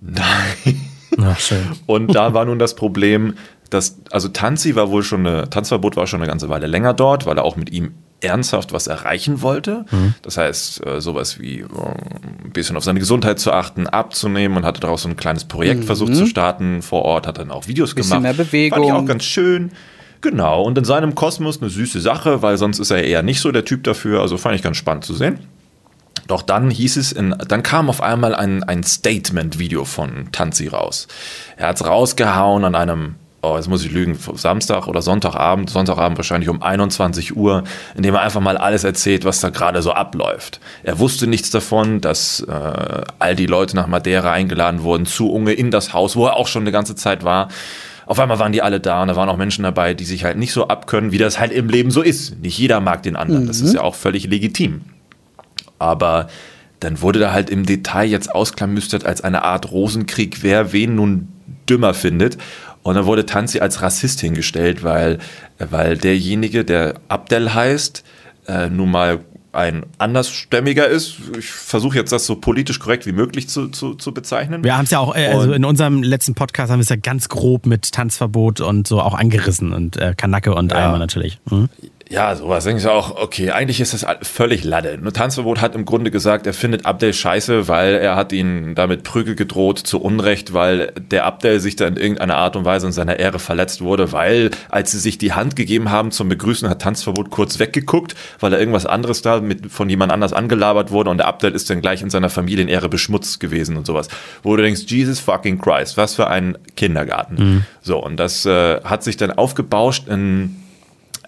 Nein. 0.00 0.80
Ach, 1.20 1.38
schön. 1.38 1.66
Und 1.86 2.14
da 2.14 2.32
war 2.32 2.44
nun 2.44 2.58
das 2.58 2.74
Problem, 2.74 3.34
dass, 3.70 4.00
also 4.10 4.28
Tanzi 4.28 4.76
war 4.76 4.90
wohl 4.90 5.02
schon 5.02 5.26
eine, 5.26 5.50
Tanzverbot 5.50 5.96
war 5.96 6.06
schon 6.06 6.20
eine 6.20 6.28
ganze 6.28 6.48
Weile 6.48 6.66
länger 6.66 6.94
dort, 6.94 7.26
weil 7.26 7.36
er 7.36 7.44
auch 7.44 7.56
mit 7.56 7.70
ihm 7.70 7.94
ernsthaft 8.20 8.72
was 8.72 8.86
erreichen 8.86 9.42
wollte. 9.42 9.84
Mhm. 9.90 10.14
Das 10.22 10.36
heißt, 10.36 10.86
äh, 10.86 11.00
sowas 11.00 11.38
wie 11.38 11.60
äh, 11.60 11.64
ein 11.64 12.50
bisschen 12.52 12.76
auf 12.76 12.84
seine 12.84 12.98
Gesundheit 12.98 13.38
zu 13.38 13.52
achten, 13.52 13.86
abzunehmen 13.86 14.56
und 14.56 14.64
hatte 14.64 14.80
daraus 14.80 15.02
so 15.02 15.08
ein 15.08 15.16
kleines 15.16 15.44
Projekt 15.44 15.80
mhm. 15.80 15.86
versucht 15.86 16.14
zu 16.14 16.26
starten 16.26 16.82
vor 16.82 17.02
Ort, 17.02 17.26
hat 17.26 17.38
dann 17.38 17.50
auch 17.50 17.68
Videos 17.68 17.94
bisschen 17.94 18.20
gemacht. 18.20 18.36
Mehr 18.36 18.44
Bewegung. 18.44 18.78
Fand 18.78 18.86
ich 18.86 18.92
auch 18.92 19.06
ganz 19.06 19.24
schön. 19.24 19.70
Genau, 20.20 20.62
und 20.62 20.76
in 20.76 20.84
seinem 20.84 21.14
Kosmos 21.14 21.60
eine 21.60 21.70
süße 21.70 22.00
Sache, 22.00 22.42
weil 22.42 22.58
sonst 22.58 22.80
ist 22.80 22.90
er 22.90 23.04
eher 23.04 23.22
nicht 23.22 23.40
so 23.40 23.52
der 23.52 23.64
Typ 23.64 23.84
dafür. 23.84 24.20
Also 24.20 24.36
fand 24.36 24.56
ich 24.56 24.62
ganz 24.62 24.76
spannend 24.76 25.04
zu 25.04 25.14
sehen. 25.14 25.38
Doch 26.26 26.42
dann 26.42 26.70
hieß 26.70 26.96
es, 26.96 27.12
in, 27.12 27.34
dann 27.48 27.62
kam 27.62 27.88
auf 27.88 28.02
einmal 28.02 28.34
ein, 28.34 28.62
ein 28.64 28.82
Statement-Video 28.82 29.84
von 29.84 30.30
Tanzi 30.32 30.68
raus. 30.68 31.08
Er 31.56 31.68
hat 31.68 31.76
es 31.76 31.86
rausgehauen 31.86 32.64
an 32.64 32.74
einem 32.74 33.14
oh, 33.42 33.56
jetzt 33.56 33.68
muss 33.68 33.84
ich 33.84 33.92
lügen, 33.92 34.18
Samstag 34.34 34.88
oder 34.88 35.02
Sonntagabend, 35.02 35.70
Sonntagabend 35.70 36.18
wahrscheinlich 36.18 36.48
um 36.48 36.62
21 36.62 37.36
Uhr, 37.36 37.64
in 37.96 38.02
dem 38.02 38.14
er 38.14 38.22
einfach 38.22 38.40
mal 38.40 38.56
alles 38.56 38.84
erzählt, 38.84 39.24
was 39.24 39.40
da 39.40 39.50
gerade 39.50 39.82
so 39.82 39.92
abläuft. 39.92 40.60
Er 40.82 40.98
wusste 40.98 41.26
nichts 41.26 41.50
davon, 41.50 42.00
dass 42.00 42.40
äh, 42.40 43.02
all 43.18 43.36
die 43.36 43.46
Leute 43.46 43.76
nach 43.76 43.86
Madeira 43.86 44.32
eingeladen 44.32 44.82
wurden, 44.82 45.06
zu 45.06 45.30
Unge 45.30 45.52
in 45.52 45.70
das 45.70 45.92
Haus, 45.92 46.16
wo 46.16 46.26
er 46.26 46.36
auch 46.36 46.48
schon 46.48 46.62
eine 46.62 46.72
ganze 46.72 46.96
Zeit 46.96 47.24
war. 47.24 47.48
Auf 48.06 48.18
einmal 48.18 48.38
waren 48.38 48.52
die 48.52 48.62
alle 48.62 48.80
da 48.80 49.02
und 49.02 49.08
da 49.08 49.16
waren 49.16 49.28
auch 49.28 49.36
Menschen 49.36 49.64
dabei, 49.64 49.94
die 49.94 50.04
sich 50.04 50.24
halt 50.24 50.38
nicht 50.38 50.52
so 50.52 50.68
abkönnen, 50.68 51.12
wie 51.12 51.18
das 51.18 51.38
halt 51.38 51.52
im 51.52 51.68
Leben 51.68 51.90
so 51.90 52.02
ist. 52.02 52.40
Nicht 52.40 52.58
jeder 52.58 52.80
mag 52.80 53.02
den 53.02 53.16
anderen. 53.16 53.44
Mhm. 53.44 53.48
Das 53.48 53.60
ist 53.60 53.70
mhm. 53.70 53.76
ja 53.76 53.82
auch 53.82 53.94
völlig 53.94 54.26
legitim. 54.26 54.80
Aber 55.78 56.28
dann 56.80 57.02
wurde 57.02 57.18
da 57.18 57.32
halt 57.32 57.50
im 57.50 57.66
Detail 57.66 58.06
jetzt 58.06 58.34
ausklamüstert 58.34 59.04
als 59.04 59.20
eine 59.20 59.42
Art 59.42 59.70
Rosenkrieg, 59.70 60.42
wer 60.42 60.72
wen 60.72 60.94
nun 60.94 61.28
dümmer 61.68 61.94
findet. 61.94 62.38
Und 62.88 62.94
dann 62.94 63.04
wurde 63.04 63.26
Tanzi 63.26 63.60
als 63.60 63.82
Rassist 63.82 64.20
hingestellt, 64.20 64.82
weil, 64.82 65.18
weil 65.58 65.98
derjenige, 65.98 66.64
der 66.64 66.94
Abdel 67.08 67.52
heißt, 67.52 68.02
äh, 68.46 68.70
nun 68.70 68.90
mal 68.90 69.20
ein 69.52 69.84
andersstämmiger 69.98 70.88
ist. 70.88 71.16
Ich 71.38 71.50
versuche 71.50 71.98
jetzt 71.98 72.12
das 72.12 72.24
so 72.24 72.36
politisch 72.36 72.78
korrekt 72.78 73.04
wie 73.04 73.12
möglich 73.12 73.46
zu, 73.50 73.68
zu, 73.68 73.94
zu 73.94 74.14
bezeichnen. 74.14 74.64
Wir 74.64 74.78
haben 74.78 74.84
es 74.84 74.90
ja 74.90 75.00
auch, 75.00 75.14
äh, 75.14 75.26
also 75.26 75.52
in 75.52 75.66
unserem 75.66 76.02
letzten 76.02 76.34
Podcast 76.34 76.72
haben 76.72 76.78
wir 76.78 76.84
es 76.84 76.88
ja 76.88 76.96
ganz 76.96 77.28
grob 77.28 77.66
mit 77.66 77.92
Tanzverbot 77.92 78.62
und 78.62 78.88
so 78.88 79.02
auch 79.02 79.12
angerissen 79.12 79.74
und 79.74 79.98
äh, 79.98 80.14
Kanacke 80.16 80.54
und 80.54 80.72
ja. 80.72 80.88
Eimer 80.88 80.98
natürlich. 80.98 81.40
Mhm. 81.50 81.68
Ja, 82.10 82.34
sowas 82.34 82.64
denke 82.64 82.80
ich 82.80 82.86
auch, 82.86 83.16
okay, 83.16 83.50
eigentlich 83.50 83.80
ist 83.82 83.92
das 83.92 84.06
völlig 84.22 84.64
Lade. 84.64 84.96
Nur 84.96 85.12
Tanzverbot 85.12 85.60
hat 85.60 85.74
im 85.74 85.84
Grunde 85.84 86.10
gesagt, 86.10 86.46
er 86.46 86.54
findet 86.54 86.86
Abdel 86.86 87.12
scheiße, 87.12 87.68
weil 87.68 87.96
er 87.96 88.16
hat 88.16 88.32
ihn 88.32 88.74
damit 88.74 89.02
Prügel 89.02 89.34
gedroht 89.34 89.78
zu 89.78 90.00
Unrecht, 90.00 90.54
weil 90.54 90.92
der 90.96 91.26
Abdel 91.26 91.60
sich 91.60 91.76
da 91.76 91.86
in 91.86 91.98
irgendeiner 91.98 92.36
Art 92.36 92.56
und 92.56 92.64
Weise 92.64 92.86
in 92.86 92.92
seiner 92.92 93.18
Ehre 93.18 93.38
verletzt 93.38 93.82
wurde, 93.82 94.10
weil 94.12 94.50
als 94.70 94.92
sie 94.92 94.98
sich 94.98 95.18
die 95.18 95.34
Hand 95.34 95.54
gegeben 95.54 95.90
haben 95.90 96.10
zum 96.10 96.30
Begrüßen, 96.30 96.66
hat 96.70 96.80
Tanzverbot 96.80 97.28
kurz 97.28 97.58
weggeguckt, 97.58 98.14
weil 98.40 98.54
er 98.54 98.58
irgendwas 98.58 98.86
anderes 98.86 99.20
da 99.20 99.40
mit, 99.40 99.70
von 99.70 99.90
jemand 99.90 100.10
anders 100.10 100.32
angelabert 100.32 100.90
wurde 100.90 101.10
und 101.10 101.18
der 101.18 101.28
Abdel 101.28 101.52
ist 101.52 101.68
dann 101.68 101.82
gleich 101.82 102.00
in 102.00 102.08
seiner 102.08 102.30
Familienehre 102.30 102.88
beschmutzt 102.88 103.38
gewesen 103.38 103.76
und 103.76 103.86
sowas. 103.86 104.08
Wo 104.42 104.56
du 104.56 104.62
denkst, 104.62 104.84
Jesus 104.86 105.20
fucking 105.20 105.58
Christ, 105.58 105.98
was 105.98 106.14
für 106.14 106.28
ein 106.28 106.56
Kindergarten. 106.74 107.34
Mhm. 107.34 107.64
So, 107.82 108.02
und 108.02 108.16
das 108.16 108.46
äh, 108.46 108.80
hat 108.82 109.02
sich 109.02 109.18
dann 109.18 109.30
aufgebauscht 109.30 110.08
in 110.08 110.56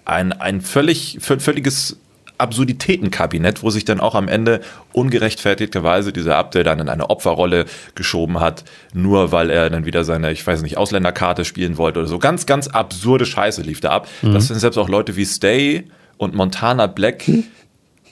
ein, 0.05 0.33
ein 0.33 0.61
völlig, 0.61 1.17
völliges 1.21 1.97
Absurditätenkabinett, 2.41 3.61
wo 3.63 3.69
sich 3.69 3.85
dann 3.85 3.99
auch 3.99 4.15
am 4.15 4.27
Ende 4.27 4.61
ungerechtfertigterweise 4.93 6.11
dieser 6.11 6.37
Abdel 6.37 6.63
dann 6.63 6.79
in 6.79 6.89
eine 6.89 7.09
Opferrolle 7.09 7.65
geschoben 7.93 8.39
hat, 8.39 8.63
nur 8.93 9.31
weil 9.31 9.49
er 9.51 9.69
dann 9.69 9.85
wieder 9.85 10.03
seine, 10.03 10.31
ich 10.31 10.45
weiß 10.45 10.63
nicht, 10.63 10.77
Ausländerkarte 10.77 11.45
spielen 11.45 11.77
wollte 11.77 11.99
oder 11.99 12.07
so. 12.07 12.19
Ganz, 12.19 12.45
ganz 12.45 12.67
absurde 12.67 13.25
Scheiße 13.25 13.61
lief 13.61 13.79
da 13.79 13.91
ab. 13.91 14.07
Mhm. 14.23 14.33
Das 14.33 14.47
sind 14.47 14.59
selbst 14.59 14.77
auch 14.77 14.89
Leute 14.89 15.15
wie 15.15 15.25
Stay 15.25 15.85
und 16.17 16.33
Montana 16.33 16.87
Black 16.87 17.25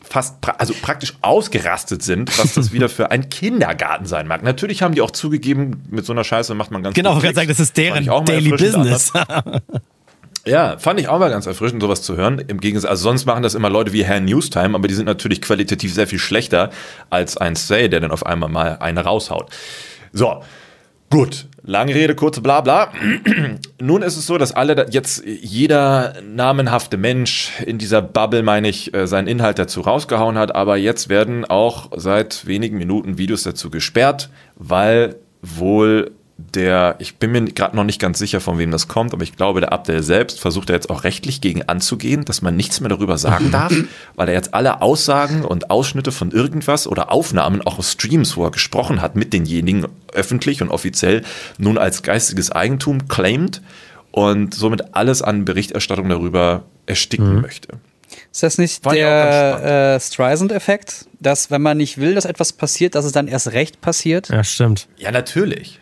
fast, 0.03 0.41
pra 0.41 0.53
also 0.53 0.73
praktisch 0.81 1.13
ausgerastet 1.21 2.03
sind, 2.03 2.37
was 2.39 2.53
das 2.53 2.71
wieder 2.71 2.89
für 2.89 3.11
ein 3.11 3.29
Kindergarten 3.29 4.05
sein 4.05 4.27
mag. 4.27 4.43
Natürlich 4.43 4.81
haben 4.81 4.95
die 4.95 5.01
auch 5.01 5.11
zugegeben, 5.11 5.83
mit 5.89 6.05
so 6.05 6.13
einer 6.13 6.23
Scheiße 6.23 6.53
macht 6.55 6.71
man 6.71 6.83
ganz 6.83 6.95
Genau, 6.95 7.17
ich 7.17 7.23
kann 7.23 7.35
sagen, 7.35 7.47
das 7.47 7.59
ist 7.59 7.77
deren 7.77 8.05
Daily 8.25 8.51
Business. 8.51 9.11
Ja, 10.45 10.77
fand 10.77 10.99
ich 10.99 11.07
auch 11.07 11.19
mal 11.19 11.29
ganz 11.29 11.45
erfrischend, 11.45 11.81
sowas 11.81 12.01
zu 12.01 12.15
hören. 12.15 12.39
Im 12.39 12.59
Gegensatz, 12.59 12.89
also 12.89 13.03
sonst 13.03 13.25
machen 13.25 13.43
das 13.43 13.55
immer 13.55 13.69
Leute 13.69 13.93
wie 13.93 14.03
Herr 14.03 14.19
Newstime, 14.19 14.75
aber 14.75 14.87
die 14.87 14.93
sind 14.93 15.05
natürlich 15.05 15.41
qualitativ 15.41 15.93
sehr 15.93 16.07
viel 16.07 16.19
schlechter 16.19 16.69
als 17.09 17.37
ein 17.37 17.55
Say, 17.55 17.89
der 17.89 17.99
dann 17.99 18.11
auf 18.11 18.25
einmal 18.25 18.49
mal 18.49 18.77
eine 18.79 19.01
raushaut. 19.01 19.49
So, 20.13 20.41
gut. 21.09 21.47
Lange 21.61 21.93
Rede, 21.93 22.15
kurze 22.15 22.41
Blabla. 22.41 22.91
Nun 23.81 24.01
ist 24.01 24.17
es 24.17 24.25
so, 24.25 24.37
dass 24.37 24.53
alle 24.53 24.87
jetzt 24.89 25.23
jeder 25.25 26.15
namenhafte 26.23 26.97
Mensch 26.97 27.51
in 27.65 27.77
dieser 27.77 28.01
Bubble, 28.01 28.41
meine 28.41 28.69
ich, 28.69 28.93
äh, 28.93 29.07
seinen 29.07 29.27
Inhalt 29.27 29.59
dazu 29.59 29.81
rausgehauen 29.81 30.37
hat, 30.37 30.55
aber 30.55 30.77
jetzt 30.77 31.09
werden 31.09 31.45
auch 31.45 31.91
seit 31.95 32.47
wenigen 32.47 32.77
Minuten 32.77 33.17
Videos 33.17 33.43
dazu 33.43 33.69
gesperrt, 33.69 34.29
weil 34.55 35.17
wohl 35.41 36.11
der, 36.55 36.95
ich 36.99 37.17
bin 37.17 37.31
mir 37.31 37.43
gerade 37.45 37.75
noch 37.75 37.83
nicht 37.83 37.99
ganz 37.99 38.19
sicher, 38.19 38.39
von 38.39 38.57
wem 38.57 38.71
das 38.71 38.87
kommt, 38.87 39.13
aber 39.13 39.23
ich 39.23 39.35
glaube, 39.35 39.59
der 39.59 39.73
Abdel 39.73 40.01
selbst 40.03 40.39
versucht 40.39 40.69
er 40.69 40.75
jetzt 40.75 40.89
auch 40.89 41.03
rechtlich 41.03 41.41
gegen 41.41 41.63
anzugehen, 41.63 42.25
dass 42.25 42.41
man 42.41 42.55
nichts 42.55 42.79
mehr 42.79 42.89
darüber 42.89 43.17
sagen 43.17 43.51
darf, 43.51 43.73
weil 44.15 44.29
er 44.29 44.33
jetzt 44.33 44.53
alle 44.53 44.81
Aussagen 44.81 45.43
und 45.43 45.69
Ausschnitte 45.69 46.11
von 46.11 46.31
irgendwas 46.31 46.87
oder 46.87 47.11
Aufnahmen 47.11 47.61
auch 47.61 47.77
aus 47.79 47.91
Streams, 47.91 48.37
wo 48.37 48.45
er 48.45 48.51
gesprochen 48.51 49.01
hat 49.01 49.15
mit 49.15 49.33
denjenigen 49.33 49.87
öffentlich 50.13 50.61
und 50.61 50.69
offiziell 50.69 51.23
nun 51.57 51.77
als 51.77 52.03
geistiges 52.03 52.51
Eigentum 52.51 53.07
claimt 53.07 53.61
und 54.11 54.53
somit 54.53 54.95
alles 54.95 55.21
an 55.21 55.45
Berichterstattung 55.45 56.09
darüber 56.09 56.63
ersticken 56.85 57.35
mhm. 57.35 57.41
möchte. 57.41 57.79
Ist 58.31 58.43
das 58.43 58.57
nicht 58.57 58.83
War 58.85 58.93
der 58.93 59.95
äh, 59.95 59.99
Streisand-Effekt, 59.99 61.05
dass 61.19 61.51
wenn 61.51 61.61
man 61.61 61.77
nicht 61.77 61.97
will, 61.97 62.15
dass 62.15 62.25
etwas 62.25 62.53
passiert, 62.53 62.95
dass 62.95 63.05
es 63.05 63.11
dann 63.11 63.27
erst 63.27 63.51
recht 63.51 63.81
passiert? 63.81 64.29
Ja, 64.29 64.43
stimmt. 64.43 64.87
Ja, 64.97 65.11
natürlich. 65.11 65.79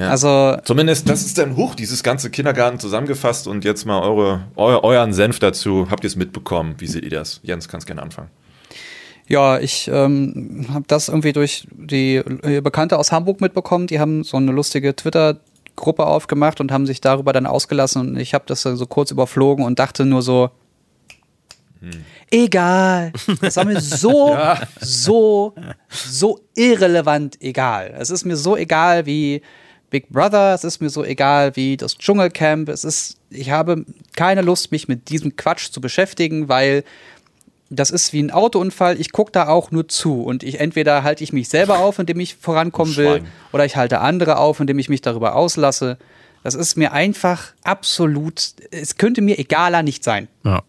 Ja. 0.00 0.08
Also 0.08 0.56
zumindest 0.64 1.10
das 1.10 1.26
ist 1.26 1.36
dann 1.36 1.56
hoch 1.56 1.74
dieses 1.74 2.02
ganze 2.02 2.30
Kindergarten 2.30 2.78
zusammengefasst 2.78 3.46
und 3.46 3.66
jetzt 3.66 3.84
mal 3.84 4.00
eure, 4.00 4.44
eu, 4.56 4.82
euren 4.82 5.12
Senf 5.12 5.40
dazu. 5.40 5.88
Habt 5.90 6.04
ihr 6.04 6.08
es 6.08 6.16
mitbekommen? 6.16 6.76
Wie 6.78 6.86
seht 6.86 7.04
ihr 7.04 7.10
das? 7.10 7.40
Jens, 7.42 7.68
kannst 7.68 7.86
gerne 7.86 8.00
anfangen. 8.00 8.30
Ja, 9.28 9.58
ich 9.58 9.90
ähm, 9.92 10.68
habe 10.72 10.86
das 10.88 11.08
irgendwie 11.08 11.34
durch 11.34 11.68
die 11.70 12.16
äh, 12.16 12.62
Bekannte 12.62 12.98
aus 12.98 13.12
Hamburg 13.12 13.42
mitbekommen. 13.42 13.88
Die 13.88 14.00
haben 14.00 14.24
so 14.24 14.38
eine 14.38 14.52
lustige 14.52 14.96
Twitter-Gruppe 14.96 16.06
aufgemacht 16.06 16.62
und 16.62 16.72
haben 16.72 16.86
sich 16.86 17.02
darüber 17.02 17.34
dann 17.34 17.44
ausgelassen. 17.44 18.00
Und 18.00 18.16
ich 18.16 18.32
habe 18.32 18.44
das 18.46 18.62
so 18.62 18.86
kurz 18.86 19.10
überflogen 19.10 19.66
und 19.66 19.78
dachte 19.78 20.06
nur 20.06 20.22
so, 20.22 20.48
hm. 21.80 21.90
egal. 22.30 23.12
Das 23.42 23.56
war 23.56 23.66
mir 23.66 23.80
so, 23.82 24.30
ja. 24.30 24.62
so, 24.80 25.54
so 25.90 26.40
irrelevant 26.56 27.36
egal. 27.42 27.94
Es 27.98 28.08
ist 28.08 28.24
mir 28.24 28.38
so 28.38 28.56
egal, 28.56 29.04
wie 29.04 29.42
Big 29.90 30.08
Brother, 30.08 30.54
es 30.54 30.64
ist 30.64 30.80
mir 30.80 30.88
so 30.88 31.04
egal 31.04 31.56
wie 31.56 31.76
das 31.76 31.98
Dschungelcamp, 31.98 32.68
es 32.68 32.84
ist, 32.84 33.16
ich 33.28 33.50
habe 33.50 33.84
keine 34.16 34.42
Lust, 34.42 34.72
mich 34.72 34.88
mit 34.88 35.10
diesem 35.10 35.36
Quatsch 35.36 35.70
zu 35.70 35.80
beschäftigen, 35.80 36.48
weil 36.48 36.84
das 37.70 37.90
ist 37.90 38.12
wie 38.12 38.22
ein 38.22 38.30
Autounfall, 38.30 39.00
ich 39.00 39.12
gucke 39.12 39.30
da 39.32 39.48
auch 39.48 39.70
nur 39.70 39.88
zu 39.88 40.22
und 40.22 40.42
ich 40.42 40.58
entweder 40.58 41.02
halte 41.02 41.22
ich 41.22 41.32
mich 41.32 41.48
selber 41.48 41.78
auf, 41.78 41.98
indem 41.98 42.18
ich 42.20 42.34
vorankommen 42.34 42.96
will, 42.96 43.22
oder 43.52 43.64
ich 43.64 43.76
halte 43.76 44.00
andere 44.00 44.38
auf, 44.38 44.58
indem 44.60 44.78
ich 44.78 44.88
mich 44.88 45.02
darüber 45.02 45.36
auslasse. 45.36 45.98
Das 46.42 46.54
ist 46.54 46.76
mir 46.76 46.92
einfach 46.92 47.52
absolut, 47.62 48.54
es 48.70 48.96
könnte 48.96 49.20
mir 49.20 49.38
egaler 49.38 49.82
nicht 49.82 50.02
sein. 50.02 50.28
Ja. 50.44 50.62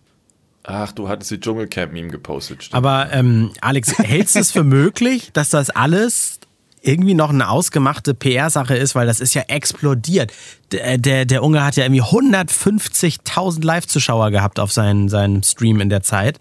Ach, 0.63 0.91
du 0.91 1.09
hattest 1.09 1.31
die 1.31 1.39
Dschungelcamp-Meme 1.39 2.09
gepostet. 2.09 2.65
Stimmt. 2.65 2.75
Aber 2.75 3.11
ähm, 3.11 3.51
Alex, 3.61 3.97
hältst 3.97 4.35
du 4.35 4.39
es 4.39 4.51
für 4.51 4.63
möglich, 4.63 5.31
dass 5.33 5.49
das 5.49 5.71
alles 5.71 6.39
irgendwie 6.81 7.13
noch 7.13 7.29
eine 7.29 7.49
ausgemachte 7.49 8.13
PR-Sache 8.13 8.75
ist, 8.75 8.95
weil 8.95 9.05
das 9.05 9.19
ist 9.19 9.33
ja 9.33 9.43
explodiert. 9.47 10.33
Der, 10.71 10.97
der, 10.97 11.25
der 11.25 11.43
Unge 11.43 11.63
hat 11.63 11.75
ja 11.75 11.83
irgendwie 11.85 12.01
150.000 12.01 13.63
Live-Zuschauer 13.63 14.31
gehabt 14.31 14.59
auf 14.59 14.71
seinen, 14.71 15.07
seinem 15.07 15.43
Stream 15.43 15.79
in 15.79 15.89
der 15.89 16.01
Zeit. 16.01 16.39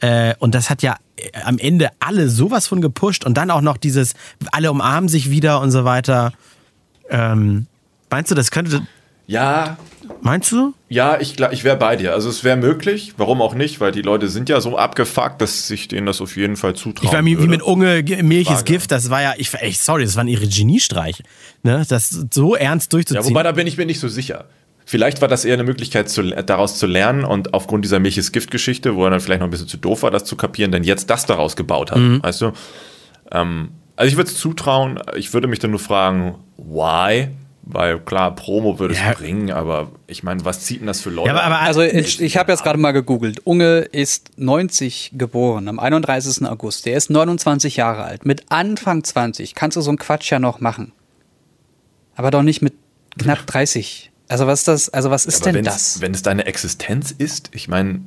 Äh, 0.00 0.34
und 0.38 0.54
das 0.54 0.70
hat 0.70 0.82
ja 0.82 0.96
äh, 1.16 1.30
am 1.44 1.58
Ende 1.58 1.90
alle 2.00 2.30
sowas 2.30 2.66
von 2.66 2.80
gepusht 2.80 3.24
und 3.24 3.36
dann 3.36 3.50
auch 3.50 3.60
noch 3.60 3.76
dieses, 3.76 4.14
alle 4.50 4.70
umarmen 4.70 5.08
sich 5.08 5.30
wieder 5.30 5.60
und 5.60 5.70
so 5.70 5.84
weiter. 5.84 6.32
Ähm, 7.10 7.66
meinst 8.10 8.30
du, 8.30 8.34
das 8.34 8.50
könnte. 8.50 8.86
Ja, 9.26 9.76
Meinst 10.20 10.52
du? 10.52 10.74
Ja, 10.88 11.20
ich, 11.20 11.40
ich 11.40 11.64
wäre 11.64 11.76
bei 11.76 11.96
dir. 11.96 12.12
Also 12.12 12.28
es 12.28 12.44
wäre 12.44 12.56
möglich, 12.56 13.14
warum 13.16 13.40
auch 13.40 13.54
nicht, 13.54 13.80
weil 13.80 13.92
die 13.92 14.02
Leute 14.02 14.28
sind 14.28 14.48
ja 14.48 14.60
so 14.60 14.76
abgefuckt, 14.76 15.40
dass 15.40 15.66
sich 15.68 15.88
denen 15.88 16.06
das 16.06 16.20
auf 16.20 16.36
jeden 16.36 16.56
Fall 16.56 16.74
zutrauen 16.74 17.08
Ich 17.08 17.12
war 17.12 17.24
wie, 17.24 17.38
wie 17.38 17.48
mit 17.48 17.62
Unge 17.62 18.02
Milch 18.22 18.50
ist 18.50 18.64
Gift, 18.64 18.90
das 18.90 19.10
war 19.10 19.22
ja, 19.22 19.34
ich 19.36 19.52
echt, 19.54 19.82
sorry, 19.82 20.04
das 20.04 20.16
waren 20.16 20.28
ihre 20.28 20.46
Geniestreiche. 20.46 21.22
Ne? 21.62 21.84
Das 21.88 22.10
so 22.30 22.54
ernst 22.54 22.92
durchzuziehen. 22.92 23.22
Ja, 23.22 23.28
wobei 23.28 23.42
da 23.42 23.52
bin 23.52 23.66
ich 23.66 23.76
mir 23.76 23.86
nicht 23.86 24.00
so 24.00 24.08
sicher. 24.08 24.46
Vielleicht 24.84 25.20
war 25.20 25.28
das 25.28 25.44
eher 25.44 25.54
eine 25.54 25.64
Möglichkeit, 25.64 26.08
zu, 26.08 26.22
daraus 26.22 26.78
zu 26.78 26.86
lernen 26.86 27.24
und 27.24 27.54
aufgrund 27.54 27.84
dieser 27.84 28.00
Milch 28.00 28.18
ist 28.18 28.32
Gift-Geschichte, 28.32 28.96
wo 28.96 29.04
er 29.04 29.10
dann 29.10 29.20
vielleicht 29.20 29.40
noch 29.40 29.46
ein 29.46 29.50
bisschen 29.50 29.68
zu 29.68 29.76
doof 29.76 30.02
war, 30.02 30.10
das 30.10 30.24
zu 30.24 30.36
kapieren, 30.36 30.72
denn 30.72 30.82
jetzt 30.82 31.08
das 31.08 31.26
daraus 31.26 31.56
gebaut 31.56 31.92
hat. 31.92 31.98
Mhm. 31.98 32.22
Weißt 32.22 32.40
du? 32.40 32.52
Ähm, 33.30 33.70
also 33.94 34.08
ich 34.08 34.16
würde 34.16 34.30
es 34.30 34.38
zutrauen, 34.38 35.00
ich 35.16 35.32
würde 35.32 35.46
mich 35.46 35.60
dann 35.60 35.70
nur 35.70 35.80
fragen, 35.80 36.34
why? 36.56 37.28
Weil 37.72 38.00
klar, 38.00 38.34
Promo 38.34 38.78
würde 38.78 38.94
ja. 38.94 39.10
es 39.10 39.16
bringen, 39.16 39.50
aber 39.50 39.92
ich 40.06 40.22
meine, 40.22 40.44
was 40.44 40.60
zieht 40.60 40.80
denn 40.80 40.86
das 40.86 41.00
für 41.00 41.08
Leute? 41.08 41.28
Ja, 41.28 41.34
aber, 41.34 41.44
aber 41.44 41.60
also 41.60 41.80
ich, 41.80 42.20
ich 42.20 42.36
habe 42.36 42.52
jetzt 42.52 42.62
gerade 42.62 42.78
mal 42.78 42.92
gegoogelt. 42.92 43.40
Unge 43.46 43.78
ist 43.78 44.30
90 44.36 45.12
geboren, 45.14 45.68
am 45.68 45.78
31. 45.78 46.46
August. 46.46 46.84
Der 46.84 46.98
ist 46.98 47.08
29 47.08 47.76
Jahre 47.76 48.04
alt. 48.04 48.26
Mit 48.26 48.44
Anfang 48.50 49.02
20 49.02 49.54
kannst 49.54 49.78
du 49.78 49.80
so 49.80 49.90
einen 49.90 49.98
Quatsch 49.98 50.30
ja 50.30 50.38
noch 50.38 50.60
machen. 50.60 50.92
Aber 52.14 52.30
doch 52.30 52.42
nicht 52.42 52.60
mit 52.60 52.74
knapp 53.18 53.46
30. 53.46 54.10
Also 54.28 54.46
was 54.46 54.60
ist 54.60 54.68
das? 54.68 54.88
Also 54.90 55.10
was 55.10 55.24
ist 55.24 55.44
ja, 55.46 55.52
denn 55.52 55.64
das? 55.64 56.02
Wenn 56.02 56.12
es 56.12 56.20
deine 56.20 56.44
Existenz 56.44 57.10
ist, 57.10 57.50
ich 57.54 57.68
meine, 57.68 58.02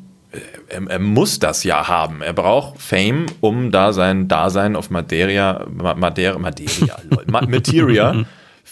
er, 0.69 0.87
er, 0.87 0.99
muss 0.99 1.39
das 1.39 1.63
ja 1.63 1.87
haben. 1.87 2.21
Er 2.21 2.33
braucht 2.33 2.79
Fame, 2.79 3.25
um 3.41 3.71
da 3.71 3.93
sein 3.93 4.27
Dasein 4.27 4.75
auf 4.75 4.91
Materia, 4.91 5.65
Madeira, 5.71 6.37
Madeira, 6.37 6.77
Materia 7.47 8.25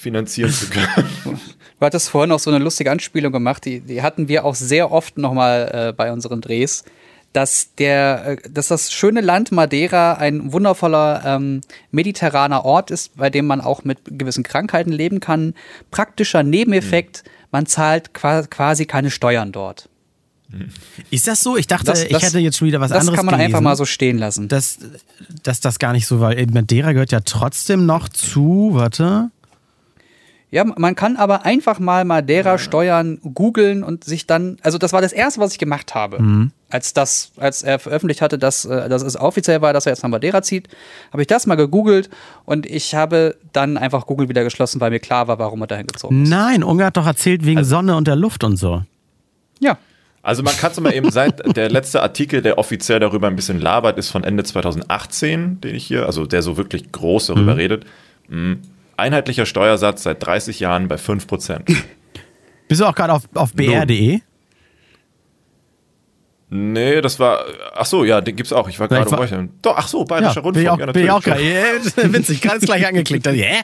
finanzieren 0.03 0.51
zu 0.51 0.69
können. 0.69 1.09
Du 1.79 1.87
hattest 1.87 2.07
vorhin 2.07 2.31
auch 2.31 2.39
so 2.39 2.49
eine 2.49 2.63
lustige 2.63 2.91
Anspielung 2.91 3.33
gemacht, 3.33 3.65
die, 3.65 3.81
die 3.81 4.01
hatten 4.01 4.29
wir 4.29 4.45
auch 4.45 4.55
sehr 4.55 4.89
oft 4.93 5.17
nochmal 5.17 5.89
äh, 5.89 5.91
bei 5.91 6.13
unseren 6.13 6.39
Drehs, 6.39 6.85
dass, 7.33 7.75
der, 7.75 8.25
äh, 8.25 8.49
dass 8.49 8.69
das 8.69 8.93
schöne 8.93 9.19
Land 9.19 9.51
Madeira 9.51 10.13
ein 10.13 10.53
wundervoller 10.53 11.23
ähm, 11.25 11.59
mediterraner 11.91 12.63
Ort 12.63 12.89
ist, 12.89 13.17
bei 13.17 13.29
dem 13.29 13.47
man 13.47 13.59
auch 13.59 13.83
mit 13.83 13.97
gewissen 14.05 14.43
Krankheiten 14.43 14.93
leben 14.93 15.19
kann. 15.19 15.55
Praktischer 15.91 16.41
Nebeneffekt, 16.41 17.23
mhm. 17.25 17.29
man 17.51 17.65
zahlt 17.65 18.13
quasi 18.13 18.85
keine 18.85 19.11
Steuern 19.11 19.51
dort. 19.51 19.89
Ist 21.09 21.27
das 21.27 21.41
so? 21.41 21.57
Ich 21.57 21.67
dachte, 21.67 21.85
das, 21.85 22.07
das, 22.07 22.09
ich 22.09 22.23
hätte 22.23 22.39
jetzt 22.39 22.57
schon 22.57 22.67
wieder 22.67 22.79
was 22.79 22.91
das 22.91 22.99
anderes 23.01 23.15
Das 23.15 23.17
kann 23.17 23.25
man 23.25 23.35
gelesen, 23.35 23.55
einfach 23.55 23.61
mal 23.61 23.75
so 23.75 23.85
stehen 23.85 24.17
lassen. 24.17 24.47
Dass, 24.47 24.77
dass 25.41 25.59
das 25.59 25.79
gar 25.79 25.93
nicht 25.93 26.05
so 26.05 26.19
war. 26.19 26.35
Madeira 26.51 26.93
gehört 26.93 27.11
ja 27.11 27.21
trotzdem 27.21 27.85
noch 27.85 28.07
zu, 28.07 28.69
warte. 28.73 29.31
Ja, 30.53 30.63
man 30.65 30.93
kann 30.93 31.17
aber 31.17 31.45
einfach 31.45 31.79
mal 31.79 32.05
Madeira 32.05 32.59
steuern, 32.59 33.17
googeln 33.33 33.83
und 33.83 34.03
sich 34.03 34.27
dann, 34.27 34.57
also 34.61 34.77
das 34.77 34.93
war 34.93 35.01
das 35.01 35.11
erste, 35.11 35.41
was 35.41 35.51
ich 35.51 35.57
gemacht 35.57 35.95
habe. 35.95 36.21
Mhm. 36.21 36.51
Als 36.69 36.93
das, 36.93 37.31
als 37.37 37.63
er 37.63 37.79
veröffentlicht 37.79 38.21
hatte, 38.21 38.37
dass, 38.37 38.63
äh, 38.63 38.87
dass 38.87 39.01
es 39.01 39.19
offiziell 39.19 39.63
war, 39.63 39.73
dass 39.73 39.87
er 39.87 39.93
jetzt 39.93 40.03
nach 40.03 40.11
Madeira 40.11 40.43
zieht, 40.43 40.67
habe 41.11 41.23
ich 41.23 41.27
das 41.27 41.47
mal 41.47 41.55
gegoogelt 41.55 42.11
und 42.45 42.67
ich 42.67 42.93
habe 42.93 43.35
dann 43.51 43.77
einfach 43.77 44.05
Google 44.05 44.29
wieder 44.29 44.43
geschlossen, 44.43 44.79
weil 44.79 44.91
mir 44.91 44.99
klar 44.99 45.27
war, 45.27 45.39
warum 45.39 45.59
er 45.61 45.65
dahin 45.65 45.87
gezogen 45.87 46.21
ist. 46.21 46.29
Nein, 46.29 46.63
Ungar 46.63 46.87
hat 46.87 46.97
doch 46.97 47.07
erzählt 47.07 47.43
wegen 47.47 47.57
also, 47.57 47.71
Sonne 47.71 47.95
und 47.95 48.07
der 48.07 48.15
Luft 48.15 48.43
und 48.43 48.57
so. 48.57 48.83
Ja. 49.59 49.79
Also 50.21 50.43
man 50.43 50.55
kann 50.55 50.71
es 50.71 50.79
mal 50.79 50.93
eben 50.93 51.09
seit 51.09 51.57
der 51.57 51.71
letzte 51.71 52.03
Artikel, 52.03 52.43
der 52.43 52.59
offiziell 52.59 52.99
darüber 52.99 53.25
ein 53.25 53.35
bisschen 53.35 53.59
labert, 53.59 53.97
ist 53.97 54.11
von 54.11 54.23
Ende 54.23 54.43
2018, 54.43 55.61
den 55.61 55.73
ich 55.73 55.87
hier, 55.87 56.05
also 56.05 56.27
der 56.27 56.43
so 56.43 56.57
wirklich 56.57 56.91
groß 56.91 57.25
darüber 57.25 57.53
mhm. 57.53 57.59
redet. 57.59 57.85
Mh 58.27 58.57
Einheitlicher 59.03 59.45
Steuersatz 59.45 60.03
seit 60.03 60.25
30 60.25 60.59
Jahren 60.59 60.87
bei 60.87 60.95
5%. 60.95 61.75
Bist 62.67 62.81
du 62.81 62.85
auch 62.85 62.95
gerade 62.95 63.13
auf, 63.13 63.23
auf 63.35 63.53
br.de? 63.53 64.21
Nee, 66.55 67.01
das 67.01 67.19
war. 67.19 67.45
Ach 67.73 67.85
so, 67.85 68.05
ja, 68.05 68.21
den 68.21 68.35
gibt's 68.35 68.53
auch. 68.53 68.69
Ich 68.69 68.79
war 68.79 68.87
gerade 68.87 69.09
war, 69.09 69.47
Doch, 69.63 69.75
ach 69.75 69.87
so, 69.87 70.05
Bayerischer 70.05 70.35
ja, 70.35 70.41
Rundfunk. 70.41 70.53
Bin 70.53 70.63
ich 70.63 70.69
auch, 70.69 70.79
ja, 70.79 70.91
bin 70.91 71.03
ich 71.03 71.11
auch 71.11 71.23
gerade. 71.23 71.41
witzig, 72.13 72.41
ganz 72.41 72.63
gleich 72.63 72.85
angeklickt. 72.85 73.25
Yeah. 73.25 73.63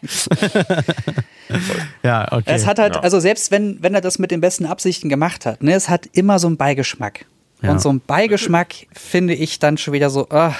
ja, 2.03 2.31
okay. 2.31 2.43
Es 2.47 2.65
hat 2.65 2.79
halt, 2.79 2.95
ja. 2.95 3.01
also 3.01 3.19
selbst 3.19 3.51
wenn, 3.51 3.77
wenn 3.83 3.93
er 3.93 4.01
das 4.01 4.17
mit 4.17 4.31
den 4.31 4.41
besten 4.41 4.65
Absichten 4.65 5.07
gemacht 5.07 5.45
hat, 5.45 5.61
ne, 5.61 5.73
es 5.73 5.87
hat 5.87 6.07
immer 6.13 6.39
so 6.39 6.47
einen 6.47 6.57
Beigeschmack. 6.57 7.25
Ja. 7.61 7.71
Und 7.71 7.81
so 7.81 7.89
einen 7.89 8.01
Beigeschmack 8.01 8.73
finde 8.91 9.35
ich 9.35 9.59
dann 9.59 9.77
schon 9.77 9.93
wieder 9.93 10.09
so. 10.09 10.27
Uh. 10.33 10.51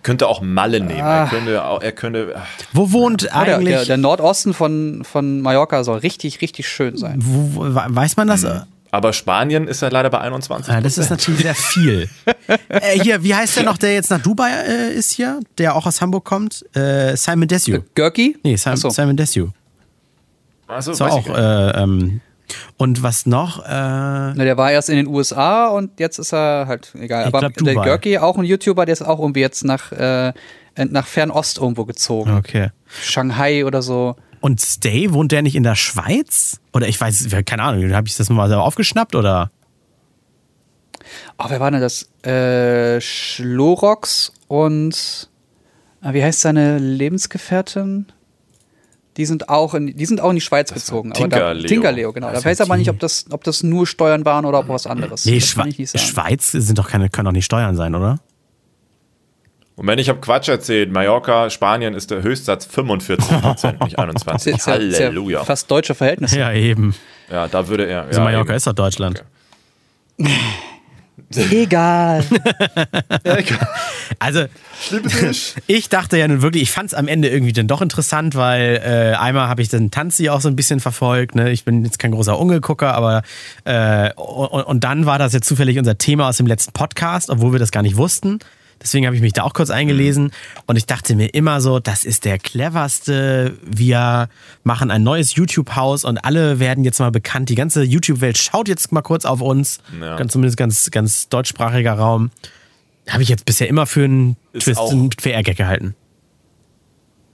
Er 0.00 0.02
könnte 0.02 0.28
auch 0.28 0.40
Malle 0.40 0.80
nehmen. 0.80 1.02
Ah. 1.02 1.24
Er 1.24 1.28
könnte, 1.28 1.54
er 1.82 1.92
könnte. 1.92 2.42
Wo 2.72 2.90
wohnt 2.92 3.30
eigentlich? 3.34 3.76
Der, 3.76 3.84
der, 3.84 3.96
Nordosten 3.98 4.54
von, 4.54 5.04
von 5.04 5.42
Mallorca 5.42 5.84
soll 5.84 5.98
richtig, 5.98 6.40
richtig 6.40 6.68
schön 6.68 6.96
sein. 6.96 7.18
Wo, 7.22 7.66
weiß 7.66 8.16
man 8.16 8.28
das? 8.28 8.42
Mhm. 8.42 8.62
Aber 8.92 9.12
Spanien 9.12 9.68
ist 9.68 9.82
ja 9.82 9.88
leider 9.88 10.08
bei 10.08 10.20
21. 10.20 10.72
Ja, 10.72 10.80
das 10.80 10.96
ist 10.96 11.10
natürlich 11.10 11.42
sehr 11.42 11.54
viel. 11.54 12.08
äh, 12.68 12.98
hier, 12.98 13.22
wie 13.22 13.34
heißt 13.34 13.58
der 13.58 13.64
noch, 13.64 13.76
der 13.76 13.92
jetzt 13.92 14.10
nach 14.10 14.20
Dubai 14.20 14.50
äh, 14.50 14.94
ist 14.94 15.12
hier, 15.12 15.38
der 15.58 15.76
auch 15.76 15.86
aus 15.86 16.00
Hamburg 16.00 16.24
kommt? 16.24 16.64
Äh, 16.74 17.14
Simon 17.16 17.46
Desue. 17.46 17.84
Görki? 17.94 18.38
Nee, 18.42 18.56
Simon, 18.56 18.78
so. 18.78 18.90
Simon 18.90 19.16
Desue. 19.16 19.52
Achso, 20.66 20.94
so, 20.94 21.04
auch 21.04 21.26
äh, 21.28 21.82
ähm, 21.82 22.20
und 22.76 23.02
was 23.02 23.26
noch? 23.26 23.64
Äh, 23.64 23.68
Na, 23.68 24.34
der 24.34 24.56
war 24.56 24.70
erst 24.70 24.88
in 24.90 24.96
den 24.96 25.06
USA 25.06 25.68
und 25.68 25.98
jetzt 26.00 26.18
ist 26.18 26.32
er 26.32 26.66
halt 26.66 26.94
egal. 26.98 27.24
Aber 27.24 27.40
glaub, 27.40 27.54
der 27.54 27.74
Görki, 27.74 28.18
auch 28.18 28.36
ein 28.36 28.44
YouTuber, 28.44 28.86
der 28.86 28.92
ist 28.92 29.02
auch 29.02 29.20
irgendwie 29.20 29.40
jetzt 29.40 29.64
nach, 29.64 29.92
äh, 29.92 30.32
nach 30.76 31.06
Fernost 31.06 31.58
irgendwo 31.58 31.84
gezogen. 31.84 32.36
Okay. 32.36 32.70
Shanghai 32.86 33.64
oder 33.64 33.82
so. 33.82 34.16
Und 34.40 34.60
Stay, 34.60 35.12
wohnt 35.12 35.32
der 35.32 35.42
nicht 35.42 35.54
in 35.54 35.62
der 35.62 35.76
Schweiz? 35.76 36.60
Oder 36.72 36.88
ich 36.88 37.00
weiß, 37.00 37.28
keine 37.44 37.62
Ahnung, 37.62 37.92
habe 37.92 38.08
ich 38.08 38.16
das 38.16 38.30
mal 38.30 38.52
aufgeschnappt 38.52 39.14
oder? 39.14 39.50
Oh, 41.38 41.46
wer 41.48 41.60
war 41.60 41.70
denn 41.70 41.80
das? 41.80 42.08
Äh, 42.24 43.00
Schlorox 43.00 44.32
und 44.48 45.28
äh, 46.02 46.12
wie 46.12 46.22
heißt 46.22 46.40
seine 46.40 46.78
Lebensgefährtin? 46.78 48.06
Die 49.20 49.26
sind 49.26 49.50
auch 49.50 49.74
in, 49.74 49.94
die 49.94 50.06
sind 50.06 50.22
auch 50.22 50.30
in 50.30 50.36
die 50.36 50.40
Schweiz 50.40 50.70
das 50.70 50.86
gezogen. 50.86 51.12
Tinkerleo. 51.12 51.68
Tinkerleo, 51.68 52.12
genau. 52.14 52.32
Da 52.32 52.42
weiß 52.42 52.62
aber 52.62 52.78
nicht, 52.78 52.88
ob 52.88 52.98
das, 53.00 53.26
ob 53.28 53.44
das 53.44 53.62
nur 53.62 53.86
Steuern 53.86 54.24
waren 54.24 54.46
oder 54.46 54.60
ob 54.60 54.70
was 54.70 54.86
anderes. 54.86 55.26
Nee, 55.26 55.42
Schwe 55.42 55.70
Schweiz 55.74 56.52
sind 56.52 56.78
doch 56.78 56.88
keine, 56.88 57.10
können 57.10 57.26
doch 57.26 57.32
nicht 57.32 57.44
Steuern 57.44 57.76
sein, 57.76 57.94
oder? 57.94 58.20
Und 59.76 59.86
wenn 59.88 59.98
ich 59.98 60.08
habe 60.08 60.20
Quatsch 60.20 60.48
erzählt, 60.48 60.90
Mallorca, 60.90 61.50
Spanien 61.50 61.92
ist 61.92 62.10
der 62.10 62.22
Höchstsatz 62.22 62.64
45 62.64 63.42
Prozent, 63.42 63.84
nicht 63.84 63.98
21. 63.98 64.54
Ist 64.56 64.66
ja, 64.66 64.72
Halleluja. 64.72 65.40
Ist 65.40 65.42
ja 65.42 65.44
fast 65.44 65.70
deutsche 65.70 65.94
Verhältnisse. 65.94 66.38
Ja, 66.38 66.50
eben. 66.54 66.94
Ja, 67.30 67.46
da 67.46 67.68
würde 67.68 67.84
er. 67.84 68.04
Also 68.06 68.20
ja, 68.20 68.24
Mallorca 68.24 68.52
eben. 68.52 68.56
ist 68.56 68.66
doch 68.66 68.72
Deutschland. 68.72 69.22
Okay. 70.18 70.30
Egal. 71.50 72.24
also, 74.18 74.46
ich 75.68 75.88
dachte 75.88 76.18
ja 76.18 76.26
nun 76.26 76.42
wirklich, 76.42 76.64
ich 76.64 76.70
fand 76.72 76.88
es 76.88 76.94
am 76.94 77.06
Ende 77.06 77.28
irgendwie 77.28 77.52
dann 77.52 77.68
doch 77.68 77.82
interessant, 77.82 78.34
weil 78.34 78.82
äh, 78.84 79.16
einmal 79.16 79.48
habe 79.48 79.62
ich 79.62 79.68
den 79.68 79.92
Tanzi 79.92 80.28
auch 80.28 80.40
so 80.40 80.48
ein 80.48 80.56
bisschen 80.56 80.80
verfolgt. 80.80 81.36
Ne? 81.36 81.50
Ich 81.50 81.64
bin 81.64 81.84
jetzt 81.84 82.00
kein 82.00 82.10
großer 82.10 82.36
Ungegucker, 82.36 82.94
aber 82.94 83.22
äh, 83.64 84.12
und, 84.14 84.62
und 84.62 84.84
dann 84.84 85.06
war 85.06 85.18
das 85.18 85.32
jetzt 85.32 85.46
zufällig 85.46 85.78
unser 85.78 85.98
Thema 85.98 86.28
aus 86.28 86.38
dem 86.38 86.46
letzten 86.46 86.72
Podcast, 86.72 87.30
obwohl 87.30 87.52
wir 87.52 87.60
das 87.60 87.70
gar 87.70 87.82
nicht 87.82 87.96
wussten. 87.96 88.40
Deswegen 88.82 89.04
habe 89.04 89.14
ich 89.14 89.20
mich 89.20 89.34
da 89.34 89.42
auch 89.42 89.52
kurz 89.52 89.68
eingelesen 89.68 90.32
und 90.66 90.76
ich 90.76 90.86
dachte 90.86 91.14
mir 91.14 91.26
immer 91.34 91.60
so, 91.60 91.80
das 91.80 92.04
ist 92.04 92.24
der 92.24 92.38
cleverste. 92.38 93.58
Wir 93.62 94.28
machen 94.64 94.90
ein 94.90 95.02
neues 95.02 95.34
YouTube-Haus 95.34 96.04
und 96.04 96.24
alle 96.24 96.60
werden 96.60 96.82
jetzt 96.84 96.98
mal 96.98 97.10
bekannt. 97.10 97.50
Die 97.50 97.54
ganze 97.54 97.82
YouTube-Welt 97.82 98.38
schaut 98.38 98.68
jetzt 98.68 98.90
mal 98.90 99.02
kurz 99.02 99.26
auf 99.26 99.42
uns. 99.42 99.80
Ja. 100.00 100.16
Ganz, 100.16 100.32
zumindest 100.32 100.56
ganz, 100.56 100.90
ganz 100.90 101.28
deutschsprachiger 101.28 101.92
Raum. 101.92 102.30
Habe 103.08 103.22
ich 103.22 103.28
jetzt 103.28 103.44
bisher 103.44 103.68
immer 103.68 103.86
für 103.86 104.04
einen 104.04 104.36
ist 104.52 104.64
Twist, 104.64 104.80
einen 104.80 105.10
PR-Gag 105.10 105.58
gehalten. 105.58 105.94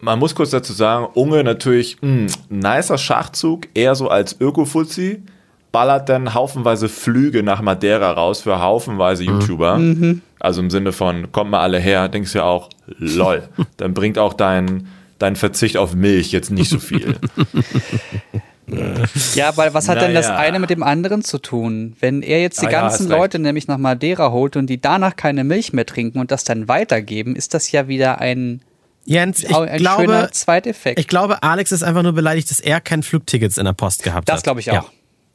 Man 0.01 0.19
muss 0.19 0.35
kurz 0.35 0.51
dazu 0.51 0.73
sagen, 0.73 1.07
Unge 1.15 1.45
natürlich 1.45 1.97
ein 2.03 2.27
nicer 2.49 2.99
Schachzug, 2.99 3.69
eher 3.75 3.95
so 3.95 4.09
als 4.09 4.41
Öko-Fuzzi 4.41 5.23
ballert 5.73 6.09
dann 6.09 6.33
haufenweise 6.35 6.89
Flüge 6.89 7.43
nach 7.43 7.61
Madeira 7.61 8.13
raus 8.13 8.41
für 8.41 8.61
haufenweise 8.61 9.25
mhm. 9.25 9.29
YouTuber. 9.29 9.79
Mhm. 9.79 10.23
Also 10.39 10.61
im 10.61 10.71
Sinne 10.71 10.93
von, 10.93 11.33
kommt 11.33 11.51
mal 11.51 11.61
alle 11.61 11.79
her, 11.79 12.09
denkst 12.09 12.33
du 12.33 12.39
ja 12.39 12.45
auch, 12.45 12.71
lol. 12.99 13.49
Dann 13.77 13.95
bringt 13.95 14.19
auch 14.19 14.35
dein, 14.35 14.89
dein 15.19 15.37
Verzicht 15.37 15.77
auf 15.77 15.95
Milch 15.95 16.33
jetzt 16.33 16.51
nicht 16.51 16.71
so 16.71 16.79
viel. 16.79 17.17
Ja, 19.35 19.57
weil 19.57 19.75
was 19.75 19.89
hat 19.89 19.97
naja. 19.97 20.09
denn 20.09 20.17
das 20.17 20.29
eine 20.29 20.59
mit 20.59 20.71
dem 20.71 20.83
anderen 20.83 21.23
zu 21.23 21.39
tun? 21.39 21.97
Wenn 22.01 22.23
er 22.23 22.41
jetzt 22.41 22.61
die 22.61 22.67
ah, 22.67 22.71
ganzen 22.71 23.09
ja, 23.09 23.17
Leute 23.17 23.39
nämlich 23.39 23.69
nach 23.69 23.79
Madeira 23.79 24.33
holt 24.33 24.57
und 24.57 24.67
die 24.67 24.81
danach 24.81 25.15
keine 25.15 25.45
Milch 25.45 25.73
mehr 25.73 25.87
trinken 25.87 26.19
und 26.19 26.33
das 26.33 26.43
dann 26.43 26.67
weitergeben, 26.67 27.37
ist 27.37 27.55
das 27.55 27.71
ja 27.71 27.87
wieder 27.87 28.21
ein 28.21 28.63
Jens, 29.05 29.45
ich 29.45 29.55
ein 29.55 29.79
glaube, 29.79 30.31
Zweiteffekt. 30.33 30.99
Ich 30.99 31.07
glaube, 31.07 31.45
Alex 31.45 31.71
ist 31.71 31.85
einfach 31.85 32.03
nur 32.03 32.13
beleidigt, 32.13 32.51
dass 32.51 32.59
er 32.59 32.81
kein 32.81 33.05
Flugtickets 33.05 33.57
in 33.57 33.65
der 33.65 33.73
Post 33.73 34.03
gehabt 34.03 34.29
das 34.29 34.33
hat. 34.33 34.39
Das 34.39 34.43
glaube 34.43 34.61
ich 34.61 34.71
auch. 34.73 34.75
Ja. 34.75 34.85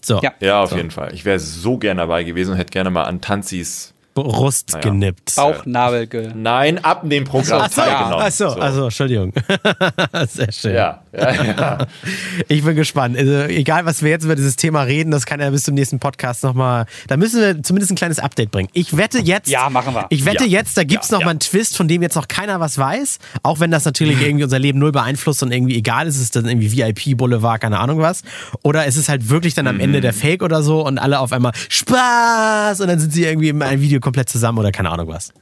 So. 0.02 0.20
Ja, 0.22 0.34
ja 0.42 0.62
auf 0.62 0.72
so. 0.72 0.76
jeden 0.76 0.92
Fall. 0.92 1.14
Ich 1.14 1.24
wäre 1.24 1.40
so 1.40 1.78
gerne 1.78 2.02
dabei 2.02 2.24
gewesen 2.24 2.52
und 2.52 2.58
hätte 2.58 2.72
gerne 2.72 2.90
mal 2.90 3.04
an 3.04 3.22
Tanzis 3.22 3.94
Brust 4.14 4.72
naja. 4.74 4.82
genippt. 4.82 5.36
Bauchnabel 5.36 6.08
ge 6.08 6.32
Nein, 6.36 6.84
ab 6.84 7.10
dem 7.10 7.24
Programm 7.24 7.62
Achso, 7.62 7.82
teilgenommen. 7.82 8.26
Achso, 8.26 8.50
so. 8.50 8.60
also, 8.60 8.84
Entschuldigung. 8.86 9.32
Sehr 10.28 10.52
schön. 10.52 10.76
Ja, 10.76 11.02
ja, 11.14 11.44
ja. 11.44 11.78
Ich 12.50 12.64
bin 12.64 12.76
gespannt. 12.76 13.18
Also, 13.18 13.44
egal, 13.44 13.86
was 13.86 14.04
wir 14.04 14.10
jetzt 14.10 14.26
über 14.26 14.36
dieses 14.36 14.58
Thema 14.58 14.82
reden, 14.82 15.12
das 15.12 15.26
kann 15.26 15.40
ja 15.40 15.50
bis 15.50 15.64
zum 15.64 15.76
nächsten 15.76 16.00
Podcast 16.00 16.44
nochmal. 16.44 16.88
Da 17.08 17.16
müssen 17.16 17.40
wir 17.40 17.64
zumindest 17.64 17.94
ein 17.94 17.96
kleines 17.96 18.20
Update 18.20 18.52
bringen. 18.52 18.68
Ich 18.74 18.98
wette 18.98 19.20
jetzt. 19.20 19.50
Ja, 19.50 19.70
machen 19.70 19.94
wir. 19.94 20.08
Ich 20.10 20.26
wette 20.26 20.44
ja. 20.44 20.60
jetzt, 20.60 20.78
da 20.78 20.84
gibt 20.84 21.06
es 21.06 21.10
ja, 21.10 21.16
nochmal 21.16 21.28
ja. 21.28 21.32
einen 21.32 21.40
Twist, 21.40 21.78
von 21.78 21.88
dem 21.88 22.02
jetzt 22.02 22.16
noch 22.16 22.28
keiner 22.28 22.60
was 22.60 22.78
weiß. 22.78 23.20
Auch 23.44 23.62
wenn 23.62 23.72
das 23.72 23.86
natürlich 23.86 24.22
irgendwie 24.26 24.44
unser 24.44 24.60
Leben 24.60 24.80
null 24.80 24.92
beeinflusst 24.92 25.42
und 25.42 25.54
irgendwie 25.54 25.78
egal 25.78 26.08
ist, 26.08 26.16
ist 26.16 26.22
es 26.22 26.32
dann 26.32 26.48
irgendwie 26.48 26.74
VIP-Boulevard, 26.76 27.62
keine 27.62 27.80
Ahnung 27.80 28.00
was. 28.00 28.24
Oder 28.62 28.86
ist 28.88 28.98
es 28.98 29.08
halt 29.08 29.30
wirklich 29.30 29.54
dann 29.54 29.68
am 29.68 29.76
mhm. 29.76 29.82
Ende 29.82 30.02
der 30.02 30.14
Fake 30.14 30.44
oder 30.44 30.64
so 30.64 30.86
und 30.86 30.98
alle 30.98 31.20
auf 31.20 31.32
einmal 31.32 31.54
Spaß 31.70 32.82
und 32.82 32.90
dann 32.90 33.00
sind 33.00 33.14
sie 33.14 33.24
irgendwie 33.24 33.50
in 33.50 33.62
einem 33.62 33.82
Video 33.82 34.01
komplett 34.02 34.30
zusammen 34.30 34.58
oder 34.58 34.72
keine 34.72 34.90
Ahnung 34.90 35.08
was. 35.08 35.34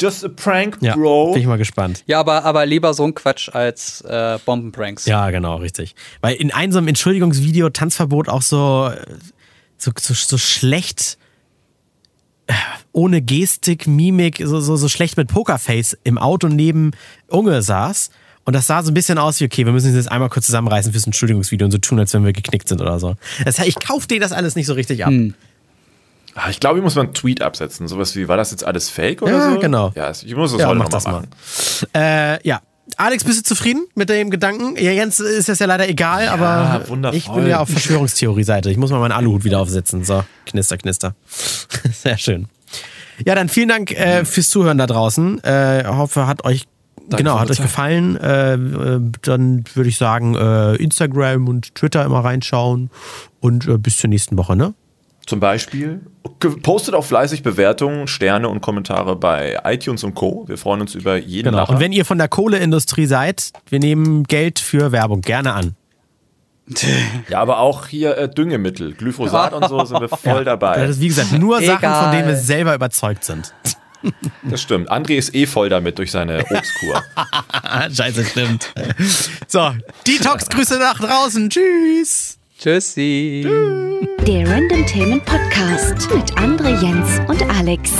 Just 0.00 0.24
a 0.24 0.28
prank, 0.28 0.78
ja, 0.80 0.94
bro. 0.94 1.32
Bin 1.32 1.42
ich 1.42 1.48
mal 1.48 1.58
gespannt. 1.58 2.04
Ja, 2.06 2.20
aber, 2.20 2.44
aber 2.44 2.66
lieber 2.66 2.94
so 2.94 3.04
ein 3.04 3.14
Quatsch 3.14 3.48
als 3.48 4.00
äh, 4.02 4.38
Bombenpranks. 4.44 5.06
Ja, 5.06 5.30
genau, 5.30 5.56
richtig. 5.56 5.96
Weil 6.20 6.36
in 6.36 6.52
einem 6.52 6.70
so 6.70 6.78
einem 6.78 6.88
Entschuldigungsvideo 6.88 7.70
Tanzverbot 7.70 8.28
auch 8.28 8.42
so, 8.42 8.92
so, 9.76 9.90
so, 9.98 10.14
so 10.14 10.38
schlecht 10.38 11.18
äh, 12.46 12.52
ohne 12.92 13.22
Gestik, 13.22 13.88
Mimik, 13.88 14.40
so, 14.44 14.60
so, 14.60 14.76
so 14.76 14.88
schlecht 14.88 15.16
mit 15.16 15.28
Pokerface 15.28 15.98
im 16.04 16.16
Auto 16.16 16.48
neben 16.48 16.92
Unge 17.26 17.60
saß. 17.62 18.10
Und 18.44 18.54
das 18.54 18.66
sah 18.66 18.82
so 18.82 18.90
ein 18.90 18.94
bisschen 18.94 19.18
aus 19.18 19.40
wie, 19.40 19.44
okay, 19.44 19.66
wir 19.66 19.72
müssen 19.72 19.88
uns 19.88 19.96
jetzt 19.96 20.10
einmal 20.10 20.30
kurz 20.30 20.46
zusammenreißen 20.46 20.92
fürs 20.92 21.04
Entschuldigungsvideo 21.04 21.66
und 21.66 21.70
so 21.70 21.78
tun, 21.78 21.98
als 21.98 22.14
wenn 22.14 22.24
wir 22.24 22.32
geknickt 22.32 22.66
sind 22.68 22.80
oder 22.80 22.98
so. 22.98 23.16
Das 23.44 23.58
heißt, 23.58 23.68
ich 23.68 23.74
kaufe 23.74 24.08
dir 24.08 24.20
das 24.20 24.32
alles 24.32 24.56
nicht 24.56 24.66
so 24.66 24.72
richtig 24.72 25.04
ab. 25.04 25.10
Hm. 25.10 25.34
Ah, 26.40 26.50
ich 26.50 26.60
glaube, 26.60 26.78
ich 26.78 26.84
muss 26.84 26.94
mal 26.94 27.02
einen 27.02 27.14
Tweet 27.14 27.42
absetzen. 27.42 27.88
Sowas 27.88 28.14
wie, 28.14 28.28
war 28.28 28.36
das 28.36 28.52
jetzt 28.52 28.64
alles 28.64 28.88
fake 28.88 29.22
oder 29.22 29.32
ja, 29.32 29.50
so? 29.50 29.58
genau. 29.58 29.92
Ja, 29.96 30.10
ich 30.10 30.36
muss 30.36 30.52
das 30.52 30.60
ja, 30.60 30.68
heute 30.68 30.78
nochmal 30.78 31.02
machen. 31.02 31.28
Mal. 31.92 32.34
Äh, 32.36 32.46
ja. 32.46 32.60
Alex, 32.96 33.24
bist 33.24 33.40
du 33.40 33.42
zufrieden 33.42 33.86
mit 33.96 34.08
dem 34.08 34.30
Gedanken? 34.30 34.76
Ja, 34.76 34.92
Jens 34.92 35.18
ist 35.18 35.48
das 35.48 35.58
ja 35.58 35.66
leider 35.66 35.88
egal, 35.88 36.24
ja, 36.24 36.32
aber 36.32 36.88
wundervoll. 36.88 37.18
ich 37.18 37.28
bin 37.28 37.46
ja 37.46 37.58
auf 37.58 37.68
Verschwörungstheorie-Seite. 37.68 38.70
Ich 38.70 38.76
muss 38.76 38.90
mal 38.90 39.00
meinen 39.00 39.12
Aluhut 39.12 39.44
wieder 39.44 39.58
aufsetzen. 39.58 40.04
So, 40.04 40.24
knister, 40.46 40.78
knister. 40.78 41.14
Sehr 41.92 42.16
schön. 42.18 42.46
Ja, 43.26 43.34
dann 43.34 43.48
vielen 43.48 43.68
Dank 43.68 43.90
äh, 43.90 44.24
fürs 44.24 44.48
Zuhören 44.48 44.78
da 44.78 44.86
draußen. 44.86 45.42
Äh, 45.42 45.84
hoffe, 45.86 46.28
hat 46.28 46.44
euch 46.44 46.66
Danke 47.08 47.24
genau, 47.24 47.40
hat 47.40 47.50
euch 47.50 47.60
gefallen. 47.60 48.16
Äh, 48.16 48.54
äh, 48.54 49.00
dann 49.22 49.64
würde 49.74 49.88
ich 49.88 49.96
sagen, 49.96 50.34
äh, 50.34 50.76
Instagram 50.76 51.48
und 51.48 51.74
Twitter 51.74 52.04
immer 52.04 52.20
reinschauen 52.20 52.90
und 53.40 53.66
äh, 53.66 53.78
bis 53.78 53.96
zur 53.96 54.08
nächsten 54.10 54.36
Woche, 54.38 54.56
ne? 54.56 54.74
Zum 55.28 55.40
Beispiel. 55.40 56.00
Postet 56.62 56.94
auch 56.94 57.04
fleißig 57.04 57.42
Bewertungen, 57.42 58.08
Sterne 58.08 58.48
und 58.48 58.62
Kommentare 58.62 59.14
bei 59.14 59.58
iTunes 59.64 60.02
und 60.02 60.14
Co. 60.14 60.48
Wir 60.48 60.56
freuen 60.56 60.80
uns 60.80 60.94
über 60.94 61.18
jeden 61.18 61.50
Genau. 61.50 61.58
Lacher. 61.58 61.74
Und 61.74 61.80
wenn 61.80 61.92
ihr 61.92 62.06
von 62.06 62.16
der 62.16 62.28
Kohleindustrie 62.28 63.04
seid, 63.04 63.52
wir 63.68 63.78
nehmen 63.78 64.24
Geld 64.24 64.58
für 64.58 64.90
Werbung 64.90 65.20
gerne 65.20 65.52
an. 65.52 65.76
Ja, 67.28 67.40
aber 67.40 67.58
auch 67.58 67.86
hier 67.86 68.16
äh, 68.16 68.28
Düngemittel, 68.28 68.94
Glyphosat 68.94 69.52
und 69.52 69.68
so 69.68 69.84
sind 69.86 70.00
wir 70.00 70.08
voll 70.08 70.38
ja, 70.38 70.44
dabei. 70.44 70.78
Das 70.80 70.90
ist 70.90 71.00
wie 71.00 71.08
gesagt 71.08 71.32
nur 71.32 71.60
Egal. 71.60 71.80
Sachen, 71.80 72.04
von 72.04 72.12
denen 72.12 72.28
wir 72.28 72.36
selber 72.36 72.74
überzeugt 72.74 73.24
sind. 73.24 73.54
Das 74.44 74.62
stimmt. 74.62 74.92
André 74.92 75.16
ist 75.16 75.34
eh 75.34 75.44
voll 75.44 75.68
damit 75.68 75.98
durch 75.98 76.12
seine 76.12 76.44
Obstkur. 76.48 77.02
Scheiße, 77.92 78.24
stimmt. 78.24 78.72
So, 79.48 79.72
Detox-Grüße 80.06 80.78
nach 80.78 81.00
draußen. 81.00 81.50
Tschüss. 81.50 82.37
Tschüssi. 82.58 83.46
Der 84.26 84.48
Random 84.48 84.84
Themen 84.86 85.20
Podcast 85.20 86.12
mit 86.12 86.28
André 86.32 86.82
Jens 86.82 87.20
und 87.28 87.40
Alex. 87.56 87.92